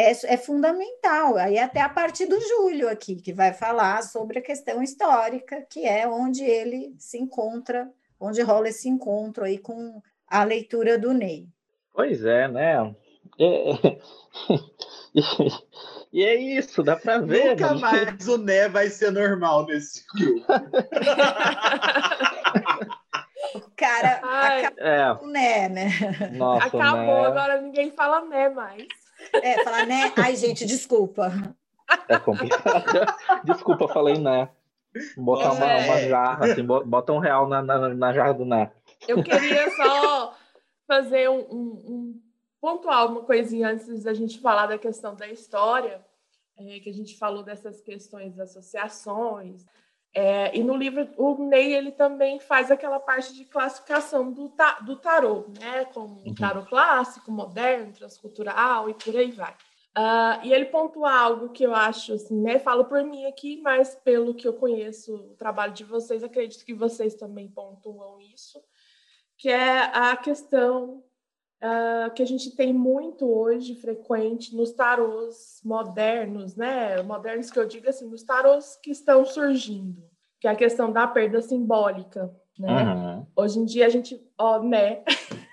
é, 0.00 0.34
é 0.34 0.36
fundamental. 0.36 1.36
Aí 1.36 1.58
até 1.58 1.80
a 1.80 1.88
partir 1.88 2.26
do 2.26 2.40
Júlio 2.40 2.88
aqui, 2.88 3.16
que 3.16 3.32
vai 3.32 3.52
falar 3.52 4.02
sobre 4.02 4.38
a 4.38 4.42
questão 4.42 4.82
histórica, 4.82 5.66
que 5.68 5.86
é 5.86 6.08
onde 6.08 6.44
ele 6.44 6.94
se 6.98 7.18
encontra, 7.18 7.90
onde 8.18 8.40
rola 8.42 8.68
esse 8.68 8.88
encontro 8.88 9.44
aí 9.44 9.58
com 9.58 10.00
a 10.26 10.44
leitura 10.44 10.98
do 10.98 11.12
Ney. 11.12 11.48
Pois 11.92 12.24
é, 12.24 12.48
né? 12.48 12.94
É... 13.38 13.98
e 16.12 16.24
é 16.24 16.34
isso, 16.36 16.82
dá 16.82 16.96
para 16.96 17.18
ver. 17.18 17.50
Nunca 17.50 17.74
né? 17.74 17.80
mais 17.80 18.28
o 18.28 18.38
Né 18.38 18.68
vai 18.68 18.88
ser 18.88 19.10
normal 19.10 19.66
nesse 19.66 20.04
grupo. 20.06 20.44
o 23.54 23.70
cara 23.76 24.20
Ai, 24.22 24.66
acabou 24.66 24.86
é. 24.86 25.12
o 25.12 25.26
Né, 25.26 25.68
né? 25.68 25.90
Nossa, 26.32 26.66
acabou, 26.66 27.22
né? 27.22 27.26
agora 27.26 27.60
ninguém 27.60 27.90
fala 27.90 28.24
Né 28.26 28.48
mais. 28.50 28.99
É, 29.34 29.62
falar 29.64 29.86
né? 29.86 30.12
Ai, 30.16 30.36
gente, 30.36 30.64
desculpa. 30.64 31.32
É 32.08 32.18
complicado. 32.18 32.84
desculpa, 33.44 33.88
falei 33.88 34.18
né. 34.18 34.48
Botar 35.16 35.52
uma, 35.52 35.66
é... 35.66 35.84
uma 35.84 36.00
jarra, 36.08 36.46
assim, 36.46 36.64
bota 36.64 37.12
um 37.12 37.18
real 37.18 37.48
na, 37.48 37.62
na, 37.62 37.88
na 37.90 38.12
jarra 38.12 38.34
do 38.34 38.44
Ná. 38.44 38.70
Eu 39.06 39.22
queria 39.22 39.70
só 39.76 40.34
fazer 40.86 41.30
um, 41.30 41.38
um, 41.38 41.84
um 41.88 42.20
pontuar 42.60 43.06
uma 43.06 43.22
coisinha 43.22 43.70
antes 43.70 44.02
da 44.02 44.12
gente 44.12 44.40
falar 44.40 44.66
da 44.66 44.78
questão 44.78 45.14
da 45.14 45.28
história, 45.28 46.04
é, 46.58 46.80
que 46.80 46.90
a 46.90 46.92
gente 46.92 47.16
falou 47.16 47.42
dessas 47.42 47.80
questões 47.80 48.34
das 48.34 48.50
associações. 48.50 49.64
É, 50.12 50.56
e 50.56 50.62
no 50.62 50.76
livro, 50.76 51.08
o 51.16 51.36
Ney 51.44 51.72
ele 51.72 51.92
também 51.92 52.40
faz 52.40 52.70
aquela 52.70 52.98
parte 52.98 53.32
de 53.32 53.44
classificação 53.44 54.32
do, 54.32 54.48
ta, 54.48 54.80
do 54.80 54.96
tarô, 54.96 55.46
né? 55.60 55.84
Como 55.86 56.22
uhum. 56.26 56.34
tarô 56.34 56.64
clássico, 56.64 57.30
moderno, 57.30 57.92
transcultural 57.92 58.90
e 58.90 58.94
por 58.94 59.16
aí 59.16 59.30
vai. 59.30 59.54
Uh, 59.96 60.44
e 60.44 60.52
ele 60.52 60.66
pontua 60.66 61.12
algo 61.12 61.50
que 61.50 61.64
eu 61.64 61.74
acho, 61.74 62.12
assim, 62.14 62.40
né? 62.40 62.58
Falo 62.58 62.84
por 62.84 63.02
mim 63.04 63.26
aqui, 63.26 63.60
mas 63.60 63.94
pelo 63.96 64.34
que 64.34 64.46
eu 64.46 64.54
conheço 64.54 65.14
o 65.14 65.36
trabalho 65.36 65.72
de 65.72 65.84
vocês, 65.84 66.22
acredito 66.24 66.64
que 66.64 66.74
vocês 66.74 67.14
também 67.14 67.48
pontuam 67.48 68.20
isso, 68.20 68.60
que 69.36 69.48
é 69.48 69.82
a 69.96 70.16
questão 70.16 71.04
uh, 71.62 72.12
que 72.12 72.22
a 72.22 72.26
gente 72.26 72.54
tem 72.54 72.72
muito 72.72 73.26
hoje, 73.26 73.74
frequente, 73.74 74.54
nos 74.56 74.72
tarôs 74.72 75.60
modernos, 75.64 76.56
né? 76.56 77.02
Modernos 77.02 77.50
que 77.50 77.58
eu 77.58 77.66
digo 77.66 77.88
assim, 77.88 78.08
nos 78.08 78.22
tarôs 78.22 78.76
que 78.82 78.90
estão 78.90 79.24
surgindo, 79.24 80.02
que 80.40 80.48
é 80.48 80.50
a 80.50 80.56
questão 80.56 80.92
da 80.92 81.06
perda 81.06 81.40
simbólica, 81.40 82.34
né? 82.58 82.84
Uhum. 82.84 83.26
Hoje 83.36 83.58
em 83.58 83.64
dia 83.64 83.86
a 83.86 83.90
gente, 83.90 84.20
ó, 84.38 84.62
né? 84.62 85.02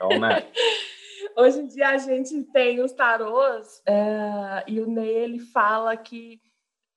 Ó, 0.01 0.17
né? 0.17 0.47
Hoje 1.37 1.59
em 1.59 1.67
dia 1.67 1.89
a 1.89 1.97
gente 1.97 2.43
tem 2.45 2.81
os 2.81 2.91
tarôs 2.93 3.83
uh, 3.87 4.63
e 4.65 4.81
o 4.81 4.87
Ney 4.87 5.07
ele 5.07 5.39
fala 5.39 5.95
que 5.95 6.41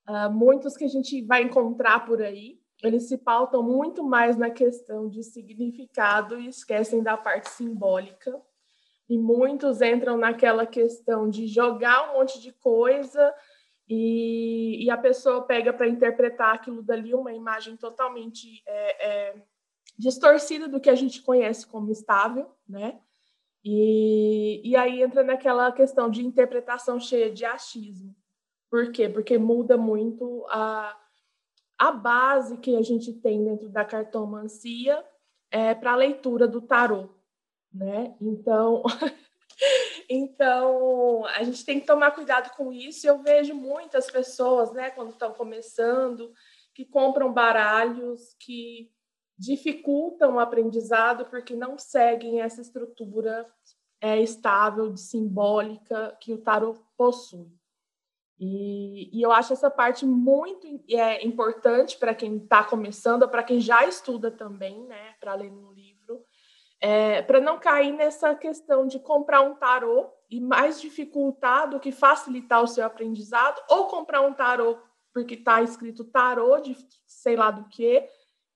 uh, 0.09 0.31
muitos 0.33 0.79
que 0.79 0.85
a 0.85 0.89
gente 0.89 1.23
vai 1.27 1.43
encontrar 1.43 2.07
por 2.07 2.23
aí 2.23 2.59
eles 2.83 3.09
se 3.09 3.19
pautam 3.19 3.63
muito 3.63 4.03
mais 4.03 4.37
na 4.37 4.51
questão 4.51 5.09
de 5.09 5.23
significado 5.23 6.39
e 6.41 6.49
esquecem 6.49 7.03
da 7.03 7.17
parte 7.17 7.51
simbólica. 7.51 8.41
E 9.11 9.19
muitos 9.19 9.83
entram 9.83 10.17
naquela 10.17 10.65
questão 10.65 11.29
de 11.29 11.49
jogar 11.49 12.11
um 12.11 12.19
monte 12.19 12.41
de 12.41 12.53
coisa 12.53 13.35
e, 13.89 14.85
e 14.85 14.89
a 14.89 14.97
pessoa 14.97 15.43
pega 15.43 15.73
para 15.73 15.89
interpretar 15.89 16.55
aquilo 16.55 16.81
dali 16.81 17.13
uma 17.13 17.33
imagem 17.33 17.77
totalmente 17.77 18.63
é, 18.65 19.09
é, 19.09 19.43
distorcida 19.99 20.69
do 20.69 20.79
que 20.79 20.89
a 20.89 20.95
gente 20.95 21.23
conhece 21.23 21.67
como 21.67 21.91
estável, 21.91 22.55
né? 22.69 23.01
E, 23.65 24.63
e 24.65 24.77
aí 24.77 25.03
entra 25.03 25.25
naquela 25.25 25.73
questão 25.73 26.09
de 26.09 26.25
interpretação 26.25 27.01
cheia 27.01 27.33
de 27.33 27.45
achismo. 27.45 28.15
Por 28.71 28.93
quê? 28.93 29.09
Porque 29.09 29.37
muda 29.37 29.77
muito 29.77 30.47
a, 30.49 30.97
a 31.77 31.91
base 31.91 32.59
que 32.59 32.77
a 32.77 32.83
gente 32.83 33.13
tem 33.15 33.43
dentro 33.43 33.69
da 33.69 33.85
cartomancia 33.85 35.05
é, 35.51 35.75
para 35.75 35.95
a 35.95 35.97
leitura 35.97 36.47
do 36.47 36.61
tarô, 36.61 37.11
né? 37.73 38.15
Então, 38.21 38.83
então 40.09 41.25
a 41.27 41.43
gente 41.43 41.65
tem 41.65 41.81
que 41.81 41.87
tomar 41.87 42.11
cuidado 42.13 42.55
com 42.57 42.73
isso. 42.73 43.07
Eu 43.07 43.23
vejo 43.23 43.55
muitas 43.55 44.11
pessoas, 44.11 44.73
né, 44.73 44.91
quando 44.91 45.11
estão 45.11 45.33
começando, 45.33 46.33
que 46.75 46.85
compram 46.85 47.33
baralhos 47.33 48.35
que 48.39 48.91
dificultam 49.39 50.35
o 50.35 50.39
aprendizado 50.39 51.25
porque 51.27 51.55
não 51.55 51.79
seguem 51.79 52.43
essa 52.43 52.61
estrutura 52.61 53.51
é, 54.01 54.21
estável, 54.21 54.93
de 54.93 55.01
simbólica 55.01 56.17
que 56.21 56.33
o 56.33 56.39
tarot 56.39 56.79
possui. 56.97 57.51
E, 58.39 59.11
e 59.13 59.21
eu 59.21 59.31
acho 59.31 59.53
essa 59.53 59.71
parte 59.71 60.07
muito 60.07 60.67
é, 60.89 61.25
importante 61.27 61.99
para 61.99 62.15
quem 62.15 62.39
está 62.39 62.65
começando, 62.65 63.29
para 63.29 63.43
quem 63.43 63.61
já 63.61 63.87
estuda 63.87 64.31
também, 64.31 64.83
né, 64.85 65.15
para 65.21 65.35
ler 65.35 65.51
livro, 65.51 65.80
é, 66.81 67.23
para 67.23 67.41
não 67.41 67.59
cair 67.59 67.93
nessa 67.93 68.35
questão 68.35 68.87
de 68.87 68.99
comprar 68.99 69.43
um 69.43 69.55
tarô 69.55 70.11
e 70.31 70.41
mais 70.41 70.81
dificultar 70.81 71.69
do 71.69 71.79
que 71.79 71.93
facilitar 71.93 72.63
o 72.63 72.67
seu 72.67 72.85
aprendizado, 72.85 73.61
ou 73.69 73.87
comprar 73.87 74.23
um 74.23 74.33
tarô 74.33 74.79
porque 75.13 75.35
está 75.35 75.63
escrito 75.63 76.05
tarô 76.05 76.59
de 76.61 76.77
sei 77.07 77.37
lá 77.37 77.51
do 77.51 77.69
que, 77.69 78.07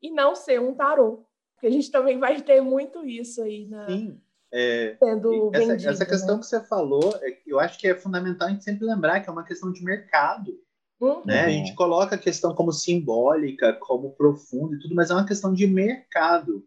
e 0.01 0.11
não 0.11 0.35
ser 0.35 0.61
um 0.61 0.75
tarô. 0.75 1.25
Porque 1.55 1.67
a 1.67 1.71
gente 1.71 1.91
também 1.91 2.19
vai 2.19 2.41
ter 2.41 2.61
muito 2.61 3.05
isso 3.05 3.43
aí 3.43 3.67
na, 3.67 3.87
Sim. 3.87 4.21
É, 4.53 4.97
sendo 5.01 5.51
essa, 5.53 5.67
vendido, 5.67 5.91
essa 5.91 6.07
questão 6.07 6.37
né? 6.37 6.41
que 6.41 6.47
você 6.47 6.61
falou, 6.65 7.19
é 7.23 7.39
eu 7.45 7.59
acho 7.59 7.77
que 7.77 7.89
é 7.89 7.95
fundamental 7.95 8.47
a 8.47 8.51
gente 8.53 8.63
sempre 8.63 8.87
lembrar 8.87 9.21
que 9.21 9.29
é 9.29 9.33
uma 9.33 9.45
questão 9.45 9.73
de 9.73 9.83
mercado. 9.83 10.53
Uhum. 11.01 11.23
Né? 11.25 11.41
A 11.45 11.51
gente 11.51 11.75
coloca 11.75 12.15
a 12.15 12.19
questão 12.19 12.55
como 12.55 12.73
simbólica, 12.73 13.73
como 13.73 14.13
profunda 14.13 14.77
e 14.77 14.79
tudo, 14.79 14.95
mas 14.95 15.11
é 15.11 15.15
uma 15.15 15.27
questão 15.27 15.53
de 15.53 15.67
mercado. 15.67 16.65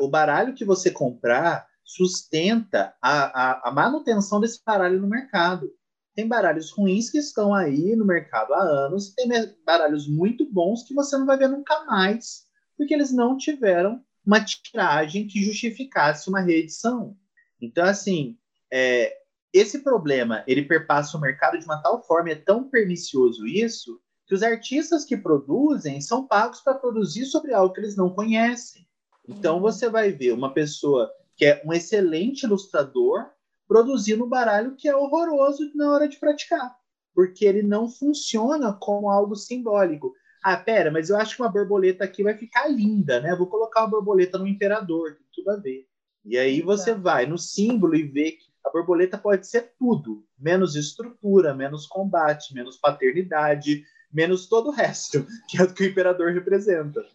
O 0.00 0.08
baralho 0.08 0.54
que 0.54 0.64
você 0.64 0.90
comprar 0.90 1.66
sustenta 1.84 2.94
a, 3.02 3.50
a, 3.50 3.68
a 3.68 3.72
manutenção 3.72 4.40
desse 4.40 4.62
baralho 4.64 5.00
no 5.00 5.08
mercado. 5.08 5.70
Tem 6.14 6.26
baralhos 6.26 6.70
ruins 6.70 7.10
que 7.10 7.18
estão 7.18 7.54
aí 7.54 7.94
no 7.96 8.04
mercado 8.04 8.52
há 8.52 8.60
anos, 8.60 9.10
e 9.10 9.14
tem 9.14 9.28
baralhos 9.64 10.08
muito 10.08 10.50
bons 10.50 10.82
que 10.82 10.94
você 10.94 11.16
não 11.16 11.26
vai 11.26 11.36
ver 11.36 11.48
nunca 11.48 11.84
mais 11.84 12.48
porque 12.80 12.94
eles 12.94 13.12
não 13.12 13.36
tiveram 13.36 14.02
uma 14.24 14.42
tiragem 14.42 15.26
que 15.26 15.44
justificasse 15.44 16.30
uma 16.30 16.40
reedição. 16.40 17.14
Então, 17.60 17.84
assim, 17.84 18.38
é, 18.72 19.14
esse 19.52 19.80
problema 19.80 20.42
ele 20.46 20.64
perpassa 20.64 21.14
o 21.18 21.20
mercado 21.20 21.58
de 21.58 21.66
uma 21.66 21.82
tal 21.82 22.02
forma, 22.02 22.30
é 22.30 22.34
tão 22.34 22.70
pernicioso 22.70 23.46
isso, 23.46 24.00
que 24.26 24.34
os 24.34 24.42
artistas 24.42 25.04
que 25.04 25.14
produzem 25.14 26.00
são 26.00 26.26
pagos 26.26 26.62
para 26.62 26.78
produzir 26.78 27.26
sobre 27.26 27.52
algo 27.52 27.74
que 27.74 27.80
eles 27.80 27.96
não 27.96 28.14
conhecem. 28.14 28.88
Então, 29.28 29.56
uhum. 29.56 29.60
você 29.60 29.88
vai 29.88 30.10
ver 30.10 30.32
uma 30.32 30.52
pessoa 30.52 31.10
que 31.36 31.44
é 31.44 31.62
um 31.64 31.72
excelente 31.72 32.42
ilustrador 32.42 33.26
produzindo 33.66 34.24
um 34.24 34.28
baralho 34.28 34.74
que 34.76 34.88
é 34.88 34.96
horroroso 34.96 35.70
na 35.74 35.92
hora 35.92 36.08
de 36.08 36.18
praticar, 36.18 36.74
porque 37.14 37.44
ele 37.44 37.62
não 37.62 37.88
funciona 37.88 38.72
como 38.72 39.08
algo 39.08 39.36
simbólico. 39.36 40.12
Ah, 40.42 40.56
pera, 40.56 40.90
mas 40.90 41.08
eu 41.08 41.16
acho 41.16 41.36
que 41.36 41.42
uma 41.42 41.52
borboleta 41.52 42.04
aqui 42.04 42.22
vai 42.22 42.36
ficar 42.36 42.66
linda, 42.66 43.20
né? 43.20 43.34
Vou 43.36 43.46
colocar 43.46 43.82
uma 43.82 43.90
borboleta 43.90 44.38
no 44.38 44.46
imperador, 44.46 45.14
tem 45.14 45.26
tudo 45.32 45.50
a 45.50 45.56
ver. 45.56 45.86
E 46.24 46.36
aí 46.36 46.60
você 46.60 46.94
vai 46.94 47.26
no 47.26 47.38
símbolo 47.38 47.94
e 47.94 48.02
vê 48.02 48.32
que 48.32 48.50
a 48.64 48.70
borboleta 48.70 49.16
pode 49.16 49.46
ser 49.46 49.72
tudo, 49.78 50.24
menos 50.38 50.74
estrutura, 50.76 51.54
menos 51.54 51.86
combate, 51.86 52.52
menos 52.52 52.76
paternidade, 52.76 53.84
menos 54.12 54.48
todo 54.48 54.68
o 54.68 54.72
resto, 54.72 55.26
que 55.48 55.58
é 55.58 55.62
o 55.62 55.72
que 55.72 55.84
o 55.84 55.86
imperador 55.86 56.32
representa. 56.32 57.06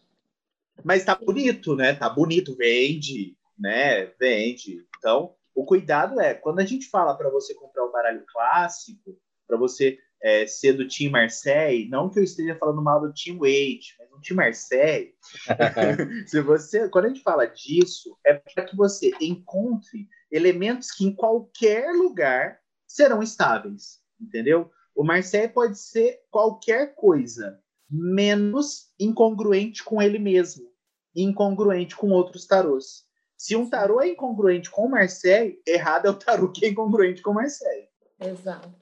Mas 0.83 1.05
tá 1.05 1.15
bonito, 1.15 1.75
né? 1.75 1.93
Tá 1.93 2.09
bonito, 2.09 2.55
vende, 2.55 3.35
né? 3.57 4.05
Vende. 4.19 4.85
Então, 4.97 5.33
o 5.53 5.65
cuidado 5.65 6.19
é, 6.19 6.33
quando 6.33 6.59
a 6.59 6.65
gente 6.65 6.89
fala 6.89 7.15
para 7.15 7.29
você 7.29 7.53
comprar 7.55 7.85
o 7.85 7.91
baralho 7.91 8.25
clássico, 8.27 9.17
para 9.47 9.57
você 9.57 9.97
é, 10.21 10.45
ser 10.47 10.73
do 10.73 10.87
Team 10.87 11.11
Marseille, 11.11 11.87
não 11.87 12.09
que 12.09 12.19
eu 12.19 12.23
esteja 12.23 12.55
falando 12.55 12.81
mal 12.81 12.99
do 12.99 13.13
Team 13.13 13.37
Wade, 13.37 13.95
mas 13.99 14.11
o 14.11 14.19
Team 14.21 14.37
Marseille, 14.37 15.13
se 16.27 16.41
você, 16.41 16.89
quando 16.89 17.05
a 17.05 17.07
gente 17.09 17.21
fala 17.21 17.45
disso, 17.45 18.17
é 18.25 18.33
para 18.33 18.65
que 18.65 18.75
você 18.75 19.11
encontre 19.21 20.07
elementos 20.31 20.91
que 20.91 21.05
em 21.05 21.15
qualquer 21.15 21.91
lugar 21.91 22.59
serão 22.87 23.21
estáveis, 23.21 24.01
entendeu? 24.19 24.71
O 24.95 25.03
Marseille 25.03 25.51
pode 25.51 25.77
ser 25.79 26.19
qualquer 26.31 26.95
coisa, 26.95 27.59
menos 27.95 28.91
incongruente 28.99 29.83
com 29.83 30.01
ele 30.01 30.19
mesmo, 30.19 30.69
incongruente 31.15 31.95
com 31.95 32.11
outros 32.11 32.45
tarôs. 32.45 33.05
Se 33.37 33.55
um 33.55 33.69
tarô 33.69 34.01
é 34.01 34.09
incongruente 34.09 34.69
com 34.69 34.85
o 34.85 34.89
Marseille, 34.89 35.61
errado 35.65 36.07
é 36.07 36.09
o 36.09 36.17
tarô 36.17 36.51
que 36.51 36.65
é 36.65 36.69
incongruente 36.69 37.21
com 37.21 37.31
o 37.31 37.35
Marseille. 37.35 37.87
Exato. 38.19 38.73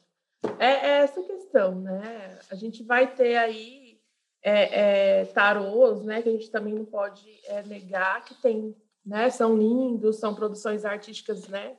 É, 0.60 0.66
é 0.66 0.90
essa 1.00 1.22
questão, 1.24 1.80
né? 1.80 2.40
A 2.50 2.56
gente 2.56 2.84
vai 2.84 3.14
ter 3.14 3.36
aí 3.38 4.00
é, 4.44 5.22
é, 5.22 5.26
tarôs, 5.26 6.04
né? 6.04 6.22
Que 6.22 6.30
a 6.30 6.32
gente 6.32 6.52
também 6.52 6.74
não 6.74 6.86
pode 6.86 7.26
é, 7.46 7.64
negar 7.64 8.24
que 8.26 8.36
tem, 8.42 8.76
né? 9.06 9.30
São 9.30 9.58
lindos, 9.58 10.18
são 10.18 10.36
produções 10.36 10.86
artísticas, 10.86 11.48
né? 11.48 11.78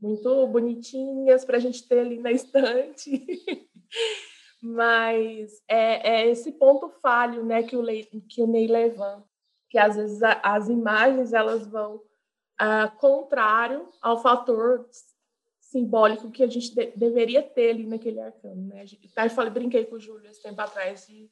Muito 0.00 0.46
bonitinhas 0.48 1.44
para 1.44 1.56
a 1.56 1.60
gente 1.60 1.86
ter 1.86 2.00
ali 2.00 2.18
na 2.18 2.30
estante. 2.30 3.28
Mas 4.64 5.62
é, 5.68 6.22
é, 6.22 6.30
esse 6.30 6.52
ponto 6.52 6.88
falho, 6.88 7.44
né? 7.44 7.62
Que 7.62 7.76
o, 7.76 7.84
que 8.26 8.42
o 8.42 8.46
Ney 8.46 8.66
levanta, 8.66 9.28
que 9.68 9.76
às 9.76 9.94
vezes 9.94 10.22
a, 10.22 10.40
as 10.42 10.70
imagens 10.70 11.34
elas 11.34 11.66
vão 11.66 12.00
ah, 12.58 12.88
contrário 12.88 13.86
ao 14.00 14.22
fator 14.22 14.88
simbólico 15.60 16.30
que 16.30 16.42
a 16.42 16.46
gente 16.46 16.74
de 16.74 16.86
deveria 16.96 17.42
ter 17.42 17.70
ali 17.70 17.84
naquele 17.86 18.20
arcano, 18.20 18.68
né? 18.68 18.86
Até 19.12 19.28
falei, 19.28 19.52
brinquei 19.52 19.84
com 19.84 19.96
o 19.96 20.00
Júlio 20.00 20.30
esse 20.30 20.42
tempo 20.42 20.60
atrás 20.62 21.06
e 21.10 21.30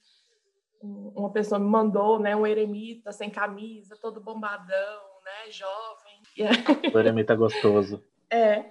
uma 0.83 1.31
pessoa 1.31 1.59
me 1.59 1.69
mandou, 1.69 2.19
né, 2.19 2.37
um 2.37 2.47
eremita 2.47 3.13
sem 3.13 3.31
camisa, 3.31 3.97
todo 3.97 4.21
bombadão, 4.21 5.01
né, 5.25 5.51
jovem. 5.51 6.93
O 6.93 6.99
eremita 6.99 7.35
gostoso. 7.35 8.03
É. 8.35 8.65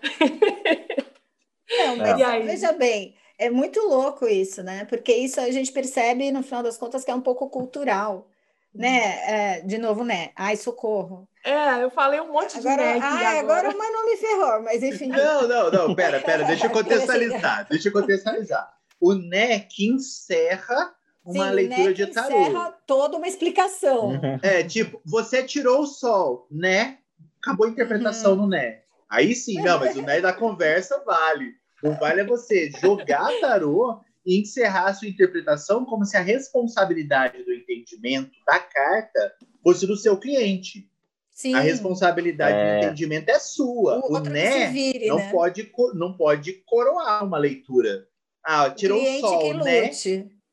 Não, 1.70 1.98
mas 1.98 2.20
é. 2.20 2.24
aí... 2.24 2.44
veja 2.48 2.74
bem, 2.74 3.16
É 3.42 3.50
muito 3.50 3.80
louco 3.80 4.28
isso, 4.28 4.62
né? 4.62 4.86
Porque 4.86 5.12
isso 5.12 5.42
a 5.42 5.50
gente 5.50 5.72
percebe, 5.72 6.32
no 6.32 6.44
final 6.44 6.62
das 6.62 6.78
contas, 6.78 7.04
que 7.04 7.10
é 7.10 7.16
um 7.16 7.22
pouco 7.22 7.50
cultural. 7.50 8.28
Né? 8.74 9.00
É, 9.28 9.62
de 9.62 9.80
novo, 9.80 10.04
né? 10.04 10.30
Ai, 10.36 10.56
socorro. 10.56 11.28
É, 11.44 11.84
eu 11.84 11.90
falei 11.90 12.22
um 12.22 12.32
monte 12.32 12.60
agora, 12.60 12.94
de 12.94 13.00
né 13.00 13.06
ai, 13.06 13.40
agora. 13.40 13.68
agora 13.68 13.76
o 13.76 13.80
meu 13.80 13.92
nome 13.92 14.16
ferrou, 14.18 14.62
mas 14.62 14.84
enfim. 14.84 15.08
Não, 15.10 15.48
não, 15.48 15.72
não, 15.72 15.96
pera, 15.96 16.22
pera, 16.22 16.44
deixa 16.44 16.68
eu 16.68 16.70
contextualizar. 16.70 17.66
deixa 17.70 17.90
eu 17.90 17.92
contextualizar. 17.92 18.72
O 19.00 19.16
NEC 19.16 19.88
encerra 19.88 20.96
uma 21.26 21.50
Sim, 21.50 21.56
leitura 21.56 21.94
de 21.96 22.08
tarô. 22.08 22.40
encerra 22.40 22.78
toda 22.86 23.18
uma 23.18 23.28
explicação. 23.28 24.10
Uhum. 24.10 24.40
É, 24.44 24.64
tipo, 24.64 25.02
você 25.04 25.42
tirou 25.42 25.82
o 25.82 25.88
sol, 25.88 26.48
né? 26.52 27.00
Acabou 27.42 27.66
a 27.66 27.70
interpretação 27.72 28.34
uhum. 28.34 28.42
no 28.44 28.48
né. 28.50 28.82
Aí 29.10 29.34
sim, 29.34 29.62
não, 29.62 29.80
mas 29.80 29.98
o 29.98 30.02
né 30.04 30.22
da 30.22 30.32
conversa 30.32 31.04
vale. 31.04 31.60
O 31.84 31.92
vale 31.92 32.22
é 32.22 32.26
você 32.26 32.70
jogar 32.80 33.30
tarô 33.40 34.02
e 34.26 34.40
encerrar 34.40 34.90
a 34.90 34.94
sua 34.94 35.08
interpretação 35.08 35.86
como 35.86 36.06
se 36.06 36.16
a 36.16 36.22
responsabilidade 36.22 37.44
do 37.44 37.54
entendimento 37.54 38.32
da 38.46 38.60
carta 38.60 39.34
fosse 39.64 39.88
do 39.88 39.98
seu 39.98 40.18
cliente. 40.18 40.90
Sim. 41.32 41.56
A 41.56 41.60
responsabilidade 41.60 42.56
é... 42.56 42.80
do 42.80 42.86
entendimento 42.86 43.30
é 43.30 43.40
sua. 43.40 44.00
O, 44.00 44.16
o 44.16 44.20
né 44.20 44.68
vire, 44.68 45.08
não, 45.08 45.18
né? 45.18 45.32
Pode, 45.32 45.72
não 45.96 46.16
pode 46.16 46.54
coroar 46.66 47.26
uma 47.26 47.38
leitura. 47.38 48.08
Ah, 48.44 48.70
tirou 48.70 49.02
o, 49.02 49.18
o 49.18 49.20
sol, 49.20 49.54
né? 49.56 49.90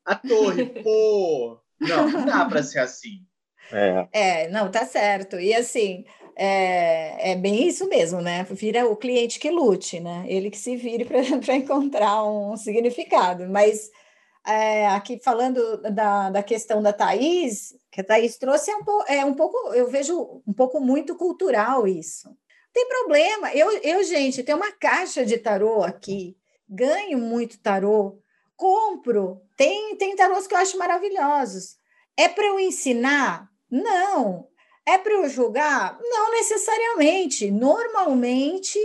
A 0.05 0.15
torre, 0.15 0.65
pô. 0.83 1.59
Não, 1.79 2.09
não 2.09 2.25
dá 2.25 2.45
para 2.45 2.63
ser 2.63 2.79
assim. 2.79 3.19
É. 3.71 4.07
é, 4.11 4.49
não, 4.49 4.71
tá 4.71 4.85
certo. 4.85 5.39
E 5.39 5.53
assim, 5.53 6.03
é, 6.41 7.31
é 7.31 7.35
bem 7.35 7.67
isso 7.67 7.85
mesmo, 7.89 8.21
né? 8.21 8.45
Vira 8.49 8.87
o 8.87 8.95
cliente 8.95 9.37
que 9.37 9.51
lute, 9.51 9.99
né? 9.99 10.23
Ele 10.25 10.49
que 10.49 10.57
se 10.57 10.77
vire 10.77 11.03
para 11.03 11.19
encontrar 11.53 12.23
um 12.23 12.55
significado. 12.55 13.45
Mas 13.49 13.91
é, 14.47 14.87
aqui 14.87 15.19
falando 15.21 15.81
da, 15.81 16.29
da 16.29 16.41
questão 16.41 16.81
da 16.81 16.93
Thaís, 16.93 17.75
que 17.91 17.99
a 17.99 18.03
Thaís 18.05 18.37
trouxe, 18.37 18.71
é 18.71 18.77
um, 18.77 18.83
é 19.09 19.25
um 19.25 19.33
pouco, 19.33 19.57
eu 19.73 19.89
vejo 19.89 20.41
um 20.47 20.53
pouco 20.53 20.79
muito 20.79 21.13
cultural 21.17 21.85
isso. 21.85 22.33
Tem 22.73 22.87
problema. 22.87 23.53
Eu, 23.53 23.71
eu, 23.83 24.01
gente, 24.05 24.41
tenho 24.41 24.57
uma 24.57 24.71
caixa 24.71 25.25
de 25.25 25.37
tarô 25.37 25.83
aqui, 25.83 26.37
ganho 26.69 27.17
muito 27.17 27.59
tarô, 27.59 28.17
compro. 28.55 29.41
Tem, 29.57 29.93
tem 29.97 30.15
tarôs 30.15 30.47
que 30.47 30.53
eu 30.53 30.59
acho 30.59 30.77
maravilhosos. 30.77 31.77
É 32.15 32.29
para 32.29 32.45
eu 32.45 32.61
ensinar? 32.61 33.49
Não. 33.69 34.47
É 34.85 34.97
para 34.97 35.13
eu 35.13 35.29
julgar? 35.29 35.97
Não 36.01 36.31
necessariamente. 36.31 37.51
Normalmente, 37.51 38.79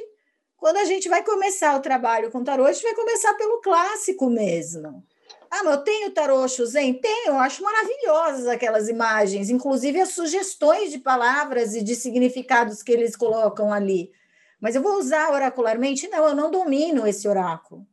quando 0.57 0.77
a 0.77 0.85
gente 0.85 1.09
vai 1.09 1.23
começar 1.23 1.77
o 1.77 1.81
trabalho 1.81 2.31
com 2.31 2.45
tarô, 2.45 2.65
a 2.65 2.73
gente 2.73 2.83
vai 2.83 2.95
começar 2.95 3.35
pelo 3.35 3.61
clássico 3.61 4.29
mesmo. 4.31 5.05
Ah, 5.51 5.63
mas 5.63 5.75
eu 5.77 5.85
tenho 5.85 6.11
tarô 6.11 6.49
Shuzen? 6.49 6.95
Tenho, 6.95 7.29
eu 7.29 7.39
acho 7.39 7.63
maravilhosas 7.63 8.49
aquelas 8.49 8.89
imagens, 8.89 9.51
inclusive 9.51 10.01
as 10.01 10.09
sugestões 10.09 10.91
de 10.91 10.99
palavras 10.99 11.75
e 11.75 11.83
de 11.83 11.95
significados 11.95 12.83
que 12.83 12.91
eles 12.91 13.15
colocam 13.15 13.73
ali. 13.73 14.11
Mas 14.61 14.75
eu 14.75 14.83
vou 14.83 14.99
usar 14.99 15.31
oracularmente? 15.31 16.09
Não, 16.09 16.27
eu 16.27 16.35
não 16.35 16.51
domino 16.51 17.07
esse 17.07 17.29
oráculo, 17.29 17.87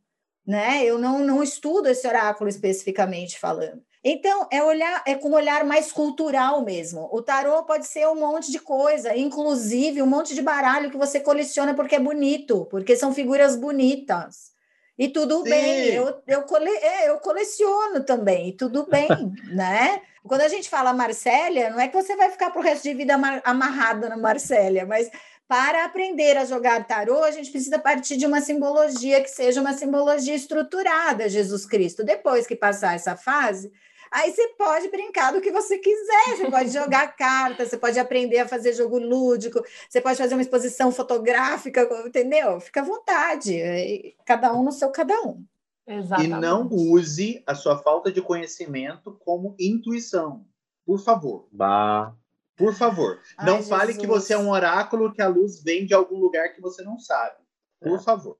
né? 0.47 0.83
Eu 0.83 0.97
não, 0.97 1.19
não 1.19 1.43
estudo 1.43 1.87
esse 1.87 2.07
oráculo 2.07 2.49
especificamente 2.49 3.37
falando. 3.37 3.83
Então, 4.03 4.47
é 4.51 4.63
olhar, 4.63 5.03
é 5.05 5.13
com 5.13 5.29
um 5.29 5.35
olhar 5.35 5.63
mais 5.63 5.91
cultural 5.91 6.63
mesmo. 6.63 7.07
O 7.11 7.21
tarô 7.21 7.63
pode 7.63 7.85
ser 7.85 8.07
um 8.07 8.15
monte 8.15 8.51
de 8.51 8.59
coisa, 8.59 9.15
inclusive 9.15 10.01
um 10.01 10.07
monte 10.07 10.33
de 10.33 10.41
baralho 10.41 10.89
que 10.89 10.97
você 10.97 11.19
coleciona 11.19 11.75
porque 11.75 11.95
é 11.95 11.99
bonito, 11.99 12.65
porque 12.65 12.95
são 12.95 13.13
figuras 13.13 13.55
bonitas. 13.55 14.51
E 14.97 15.07
tudo 15.07 15.43
Sim. 15.43 15.49
bem, 15.49 15.93
eu, 15.93 16.21
eu, 16.27 16.43
cole, 16.43 16.69
é, 16.69 17.09
eu 17.09 17.17
coleciono 17.19 18.03
também, 18.03 18.49
e 18.49 18.53
tudo 18.53 18.85
bem, 18.89 19.33
né? 19.53 20.01
Quando 20.27 20.41
a 20.41 20.47
gente 20.47 20.69
fala 20.69 20.93
Marsella, 20.93 21.69
não 21.69 21.79
é 21.79 21.87
que 21.87 21.95
você 21.95 22.15
vai 22.15 22.29
ficar 22.29 22.51
para 22.51 22.59
o 22.59 22.63
resto 22.63 22.83
de 22.83 22.93
vida 22.93 23.15
amarrado 23.43 24.07
na 24.09 24.17
Marsella, 24.17 24.85
mas 24.85 25.09
para 25.47 25.83
aprender 25.83 26.37
a 26.37 26.45
jogar 26.45 26.87
tarô, 26.87 27.23
a 27.23 27.31
gente 27.31 27.51
precisa 27.51 27.77
partir 27.77 28.15
de 28.17 28.25
uma 28.25 28.39
simbologia 28.39 29.21
que 29.21 29.29
seja 29.29 29.59
uma 29.59 29.73
simbologia 29.73 30.33
estruturada, 30.33 31.27
Jesus 31.27 31.65
Cristo. 31.65 32.03
Depois 32.03 32.47
que 32.47 32.55
passar 32.55 32.95
essa 32.95 33.17
fase, 33.17 33.71
Aí 34.11 34.31
você 34.31 34.45
pode 34.49 34.89
brincar 34.89 35.31
do 35.31 35.39
que 35.39 35.51
você 35.51 35.77
quiser, 35.77 36.35
você 36.35 36.51
pode 36.51 36.69
jogar 36.69 37.07
cartas, 37.15 37.69
você 37.69 37.77
pode 37.77 37.97
aprender 37.97 38.39
a 38.39 38.47
fazer 38.47 38.73
jogo 38.73 38.99
lúdico, 38.99 39.63
você 39.89 40.01
pode 40.01 40.17
fazer 40.17 40.35
uma 40.35 40.41
exposição 40.41 40.91
fotográfica, 40.91 41.87
entendeu? 42.05 42.59
Fica 42.59 42.81
à 42.81 42.83
vontade, 42.83 43.55
é, 43.59 44.13
cada 44.25 44.53
um 44.53 44.63
no 44.63 44.71
seu 44.71 44.91
cada 44.91 45.13
um. 45.21 45.45
Exatamente. 45.87 46.29
E 46.29 46.39
não 46.39 46.67
use 46.67 47.43
a 47.47 47.55
sua 47.55 47.77
falta 47.77 48.11
de 48.11 48.21
conhecimento 48.21 49.17
como 49.23 49.55
intuição. 49.57 50.45
Por 50.85 50.99
favor. 50.99 51.47
Bah. 51.51 52.13
Por 52.57 52.75
favor. 52.75 53.19
Ai, 53.37 53.45
não 53.45 53.55
Jesus. 53.55 53.69
fale 53.69 53.97
que 53.97 54.05
você 54.05 54.33
é 54.33 54.37
um 54.37 54.51
oráculo 54.51 55.11
que 55.11 55.21
a 55.21 55.27
luz 55.27 55.63
vem 55.63 55.85
de 55.85 55.93
algum 55.93 56.19
lugar 56.19 56.53
que 56.53 56.61
você 56.61 56.83
não 56.83 56.99
sabe. 56.99 57.37
Por 57.79 57.97
é. 57.97 58.03
favor. 58.03 58.37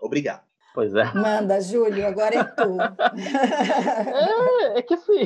Obrigado. 0.00 0.44
Pois 0.74 0.92
é. 0.92 1.04
Manda, 1.14 1.60
Júlio, 1.60 2.04
agora 2.04 2.34
é 2.34 2.42
tu. 2.42 2.76
é, 4.74 4.78
é 4.78 4.82
que 4.82 4.94
assim, 4.94 5.24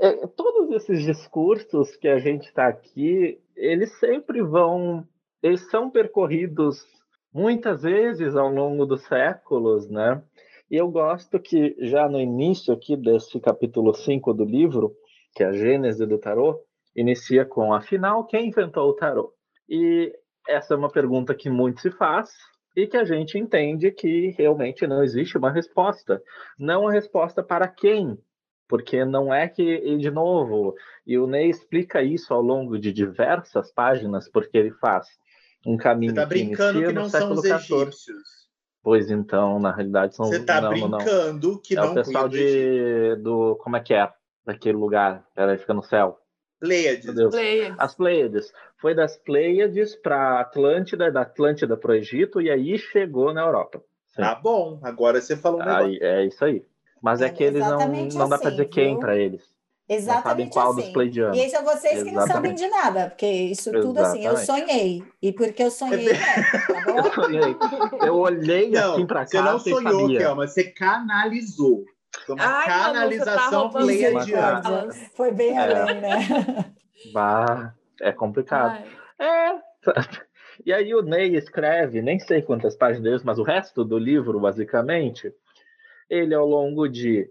é, 0.00 0.26
todos 0.28 0.70
esses 0.74 1.04
discursos 1.04 1.94
que 1.96 2.08
a 2.08 2.18
gente 2.18 2.46
está 2.46 2.66
aqui, 2.66 3.38
eles 3.54 3.92
sempre 3.98 4.42
vão, 4.42 5.06
eles 5.42 5.70
são 5.70 5.90
percorridos 5.90 6.86
muitas 7.34 7.82
vezes 7.82 8.34
ao 8.34 8.48
longo 8.48 8.86
dos 8.86 9.02
séculos, 9.02 9.90
né? 9.90 10.22
E 10.70 10.76
eu 10.76 10.88
gosto 10.88 11.38
que 11.38 11.76
já 11.78 12.08
no 12.08 12.18
início 12.18 12.72
aqui 12.72 12.96
desse 12.96 13.38
capítulo 13.40 13.92
5 13.92 14.32
do 14.32 14.44
livro, 14.44 14.96
que 15.34 15.42
é 15.42 15.48
a 15.48 15.52
Gênese 15.52 16.06
do 16.06 16.16
Tarô, 16.16 16.64
inicia 16.96 17.44
com, 17.44 17.74
afinal, 17.74 18.24
quem 18.24 18.48
inventou 18.48 18.88
o 18.88 18.94
tarô? 18.94 19.34
E 19.68 20.12
essa 20.48 20.72
é 20.72 20.76
uma 20.78 20.90
pergunta 20.90 21.34
que 21.34 21.50
muito 21.50 21.82
se 21.82 21.90
faz, 21.90 22.30
e 22.76 22.86
que 22.86 22.96
a 22.96 23.04
gente 23.04 23.38
entende 23.38 23.90
que 23.90 24.34
realmente 24.38 24.86
não 24.86 25.02
existe 25.02 25.36
uma 25.36 25.50
resposta. 25.50 26.22
Não 26.58 26.86
a 26.86 26.92
resposta 26.92 27.42
para 27.42 27.66
quem, 27.66 28.18
porque 28.68 29.04
não 29.04 29.34
é 29.34 29.48
que, 29.48 29.62
e 29.62 29.98
de 29.98 30.10
novo, 30.10 30.74
e 31.06 31.18
o 31.18 31.26
Ney 31.26 31.50
explica 31.50 32.02
isso 32.02 32.32
ao 32.32 32.40
longo 32.40 32.78
de 32.78 32.92
diversas 32.92 33.72
páginas, 33.72 34.30
porque 34.30 34.56
ele 34.56 34.70
faz 34.72 35.06
um 35.66 35.76
caminho 35.76 36.12
Você 36.12 36.20
tá 36.20 36.26
brincando 36.26 36.80
que, 36.80 36.86
que 36.86 36.92
não 36.92 37.08
são 37.08 37.32
os 37.32 37.44
egípcios. 37.44 38.40
Pois 38.82 39.10
então, 39.10 39.58
na 39.58 39.74
realidade 39.74 40.14
são 40.14 40.26
Você 40.26 40.42
tá 40.42 40.60
não, 40.60 40.70
brincando 40.70 41.48
não. 41.48 41.58
que 41.58 41.74
é 41.74 41.80
não 41.80 41.90
o 41.90 41.94
pessoal 41.94 42.28
de 42.28 43.16
do 43.16 43.56
como 43.56 43.76
é 43.76 43.80
que 43.80 43.92
é? 43.92 44.10
Daquele 44.44 44.78
lugar, 44.78 45.26
ela 45.36 45.56
fica 45.58 45.74
no 45.74 45.82
céu. 45.82 46.18
Pleiades. 46.60 47.14
Pleiades. 47.30 47.76
As 47.78 47.94
Pleiades. 47.94 48.52
Foi 48.76 48.94
das 48.94 49.16
Pleiades 49.16 49.96
para 49.96 50.40
Atlântida, 50.40 51.10
da 51.10 51.22
Atlântida 51.22 51.76
para 51.76 51.92
o 51.92 51.94
Egito 51.94 52.40
e 52.40 52.50
aí 52.50 52.78
chegou 52.78 53.32
na 53.32 53.42
Europa. 53.42 53.82
Sim. 54.08 54.22
Tá 54.22 54.34
bom, 54.34 54.78
agora 54.82 55.20
você 55.20 55.36
falou 55.36 55.60
um 55.60 55.62
aí, 55.62 55.98
É 56.00 56.26
isso 56.26 56.44
aí. 56.44 56.64
Mas 57.02 57.22
é, 57.22 57.26
é 57.26 57.30
que 57.30 57.42
eles 57.42 57.60
não, 57.60 57.88
não 57.88 58.28
dá 58.28 58.38
para 58.38 58.50
dizer 58.50 58.64
viu? 58.64 58.72
quem 58.72 58.98
para 58.98 59.16
eles. 59.16 59.42
Exatamente 59.88 60.14
não 60.14 60.22
sabem 60.22 60.48
qual 60.48 60.70
assim. 60.70 60.80
dos 60.82 60.90
Pleiadianos. 60.90 61.38
E 61.38 61.48
são 61.48 61.64
vocês 61.64 61.94
Exatamente. 61.94 62.04
que 62.04 62.14
não 62.14 62.26
sabem 62.28 62.54
de 62.54 62.68
nada, 62.68 63.08
porque 63.08 63.26
isso 63.26 63.72
tudo 63.72 63.98
Exatamente. 63.98 64.26
assim, 64.26 64.26
eu 64.26 64.36
sonhei. 64.36 65.04
E 65.20 65.32
porque 65.32 65.62
eu 65.64 65.70
sonhei, 65.70 66.08
tá 66.10 66.84
bom? 66.86 66.98
eu 66.98 67.12
sonhei. 67.12 67.56
Eu 68.06 68.14
olhei 68.16 68.70
não, 68.70 68.92
assim 68.92 69.06
para 69.06 69.26
cá. 69.26 69.26
Você 69.26 69.40
não 69.40 69.58
sonhou, 69.58 70.08
Kelma, 70.16 70.46
você 70.46 70.64
canalizou. 70.64 71.84
Foi 72.26 72.34
uma 72.34 72.44
Ai, 72.44 72.66
canalização 72.66 73.70
tá 73.70 73.78
pleiadiana. 73.78 74.92
Foi 75.14 75.32
bem 75.32 75.56
é. 75.56 75.58
além, 75.58 76.00
né? 76.00 76.74
Bah, 77.12 77.74
é 78.00 78.12
complicado. 78.12 78.82
Ai. 79.18 79.56
É. 79.56 79.60
E 80.66 80.74
aí 80.74 80.94
o 80.94 81.00
Ney 81.00 81.36
escreve, 81.36 82.02
nem 82.02 82.18
sei 82.18 82.42
quantas 82.42 82.76
páginas, 82.76 83.22
mas 83.22 83.38
o 83.38 83.42
resto 83.42 83.82
do 83.82 83.96
livro, 83.96 84.38
basicamente, 84.38 85.32
ele 86.08 86.34
ao 86.34 86.46
longo 86.46 86.86
de 86.86 87.30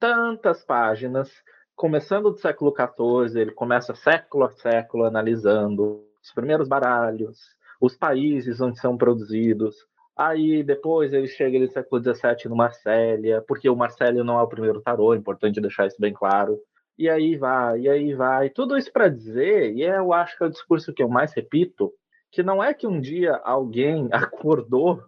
tantas 0.00 0.64
páginas, 0.64 1.30
começando 1.76 2.30
do 2.32 2.38
século 2.38 2.74
XIV, 2.74 3.40
ele 3.40 3.52
começa 3.52 3.94
século 3.94 4.44
a 4.44 4.50
século 4.50 5.04
analisando 5.04 6.04
os 6.20 6.32
primeiros 6.32 6.66
baralhos, 6.66 7.38
os 7.80 7.96
países 7.96 8.60
onde 8.60 8.80
são 8.80 8.96
produzidos, 8.96 9.76
Aí 10.16 10.62
depois 10.62 11.12
ele 11.12 11.26
chega 11.26 11.58
no 11.58 11.68
século 11.68 12.02
XVII 12.02 12.48
no 12.48 12.56
Marsella, 12.56 13.42
porque 13.48 13.68
o 13.68 13.76
Marsella 13.76 14.22
não 14.22 14.38
é 14.38 14.42
o 14.42 14.48
primeiro 14.48 14.80
tarô, 14.80 15.12
é 15.12 15.16
importante 15.16 15.60
deixar 15.60 15.86
isso 15.86 16.00
bem 16.00 16.12
claro. 16.12 16.58
E 16.96 17.08
aí 17.10 17.36
vai, 17.36 17.80
e 17.80 17.88
aí 17.88 18.14
vai. 18.14 18.50
Tudo 18.50 18.78
isso 18.78 18.92
para 18.92 19.08
dizer, 19.08 19.74
e 19.74 19.82
eu 19.82 20.12
acho 20.12 20.38
que 20.38 20.44
é 20.44 20.46
o 20.46 20.50
discurso 20.50 20.94
que 20.94 21.02
eu 21.02 21.08
mais 21.08 21.32
repito, 21.32 21.92
que 22.30 22.42
não 22.42 22.62
é 22.62 22.72
que 22.72 22.86
um 22.86 23.00
dia 23.00 23.34
alguém 23.44 24.08
acordou 24.12 25.02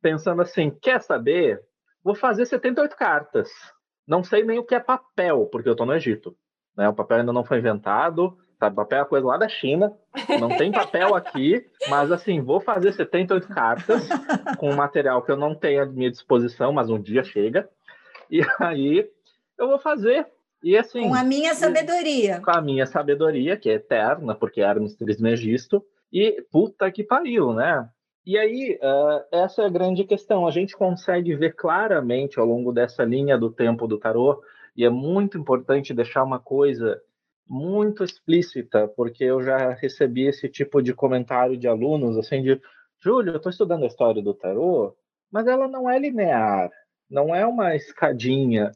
pensando 0.00 0.40
assim, 0.40 0.70
quer 0.70 1.02
saber? 1.02 1.60
Vou 2.02 2.14
fazer 2.14 2.46
78 2.46 2.96
cartas. 2.96 3.50
Não 4.06 4.24
sei 4.24 4.42
nem 4.42 4.58
o 4.58 4.64
que 4.64 4.74
é 4.74 4.80
papel, 4.80 5.46
porque 5.52 5.68
eu 5.68 5.72
estou 5.72 5.86
no 5.86 5.94
Egito. 5.94 6.34
Né? 6.74 6.88
O 6.88 6.94
papel 6.94 7.18
ainda 7.18 7.32
não 7.32 7.44
foi 7.44 7.58
inventado, 7.58 8.38
Sabe, 8.58 8.74
papel 8.74 9.02
é 9.02 9.04
coisa 9.04 9.26
lá 9.26 9.36
da 9.36 9.48
China, 9.48 9.92
não 10.40 10.48
tem 10.48 10.72
papel 10.72 11.14
aqui, 11.14 11.64
mas 11.88 12.10
assim, 12.10 12.40
vou 12.40 12.60
fazer 12.60 12.92
78 12.92 13.46
cartas 13.46 14.08
com 14.58 14.70
um 14.70 14.74
material 14.74 15.22
que 15.22 15.30
eu 15.30 15.36
não 15.36 15.54
tenho 15.54 15.82
à 15.82 15.86
minha 15.86 16.10
disposição, 16.10 16.72
mas 16.72 16.90
um 16.90 17.00
dia 17.00 17.22
chega. 17.22 17.68
E 18.28 18.40
aí 18.58 19.08
eu 19.56 19.68
vou 19.68 19.78
fazer. 19.78 20.26
E 20.62 20.76
assim. 20.76 21.02
Com 21.02 21.14
a 21.14 21.22
minha 21.22 21.54
sabedoria. 21.54 22.40
Com 22.40 22.50
a 22.50 22.60
minha 22.60 22.84
sabedoria, 22.84 23.56
que 23.56 23.70
é 23.70 23.74
eterna, 23.74 24.34
porque 24.34 24.60
Hermes 24.60 24.96
Trismegisto. 24.96 25.84
E 26.12 26.42
puta 26.50 26.90
que 26.90 27.04
pariu, 27.04 27.52
né? 27.52 27.88
E 28.26 28.36
aí, 28.36 28.78
uh, 28.82 29.24
essa 29.30 29.62
é 29.62 29.66
a 29.66 29.70
grande 29.70 30.04
questão. 30.04 30.46
A 30.46 30.50
gente 30.50 30.76
consegue 30.76 31.34
ver 31.36 31.54
claramente 31.54 32.40
ao 32.40 32.46
longo 32.46 32.72
dessa 32.72 33.04
linha 33.04 33.38
do 33.38 33.50
tempo 33.50 33.86
do 33.86 33.98
tarô, 33.98 34.42
e 34.76 34.84
é 34.84 34.90
muito 34.90 35.38
importante 35.38 35.94
deixar 35.94 36.24
uma 36.24 36.38
coisa 36.38 37.00
muito 37.48 38.04
explícita, 38.04 38.88
porque 38.88 39.24
eu 39.24 39.42
já 39.42 39.72
recebi 39.74 40.26
esse 40.26 40.48
tipo 40.48 40.82
de 40.82 40.92
comentário 40.94 41.56
de 41.56 41.66
alunos, 41.66 42.16
assim, 42.18 42.42
de 42.42 42.60
Júlio, 43.00 43.32
eu 43.32 43.36
estou 43.36 43.50
estudando 43.50 43.84
a 43.84 43.86
história 43.86 44.22
do 44.22 44.34
tarô, 44.34 44.94
mas 45.30 45.46
ela 45.46 45.68
não 45.68 45.88
é 45.88 45.98
linear, 45.98 46.70
não 47.10 47.34
é 47.34 47.46
uma 47.46 47.74
escadinha. 47.74 48.72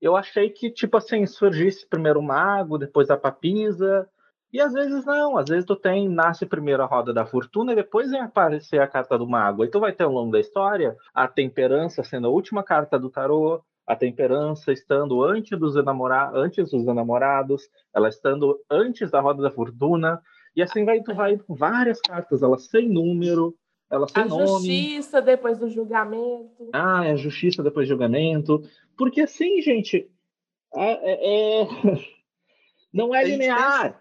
Eu 0.00 0.16
achei 0.16 0.50
que, 0.50 0.70
tipo 0.70 0.96
assim, 0.96 1.26
surgisse 1.26 1.86
primeiro 1.88 2.20
o 2.20 2.22
mago, 2.22 2.78
depois 2.78 3.10
a 3.10 3.16
papisa, 3.16 4.08
e 4.52 4.60
às 4.60 4.72
vezes 4.72 5.04
não, 5.04 5.36
às 5.36 5.48
vezes 5.48 5.64
tu 5.64 5.76
tem, 5.76 6.08
nasce 6.08 6.44
primeiro 6.44 6.82
a 6.82 6.86
roda 6.86 7.12
da 7.12 7.24
fortuna 7.24 7.72
e 7.72 7.76
depois 7.76 8.10
vem 8.10 8.20
aparecer 8.20 8.80
a 8.80 8.88
carta 8.88 9.16
do 9.16 9.28
mago. 9.28 9.62
Aí 9.62 9.70
tu 9.70 9.78
vai 9.78 9.92
ter 9.92 10.02
ao 10.04 10.12
longo 10.12 10.32
da 10.32 10.40
história 10.40 10.96
a 11.14 11.28
temperança 11.28 12.02
sendo 12.02 12.26
a 12.26 12.30
última 12.30 12.64
carta 12.64 12.98
do 12.98 13.08
tarô, 13.08 13.62
a 13.90 13.96
temperança 13.96 14.72
estando 14.72 15.24
antes 15.24 15.58
dos, 15.58 15.74
enamora 15.74 16.30
antes 16.32 16.70
dos 16.70 16.86
enamorados, 16.86 17.68
ela 17.92 18.08
estando 18.08 18.56
antes 18.70 19.10
da 19.10 19.20
roda 19.20 19.42
da 19.42 19.50
fortuna, 19.50 20.22
e 20.54 20.62
assim 20.62 20.84
vai, 20.84 21.02
tu 21.02 21.12
vai 21.12 21.40
várias 21.48 22.00
cartas, 22.00 22.40
elas 22.40 22.66
sem 22.66 22.88
número, 22.88 23.52
ela 23.90 24.06
sem 24.06 24.22
a 24.22 24.26
nome. 24.26 24.44
justiça 24.44 25.20
depois 25.20 25.58
do 25.58 25.68
julgamento. 25.68 26.70
Ah, 26.72 27.04
é 27.04 27.10
a 27.10 27.16
justiça 27.16 27.64
depois 27.64 27.88
do 27.88 27.90
julgamento. 27.90 28.62
Porque 28.96 29.22
assim, 29.22 29.60
gente, 29.60 30.08
é, 30.72 31.62
é... 31.62 31.66
não 32.94 33.12
é 33.12 33.24
linear. 33.24 34.00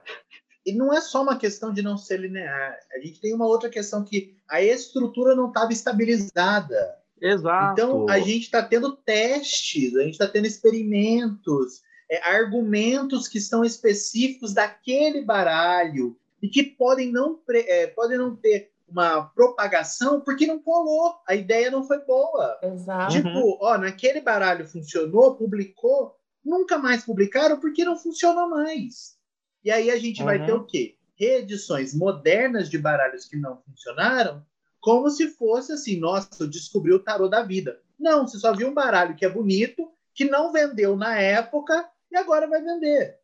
E 0.64 0.72
não 0.72 0.94
é 0.94 1.02
só 1.02 1.24
uma 1.24 1.36
questão 1.36 1.74
de 1.74 1.82
não 1.82 1.98
ser 1.98 2.20
linear. 2.20 2.78
A 2.94 3.00
gente 3.00 3.20
tem 3.20 3.34
uma 3.34 3.48
outra 3.48 3.72
questão 3.72 4.06
que 4.06 4.38
a 4.48 4.62
estrutura 4.62 5.34
não 5.34 5.48
estava 5.48 5.74
estabilizada. 5.74 6.96
Exato. 7.22 7.74
Então 7.74 8.10
a 8.10 8.20
gente 8.20 8.44
está 8.44 8.64
tendo 8.64 8.96
testes, 8.96 9.96
a 9.96 10.02
gente 10.02 10.14
está 10.14 10.28
tendo 10.28 10.46
experimentos, 10.46 11.82
é, 12.10 12.22
argumentos 12.30 13.28
que 13.28 13.40
são 13.40 13.64
específicos 13.64 14.54
daquele 14.54 15.22
baralho 15.22 16.18
e 16.42 16.48
que 16.48 16.64
podem 16.64 17.12
não, 17.12 17.40
é, 17.50 17.88
podem 17.88 18.18
não 18.18 18.36
ter 18.36 18.72
uma 18.88 19.26
propagação 19.26 20.22
porque 20.22 20.48
não 20.48 20.60
colou, 20.60 21.16
a 21.28 21.36
ideia 21.36 21.70
não 21.70 21.84
foi 21.84 22.04
boa. 22.06 22.58
Exato. 22.64 23.14
Tipo, 23.14 23.30
uhum. 23.30 23.58
ó, 23.62 23.78
naquele 23.78 24.22
baralho 24.22 24.68
funcionou, 24.68 25.36
publicou, 25.36 26.16
nunca 26.44 26.78
mais 26.78 27.06
publicaram 27.06 27.60
porque 27.60 27.86
não 27.86 27.98
funcionou 27.98 28.50
mais. 28.50 29.18
E 29.64 29.70
aí 29.70 29.92
a 29.92 29.98
gente 29.98 30.22
uhum. 30.22 30.26
vai 30.26 30.46
ter 30.46 30.54
uhum. 30.54 30.60
o 30.60 30.66
quê? 30.66 30.96
Reedições 31.16 31.94
modernas 31.94 32.70
de 32.70 32.78
baralhos 32.78 33.26
que 33.26 33.38
não 33.38 33.62
funcionaram, 33.62 34.44
como 34.80 35.10
se 35.10 35.28
fosse 35.30 35.74
assim, 35.74 36.00
nossa, 36.00 36.44
eu 36.44 36.48
descobri 36.48 36.94
o 36.94 37.00
tarô 37.00 37.28
da 37.28 37.44
vida. 37.44 37.80
Não, 38.00 38.28
você 38.28 38.38
só 38.38 38.54
viu 38.54 38.70
um 38.70 38.74
baralho 38.74 39.16
que 39.16 39.26
é 39.26 39.30
bonito, 39.30 39.92
que 40.14 40.26
não 40.26 40.52
vendeu 40.52 40.96
na 40.96 41.20
época 41.20 41.88
e 42.12 42.18
agora 42.18 42.48
vai 42.48 42.62
vender. 42.62 43.18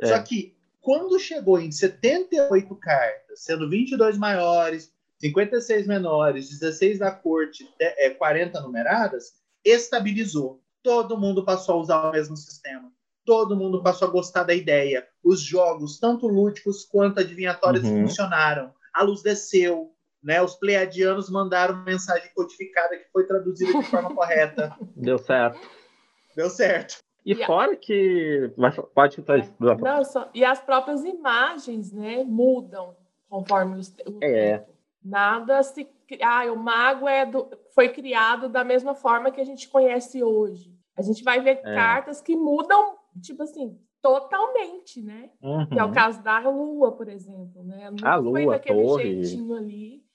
É. 0.00 0.06
Só 0.06 0.18
que 0.20 0.56
quando 0.80 1.18
chegou 1.18 1.60
em 1.60 1.70
78 1.70 2.74
cartas, 2.76 3.40
sendo 3.40 3.68
22 3.68 4.16
maiores, 4.16 4.92
56 5.20 5.86
menores, 5.86 6.48
16 6.48 6.98
da 6.98 7.10
corte, 7.10 7.68
40 8.18 8.60
numeradas, 8.60 9.34
estabilizou. 9.64 10.62
Todo 10.82 11.18
mundo 11.18 11.44
passou 11.44 11.76
a 11.76 11.80
usar 11.80 12.08
o 12.08 12.12
mesmo 12.12 12.36
sistema 12.36 12.92
todo 13.26 13.56
mundo 13.56 13.82
passou 13.82 14.08
a 14.08 14.10
gostar 14.10 14.44
da 14.44 14.54
ideia. 14.54 15.06
Os 15.22 15.40
jogos, 15.40 15.98
tanto 15.98 16.28
lúdicos 16.28 16.84
quanto 16.84 17.18
adivinhatórios, 17.18 17.84
uhum. 17.84 18.02
funcionaram. 18.02 18.72
A 18.94 19.02
luz 19.02 19.20
desceu, 19.20 19.92
né? 20.22 20.42
Os 20.42 20.54
pleiadianos 20.54 21.30
mandaram 21.30 21.84
mensagem 21.84 22.30
codificada 22.34 22.96
que 22.96 23.10
foi 23.12 23.26
traduzida 23.26 23.78
de 23.78 23.86
forma 23.86 24.14
correta. 24.14 24.76
Deu 24.96 25.18
certo. 25.18 25.60
Deu 26.34 26.50
certo. 26.50 26.98
E, 27.24 27.32
e 27.32 27.46
fora 27.46 27.72
a... 27.72 27.76
que. 27.76 28.52
Pode 28.94 29.20
estar. 29.20 29.38
Não, 29.58 30.04
só... 30.04 30.30
E 30.34 30.44
as 30.44 30.60
próprias 30.60 31.04
imagens, 31.04 31.92
né? 31.92 32.24
Mudam 32.24 32.96
conforme 33.28 33.80
o 33.80 34.18
é. 34.22 34.58
tempo. 34.58 34.72
Nada 35.04 35.62
se. 35.62 35.88
Ah, 36.22 36.44
o 36.52 36.56
mago 36.56 37.08
é 37.08 37.26
do... 37.26 37.48
foi 37.74 37.88
criado 37.88 38.48
da 38.48 38.62
mesma 38.62 38.94
forma 38.94 39.30
que 39.30 39.40
a 39.40 39.44
gente 39.44 39.68
conhece 39.68 40.22
hoje. 40.22 40.72
A 40.96 41.02
gente 41.02 41.22
vai 41.24 41.40
ver 41.40 41.60
é. 41.64 41.74
cartas 41.74 42.20
que 42.20 42.36
mudam 42.36 42.96
tipo 43.20 43.42
assim, 43.42 43.78
totalmente, 44.02 45.02
né? 45.02 45.30
Uhum. 45.42 45.66
Que 45.66 45.78
é 45.78 45.84
o 45.84 45.92
caso 45.92 46.22
da 46.22 46.38
Lua, 46.38 46.92
por 46.92 47.08
exemplo, 47.08 47.62
né? 47.64 47.90
Não 47.90 48.08
a 48.08 48.16
Lua, 48.16 48.32
foi 48.32 48.46
daquele 48.46 48.82
torre. 48.82 49.24
jeitinho 49.24 49.54
ali. 49.54 50.05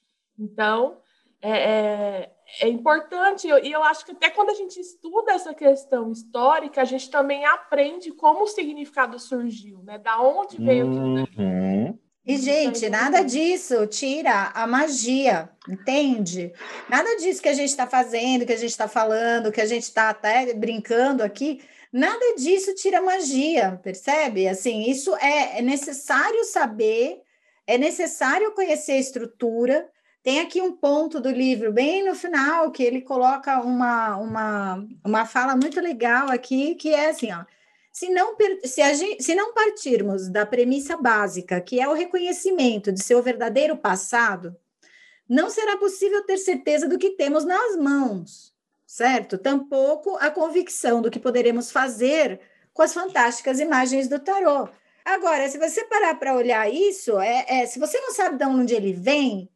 Então, 0.42 0.98
é, 1.40 1.50
é, 1.50 2.32
é 2.60 2.68
importante, 2.68 3.46
e 3.46 3.50
eu, 3.50 3.58
eu, 3.58 3.82
acho 3.82 4.04
que 4.04 4.12
até 4.12 4.30
quando 4.30 4.50
a 4.50 4.54
gente 4.54 4.78
estuda 4.78 5.32
essa 5.32 5.54
questão 5.54 6.10
histórica, 6.10 6.82
a 6.82 6.84
gente 6.84 7.10
também 7.10 7.44
aprende 7.44 8.12
como 8.12 8.44
o 8.44 8.46
significado 8.46 9.18
surgiu, 9.18 9.82
né? 9.82 9.98
Da 9.98 10.20
onde 10.20 10.56
veio 10.56 10.86
uhum. 10.86 11.22
aquilo 11.22 11.98
E, 12.26 12.36
gente, 12.36 12.88
nada 12.88 13.22
disso 13.22 13.86
tira 13.86 14.52
a 14.54 14.66
magia, 14.66 15.50
entende? 15.68 16.52
Nada 16.88 17.16
disso 17.16 17.42
que 17.42 17.48
a 17.48 17.54
gente 17.54 17.70
está 17.70 17.86
fazendo, 17.86 18.46
que 18.46 18.52
a 18.52 18.58
gente 18.58 18.70
está 18.70 18.88
falando, 18.88 19.50
que 19.52 19.60
a 19.60 19.66
gente 19.66 19.84
está 19.84 20.10
até 20.10 20.54
brincando 20.54 21.22
aqui, 21.22 21.60
Nada 21.92 22.34
disso 22.36 22.74
tira 22.74 23.02
magia, 23.02 23.78
percebe? 23.82 24.48
Assim, 24.48 24.88
isso 24.90 25.14
é, 25.16 25.58
é 25.58 25.62
necessário 25.62 26.42
saber, 26.44 27.20
é 27.66 27.76
necessário 27.76 28.54
conhecer 28.54 28.92
a 28.92 28.98
estrutura. 28.98 29.90
Tem 30.22 30.40
aqui 30.40 30.60
um 30.60 30.72
ponto 30.72 31.20
do 31.20 31.30
livro, 31.30 31.72
bem 31.72 32.04
no 32.04 32.14
final, 32.14 32.70
que 32.70 32.82
ele 32.82 33.02
coloca 33.02 33.60
uma, 33.60 34.16
uma, 34.16 34.86
uma 35.04 35.26
fala 35.26 35.56
muito 35.56 35.80
legal 35.80 36.30
aqui, 36.30 36.74
que 36.76 36.94
é 36.94 37.10
assim, 37.10 37.32
ó. 37.32 37.44
Se 37.92 38.08
não, 38.08 38.34
se, 38.64 38.94
gente, 38.94 39.22
se 39.22 39.34
não 39.34 39.52
partirmos 39.52 40.28
da 40.28 40.46
premissa 40.46 40.96
básica, 40.96 41.60
que 41.60 41.78
é 41.80 41.88
o 41.88 41.92
reconhecimento 41.92 42.90
de 42.92 43.02
seu 43.02 43.22
verdadeiro 43.22 43.76
passado, 43.76 44.56
não 45.28 45.50
será 45.50 45.76
possível 45.76 46.24
ter 46.24 46.38
certeza 46.38 46.88
do 46.88 46.98
que 46.98 47.10
temos 47.10 47.44
nas 47.44 47.76
mãos 47.76 48.52
certo? 48.92 49.38
Tampouco 49.38 50.18
a 50.18 50.30
convicção 50.30 51.00
do 51.00 51.10
que 51.10 51.18
poderemos 51.18 51.72
fazer 51.72 52.38
com 52.74 52.82
as 52.82 52.92
fantásticas 52.92 53.58
imagens 53.58 54.06
do 54.06 54.18
tarô. 54.18 54.68
Agora, 55.02 55.48
se 55.48 55.56
você 55.56 55.82
parar 55.86 56.16
para 56.16 56.34
olhar 56.36 56.70
isso, 56.70 57.18
é, 57.18 57.46
é, 57.48 57.66
se 57.66 57.78
você 57.78 57.98
não 57.98 58.12
sabe 58.12 58.36
de 58.36 58.44
onde 58.44 58.74
ele 58.74 58.92
vem, 58.92 59.48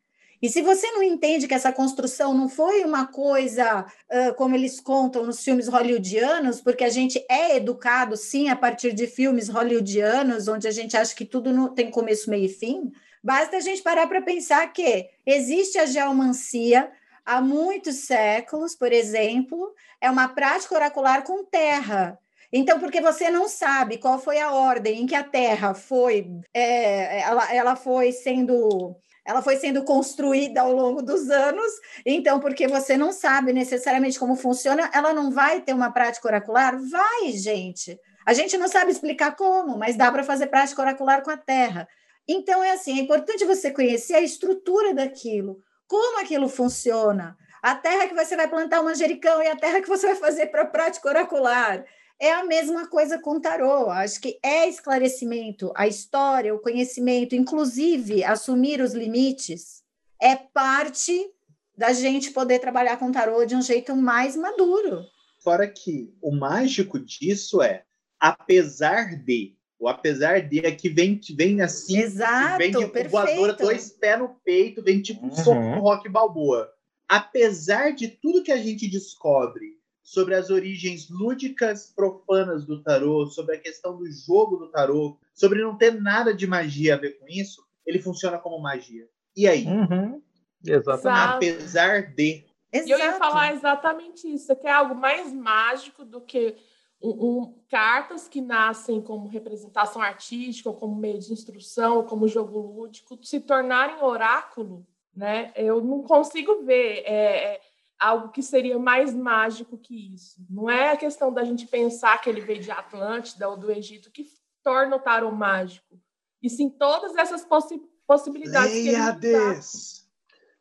e 0.43 0.49
se 0.49 0.61
você 0.61 0.91
não 0.93 1.03
entende 1.03 1.49
que 1.49 1.55
essa 1.55 1.73
construção 1.73 2.35
não 2.35 2.49
foi 2.49 2.85
uma 2.85 3.07
coisa 3.07 3.85
uh, 3.85 4.35
como 4.35 4.55
eles 4.55 4.81
contam 4.81 5.25
nos 5.25 5.43
filmes 5.43 5.67
hollywoodianos, 5.69 6.61
porque 6.61 6.85
a 6.85 6.91
gente 6.91 7.25
é 7.29 7.57
educado, 7.57 8.17
sim, 8.17 8.49
a 8.49 8.57
partir 8.57 8.93
de 8.93 9.07
filmes 9.07 9.49
hollywoodianos, 9.49 10.47
onde 10.49 10.69
a 10.69 10.71
gente 10.71 10.97
acha 10.97 11.15
que 11.15 11.25
tudo 11.25 11.53
não 11.53 11.75
tem 11.75 11.91
começo, 11.91 12.29
meio 12.29 12.47
e 12.47 12.49
fim, 12.49 12.93
basta 13.23 13.57
a 13.57 13.61
gente 13.61 13.83
parar 13.83 14.07
para 14.07 14.21
pensar 14.21 14.71
que 14.73 15.09
existe 15.25 15.79
a 15.79 15.87
geomancia, 15.87 16.91
há 17.25 17.41
muitos 17.41 18.07
séculos, 18.07 18.77
por 18.77 18.93
exemplo, 18.93 19.75
é 20.01 20.11
uma 20.11 20.29
prática 20.29 20.75
oracular 20.75 21.25
com 21.25 21.45
terra. 21.45 22.19
Então, 22.53 22.79
porque 22.79 23.01
você 23.01 23.29
não 23.31 23.49
sabe 23.49 23.99
qual 23.99 24.19
foi 24.19 24.39
a 24.39 24.53
ordem 24.53 25.03
em 25.03 25.07
que 25.07 25.15
a 25.15 25.25
Terra 25.25 25.75
foi, 25.75 26.27
é, 26.55 27.21
ela, 27.23 27.53
ela 27.53 27.77
foi 27.77 28.13
sendo 28.13 28.97
ela 29.27 29.43
foi 29.43 29.57
sendo 29.57 29.83
construída 29.83 30.61
ao 30.61 30.73
longo 30.73 31.03
dos 31.03 31.29
anos, 31.29 31.73
então, 32.05 32.39
porque 32.39 32.69
você 32.69 32.97
não 32.97 33.13
sabe 33.13 33.53
necessariamente 33.53 34.19
como 34.19 34.37
funciona, 34.37 34.89
ela 34.95 35.13
não 35.13 35.31
vai 35.31 35.61
ter 35.61 35.75
uma 35.75 35.91
prática 35.91 36.29
oracular? 36.29 36.79
Vai, 36.79 37.33
gente. 37.33 37.99
A 38.25 38.33
gente 38.33 38.57
não 38.57 38.69
sabe 38.69 38.93
explicar 38.93 39.35
como, 39.35 39.77
mas 39.77 39.97
dá 39.97 40.11
para 40.11 40.23
fazer 40.23 40.47
prática 40.47 40.81
oracular 40.81 41.23
com 41.23 41.31
a 41.31 41.37
Terra. 41.37 41.89
Então, 42.29 42.63
é 42.63 42.73
assim: 42.73 42.99
é 42.99 43.03
importante 43.03 43.45
você 43.45 43.71
conhecer 43.71 44.15
a 44.15 44.21
estrutura 44.21 44.95
daquilo, 44.95 45.61
como 45.87 46.21
aquilo 46.21 46.49
funciona. 46.49 47.37
A 47.63 47.75
terra 47.75 48.07
que 48.07 48.15
você 48.15 48.37
vai 48.37 48.47
plantar 48.47 48.81
o 48.81 48.85
manjericão 48.85 49.43
e 49.43 49.49
a 49.49 49.57
terra 49.57 49.81
que 49.81 49.89
você 49.89 50.07
vai 50.07 50.17
fazer 50.17 50.47
para 50.47 50.65
prática 50.67 51.09
oracular. 51.09 51.85
É 52.21 52.33
a 52.33 52.45
mesma 52.45 52.87
coisa 52.89 53.19
com 53.19 53.41
tarô. 53.41 53.91
Acho 53.91 54.21
que 54.21 54.39
é 54.43 54.69
esclarecimento, 54.69 55.71
a 55.77 55.87
história, 55.87 56.55
o 56.55 56.59
conhecimento, 56.59 57.35
inclusive 57.35 58.25
assumir 58.25 58.81
os 58.81 58.95
limites, 58.95 59.83
é 60.21 60.35
parte 60.35 61.31
da 61.77 61.93
gente 61.93 62.31
poder 62.31 62.59
trabalhar 62.59 62.97
com 62.97 63.13
tarô 63.13 63.45
de 63.45 63.55
um 63.55 63.61
jeito 63.61 63.95
mais 63.95 64.35
maduro. 64.35 65.05
Fora 65.45 65.69
que 65.69 66.11
o 66.23 66.35
mágico 66.35 66.99
disso 66.99 67.61
é, 67.63 67.85
apesar 68.19 69.15
de 69.23 69.55
O 69.79 69.89
apesar 69.89 70.41
de 70.41 70.65
é 70.65 70.73
que 70.73 70.89
vem, 70.89 71.21
vem 71.37 71.61
assim, 71.61 71.99
Exato, 71.99 72.57
vem 72.57 72.71
de 72.71 72.79
perfeito. 72.87 73.11
voadora, 73.11 73.53
dois 73.53 73.91
pés 73.91 74.19
no 74.19 74.31
peito, 74.43 74.83
vem 74.83 75.03
tipo 75.03 75.27
um 75.27 75.29
Uhum. 75.29 75.37
soco 75.37 75.61
no 75.61 75.81
rock 75.81 76.09
balboa. 76.09 76.67
Apesar 77.07 77.91
de 77.95 78.09
tudo 78.09 78.43
que 78.43 78.51
a 78.51 78.57
gente 78.57 78.89
descobre 78.89 79.77
sobre 80.07 80.37
as 80.37 80.51
origens 80.51 81.11
lúdicas 81.11 81.93
profanas 81.95 82.65
do 82.65 82.81
tarô, 82.81 83.27
sobre 83.27 83.57
a 83.57 83.61
questão 83.61 83.97
do 83.99 84.09
jogo 84.09 84.57
do 84.57 84.71
tarô, 84.71 85.19
sobre 85.35 85.61
não 85.61 85.77
ter 85.77 86.01
nada 86.01 86.33
de 86.33 86.47
magia 86.47 86.95
a 86.95 86.97
ver 86.97 87.19
com 87.19 87.27
isso, 87.29 87.67
ele 87.85 87.99
funciona 87.99 88.39
como 88.39 88.63
magia. 88.63 89.09
E 89.37 89.49
aí? 89.49 89.67
Uhum. 89.67 90.23
Exatamente. 90.65 91.01
Exato. 91.01 91.35
Apesar 91.35 92.15
de. 92.15 92.45
E 92.73 92.91
eu 92.91 92.99
ia 92.99 93.07
Exato. 93.07 93.19
falar 93.19 93.53
exatamente 93.53 94.33
isso, 94.33 94.55
que 94.55 94.69
é 94.69 94.73
algo 94.73 94.95
mais 94.95 95.33
mágico 95.33 96.05
do 96.05 96.21
que 96.21 96.55
um, 97.03 97.11
um- 97.41 97.55
cartas 97.69 98.29
que 98.29 98.41
nascem 98.41 99.03
como 99.03 99.27
representação 99.27 100.01
artística, 100.01 100.69
ou 100.69 100.77
como 100.77 100.95
meio 100.95 101.19
de 101.19 101.33
instrução, 101.33 101.97
ou 101.97 102.05
como 102.05 102.29
jogo 102.29 102.61
lúdico, 102.61 103.19
se 103.25 103.41
tornarem 103.41 104.01
oráculo, 104.01 104.87
né? 105.15 105.53
Eu 105.57 105.81
não 105.83 106.03
consigo 106.05 106.63
ver 106.63 107.03
é, 107.05 107.55
é, 107.55 107.61
algo 107.99 108.31
que 108.31 108.43
seria 108.43 108.79
mais 108.79 109.15
mágico 109.15 109.79
que 109.79 110.15
isso. 110.15 110.45
Não 110.49 110.69
é 110.69 110.93
a 110.93 110.97
questão 110.97 111.33
da 111.33 111.45
gente 111.45 111.67
pensar 111.67 112.21
que 112.21 112.29
ele 112.29 112.41
veio 112.41 112.61
de 112.61 112.71
Atlântida 112.71 113.49
ou 113.49 113.57
do 113.57 113.71
Egito 113.71 114.11
que 114.11 114.25
torna 114.63 114.97
o 114.97 115.01
tarô 115.01 115.31
mágico. 115.31 115.99
E 116.43 116.51
sim 116.51 116.69
todas 116.69 117.17
essas 117.17 117.45
possi 117.45 117.81
possibilidades 118.07 118.73
que 118.73 118.89
ele 118.89 118.97
dá. 118.97 119.19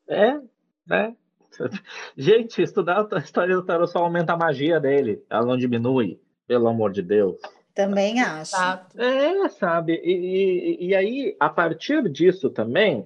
É, 0.07 0.41
né? 0.87 1.15
Gente, 2.17 2.61
estudar 2.61 3.07
a 3.11 3.19
história 3.19 3.55
do 3.55 3.63
tarô 3.63 3.85
só 3.85 3.99
aumenta 3.99 4.33
a 4.33 4.37
magia 4.37 4.79
dele. 4.79 5.23
Ela 5.29 5.45
não 5.45 5.57
diminui, 5.57 6.19
pelo 6.47 6.67
amor 6.67 6.91
de 6.91 7.01
Deus. 7.01 7.37
Também 7.73 8.21
acho. 8.21 8.55
É, 8.95 9.49
sabe? 9.49 10.01
E, 10.03 10.79
e, 10.81 10.87
e 10.87 10.95
aí, 10.95 11.35
a 11.39 11.49
partir 11.49 12.09
disso 12.09 12.49
também, 12.49 13.05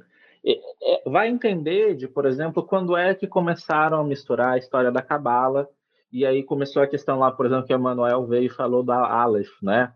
vai 1.06 1.28
entender 1.28 1.96
de, 1.96 2.08
por 2.08 2.26
exemplo, 2.26 2.64
quando 2.66 2.96
é 2.96 3.14
que 3.14 3.28
começaram 3.28 4.00
a 4.00 4.04
misturar 4.04 4.54
a 4.54 4.58
história 4.58 4.92
da 4.92 5.02
Cabala. 5.02 5.68
E 6.12 6.26
aí 6.26 6.44
começou 6.44 6.82
a 6.82 6.88
questão 6.88 7.20
lá, 7.20 7.32
por 7.32 7.46
exemplo, 7.46 7.66
que 7.66 7.74
o 7.74 7.76
Emanuel 7.76 8.26
veio 8.26 8.46
e 8.46 8.50
falou 8.50 8.84
da 8.84 8.98
Aleph, 8.98 9.52
né? 9.62 9.94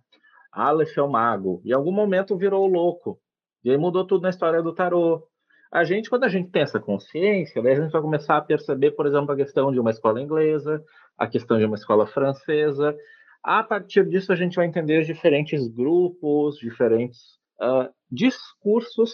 Aleph 0.51 0.97
é 0.97 1.01
o 1.01 1.09
mago. 1.09 1.61
E 1.65 1.71
em 1.71 1.73
algum 1.73 1.91
momento 1.91 2.37
virou 2.37 2.67
louco. 2.67 3.19
E 3.63 3.71
aí 3.71 3.77
mudou 3.77 4.05
tudo 4.05 4.23
na 4.23 4.29
história 4.29 4.61
do 4.61 4.73
tarô. 4.73 5.27
A 5.71 5.83
gente, 5.83 6.09
quando 6.09 6.25
a 6.25 6.29
gente 6.29 6.51
tem 6.51 6.61
essa 6.61 6.79
consciência, 6.79 7.61
daí 7.61 7.73
a 7.73 7.81
gente 7.81 7.91
vai 7.91 8.01
começar 8.01 8.37
a 8.37 8.41
perceber, 8.41 8.91
por 8.91 9.07
exemplo, 9.07 9.31
a 9.31 9.35
questão 9.35 9.71
de 9.71 9.79
uma 9.79 9.89
escola 9.89 10.21
inglesa, 10.21 10.83
a 11.17 11.25
questão 11.25 11.57
de 11.57 11.65
uma 11.65 11.75
escola 11.75 12.05
francesa. 12.05 12.95
A 13.43 13.63
partir 13.63 14.07
disso, 14.07 14.31
a 14.31 14.35
gente 14.35 14.55
vai 14.55 14.67
entender 14.67 15.01
os 15.01 15.07
diferentes 15.07 15.67
grupos, 15.67 16.57
diferentes 16.59 17.39
ah, 17.59 17.89
discursos 18.11 19.13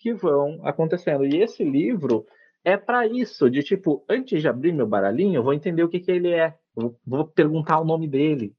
que 0.00 0.12
vão 0.14 0.58
acontecendo. 0.64 1.24
E 1.26 1.42
esse 1.42 1.62
livro 1.62 2.26
é 2.64 2.76
para 2.76 3.06
isso, 3.06 3.50
de 3.50 3.62
tipo, 3.62 4.02
antes 4.08 4.40
de 4.40 4.48
abrir 4.48 4.72
meu 4.72 4.86
baralhinho, 4.86 5.36
eu 5.36 5.42
vou 5.42 5.52
entender 5.54 5.84
o 5.84 5.88
que, 5.88 6.00
que 6.00 6.10
ele 6.10 6.32
é. 6.32 6.56
Vou 7.06 7.26
perguntar 7.26 7.78
o 7.80 7.84
nome 7.84 8.08
dele. 8.08 8.54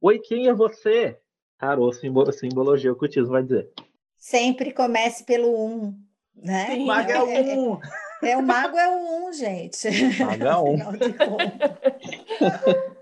Oi, 0.00 0.18
quem 0.18 0.46
é 0.48 0.52
você? 0.54 1.18
Tarô, 1.58 1.90
simbolo, 1.92 2.32
simbologia, 2.32 2.92
o 2.92 2.96
cutismo 2.96 3.30
vai 3.32 3.42
dizer. 3.42 3.70
Sempre 4.16 4.72
comece 4.72 5.24
pelo 5.24 5.48
um, 5.58 5.94
né? 6.34 6.66
Sim. 6.66 6.86
Maga 6.86 7.14
É, 7.14 7.22
um! 7.56 7.78
é, 8.22 8.36
o 8.36 8.42
mago 8.42 8.76
é 8.76 8.88
o 8.88 9.26
um, 9.28 9.32
gente. 9.32 9.88
Maga 10.22 10.60
um. 10.60 10.74
Afinal 10.80 10.92
de 10.92 11.12
contas. 11.14 12.94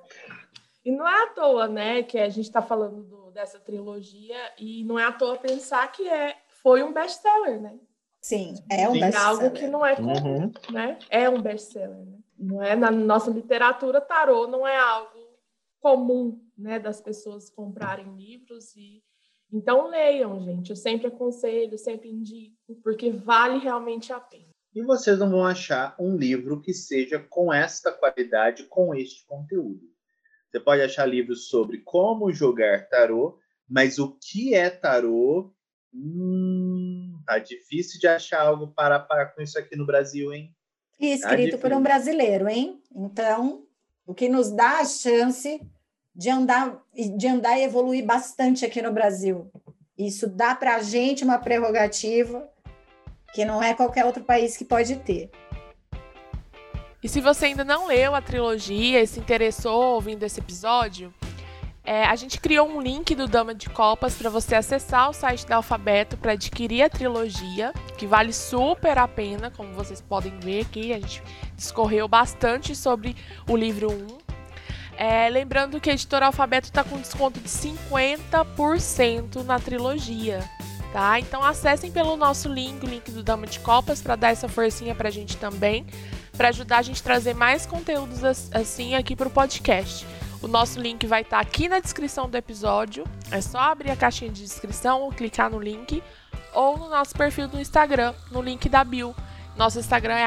E 0.85 0.91
não 0.91 1.07
é 1.09 1.25
à 1.25 1.27
toa, 1.29 1.69
né, 1.69 2.03
que 2.03 2.19
a 2.19 2.29
gente 2.29 2.47
está 2.47 2.61
falando 2.61 3.03
do- 3.05 3.31
dessa 3.31 3.59
trilogia 3.59 4.37
e 4.59 4.85
não 4.85 4.99
é 4.99 5.05
à 5.05 5.13
toa 5.13 5.37
pensar 5.39 5.91
que 5.93 6.09
é, 6.09 6.37
foi 6.63 6.83
um 6.83 6.93
best-seller, 6.93 7.61
né? 7.61 7.79
Sim, 8.21 8.55
é 8.71 8.89
um 8.89 8.93
Sim. 8.95 9.01
É 9.03 9.17
algo 9.17 9.41
best-seller. 9.43 9.53
que 9.53 9.67
não 9.67 9.85
é 9.85 9.97
comum, 9.97 10.15
Uhum. 10.45 10.53
né? 10.71 10.99
É 11.11 11.29
um 11.29 11.41
best-seller, 11.43 12.05
né? 12.07 12.19
Não 12.39 12.63
é 12.63 12.75
na 12.77 12.91
nossa 12.91 13.31
literatura 13.31 14.01
tarô 14.01 14.47
não 14.47 14.67
é 14.67 14.77
algo 14.77 15.21
comum, 15.81 16.41
né, 16.57 16.79
das 16.79 17.01
pessoas 17.01 17.51
comprarem 17.51 18.15
livros 18.17 18.75
e 18.77 19.03
então 19.53 19.89
leiam, 19.89 20.41
gente. 20.43 20.71
Eu 20.71 20.77
sempre 20.77 21.09
aconselho, 21.09 21.77
sempre 21.77 22.09
indico, 22.09 22.57
porque 22.83 23.11
vale 23.11 23.59
realmente 23.59 24.11
a 24.13 24.19
pena. 24.19 24.47
E 24.75 24.81
vocês 24.83 25.19
não 25.19 25.29
vão 25.31 25.45
achar 25.45 25.95
um 25.99 26.17
livro 26.17 26.61
que 26.63 26.73
seja 26.73 27.19
com 27.19 27.53
esta 27.53 27.93
qualidade, 27.93 28.65
com 28.65 28.95
este 28.95 29.27
conteúdo. 29.27 29.83
Você 30.51 30.59
pode 30.59 30.81
achar 30.81 31.05
livros 31.05 31.49
sobre 31.49 31.79
como 31.83 32.33
jogar 32.33 32.89
tarô, 32.89 33.39
mas 33.69 33.99
o 33.99 34.17
que 34.19 34.55
é 34.55 34.71
tarô? 34.71 35.53
Hum, 35.95 37.21
tá 37.27 37.39
difícil 37.39 38.01
de 38.01 38.07
achar 38.07 38.41
algo 38.41 38.69
para 38.69 38.99
par 38.99 39.35
com 39.35 39.43
isso 39.43 39.59
aqui 39.59 39.77
no 39.77 39.87
Brasil, 39.87 40.33
hein? 40.33 40.55
E 40.99 41.13
escrito 41.13 41.59
por 41.59 41.73
um 41.73 41.83
brasileiro, 41.83 42.49
hein? 42.49 42.81
Então, 42.95 43.67
o 44.07 44.15
que 44.15 44.29
nos 44.29 44.51
dá 44.51 44.79
a 44.81 44.85
chance 44.85 45.61
de 46.15 46.31
andar, 46.31 46.81
de 46.95 47.27
andar 47.27 47.59
e 47.59 47.65
evoluir 47.65 48.05
bastante 48.05 48.65
aqui 48.65 48.81
no 48.81 48.93
Brasil. 48.93 49.51
Isso 49.97 50.29
dá 50.29 50.55
para 50.55 50.77
a 50.77 50.83
gente 50.83 51.25
uma 51.25 51.39
prerrogativa 51.39 52.49
que 53.33 53.45
não 53.45 53.63
é 53.63 53.75
qualquer 53.75 54.05
outro 54.05 54.23
país 54.23 54.57
que 54.57 54.65
pode 54.65 54.97
ter. 54.97 55.31
E 57.03 57.09
se 57.09 57.21
você 57.21 57.47
ainda 57.47 57.65
não 57.65 57.87
leu 57.87 58.15
a 58.15 58.23
trilogia 58.23 59.01
e 59.01 59.07
se 59.07 59.19
interessou 59.19 59.95
ouvindo 59.95 60.23
esse 60.23 60.39
episódio, 60.39 61.13
é, 61.85 62.05
a 62.05 62.15
gente 62.15 62.41
criou 62.41 62.69
um 62.69 62.81
link 62.81 63.15
do 63.15 63.27
Dama 63.27 63.55
de 63.55 63.69
Copas 63.69 64.15
para 64.15 64.31
você 64.31 64.55
acessar 64.55 65.11
o 65.11 65.13
site 65.13 65.47
da 65.47 65.57
Alfabeto 65.57 66.17
para 66.17 66.33
adquirir 66.33 66.83
a 66.83 66.89
trilogia, 66.89 67.73
que 67.99 68.07
vale 68.07 68.33
super 68.33 68.99
a 68.99 69.09
pena, 69.09 69.51
como 69.51 69.73
vocês 69.73 70.01
podem 70.01 70.39
ver 70.39 70.61
aqui. 70.61 70.93
A 70.93 71.01
gente 71.01 71.23
discorreu 71.57 72.07
bastante 72.07 72.77
sobre 72.77 73.17
o 73.49 73.57
livro 73.57 73.91
1. 73.91 74.07
É, 74.97 75.29
lembrando 75.29 75.81
que 75.81 75.91
a 75.91 75.95
editora 75.95 76.27
Alfabeto 76.27 76.69
está 76.69 76.85
com 76.85 77.01
desconto 77.01 77.41
de 77.41 77.49
50% 77.49 79.43
na 79.43 79.59
trilogia. 79.59 80.39
Tá? 80.93 81.19
Então 81.19 81.43
acessem 81.43 81.91
pelo 81.91 82.17
nosso 82.17 82.49
link, 82.49 82.85
o 82.85 82.89
link 82.89 83.11
do 83.11 83.23
Dama 83.23 83.47
de 83.47 83.59
Copas, 83.59 84.01
para 84.01 84.15
dar 84.15 84.29
essa 84.29 84.49
forcinha 84.49 84.95
pra 84.95 85.11
gente 85.11 85.37
também 85.37 85.87
para 86.37 86.49
ajudar 86.49 86.79
a 86.79 86.83
gente 86.83 87.01
a 87.01 87.05
trazer 87.05 87.35
mais 87.35 87.67
conteúdos 87.67 88.25
assim 88.53 88.95
aqui 88.95 89.15
para 89.15 89.29
o 89.29 89.31
podcast. 89.31 90.07
O 90.43 90.49
nosso 90.49 90.81
link 90.81 91.07
vai 91.07 91.23
estar 91.23 91.39
aqui 91.39 91.69
na 91.69 91.79
descrição 91.79 92.29
do 92.29 92.37
episódio. 92.37 93.05
É 93.31 93.41
só 93.41 93.59
abrir 93.59 93.93
a 93.93 93.97
caixinha 93.97 94.31
de 94.31 94.43
descrição, 94.43 95.09
clicar 95.13 95.49
no 95.49 95.61
link 95.61 96.03
ou 96.53 96.77
no 96.77 96.89
nosso 96.89 97.15
perfil 97.15 97.47
do 97.47 97.61
Instagram, 97.61 98.13
no 98.31 98.43
link 98.43 98.69
da 98.69 98.83
bio. 98.83 99.15
Nosso 99.57 99.79
Instagram 99.79 100.15
é 100.15 100.27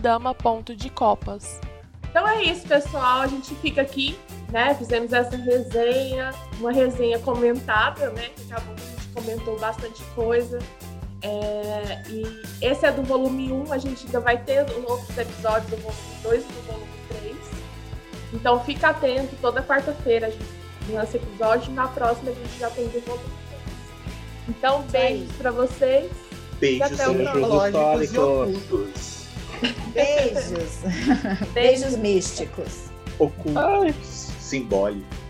@dama.decopas. 0.00 1.60
Então 2.08 2.26
é 2.26 2.42
isso, 2.42 2.66
pessoal. 2.66 3.20
A 3.20 3.26
gente 3.26 3.54
fica 3.56 3.82
aqui, 3.82 4.18
né? 4.50 4.74
Fizemos 4.74 5.12
essa 5.12 5.36
resenha, 5.36 6.32
uma 6.58 6.72
resenha 6.72 7.18
comentada, 7.18 8.10
né? 8.10 8.30
Que 8.30 8.50
acabou 8.50 8.74
que 8.74 8.82
a 8.82 8.86
gente 8.86 9.08
comentou 9.12 9.58
bastante 9.58 10.02
coisa. 10.14 10.58
É, 11.22 12.02
e 12.08 12.42
esse 12.62 12.86
é 12.86 12.90
do 12.90 13.02
volume 13.02 13.52
1, 13.52 13.72
a 13.72 13.78
gente 13.78 14.06
ainda 14.06 14.20
vai 14.20 14.42
ter 14.42 14.60
outros 14.88 15.18
episódios 15.18 15.70
do 15.70 15.76
volume 15.76 16.00
2 16.22 16.42
e 16.42 16.46
do 16.46 16.62
volume 16.62 16.86
3. 16.86 16.99
Então 18.32 18.62
fica 18.64 18.90
atento, 18.90 19.36
toda 19.40 19.62
quarta-feira 19.62 20.28
a 20.28 20.30
gente 20.30 20.44
lança 20.90 21.16
episódio, 21.16 21.72
na 21.72 21.88
próxima 21.88 22.30
a 22.30 22.34
gente 22.34 22.58
já 22.58 22.70
tem 22.70 22.86
desenvolvimento. 22.88 23.40
Então, 24.48 24.82
beijos 24.90 25.30
para 25.36 25.50
vocês. 25.50 26.10
Beijos 26.58 26.90
mitológicos 26.90 28.12
e 28.12 28.18
ocultos. 28.18 29.26
Beijos. 29.92 30.80
beijos 31.54 31.96
místicos. 31.96 32.90
Ocultos. 33.18 34.30
Simbólicos. 34.40 35.20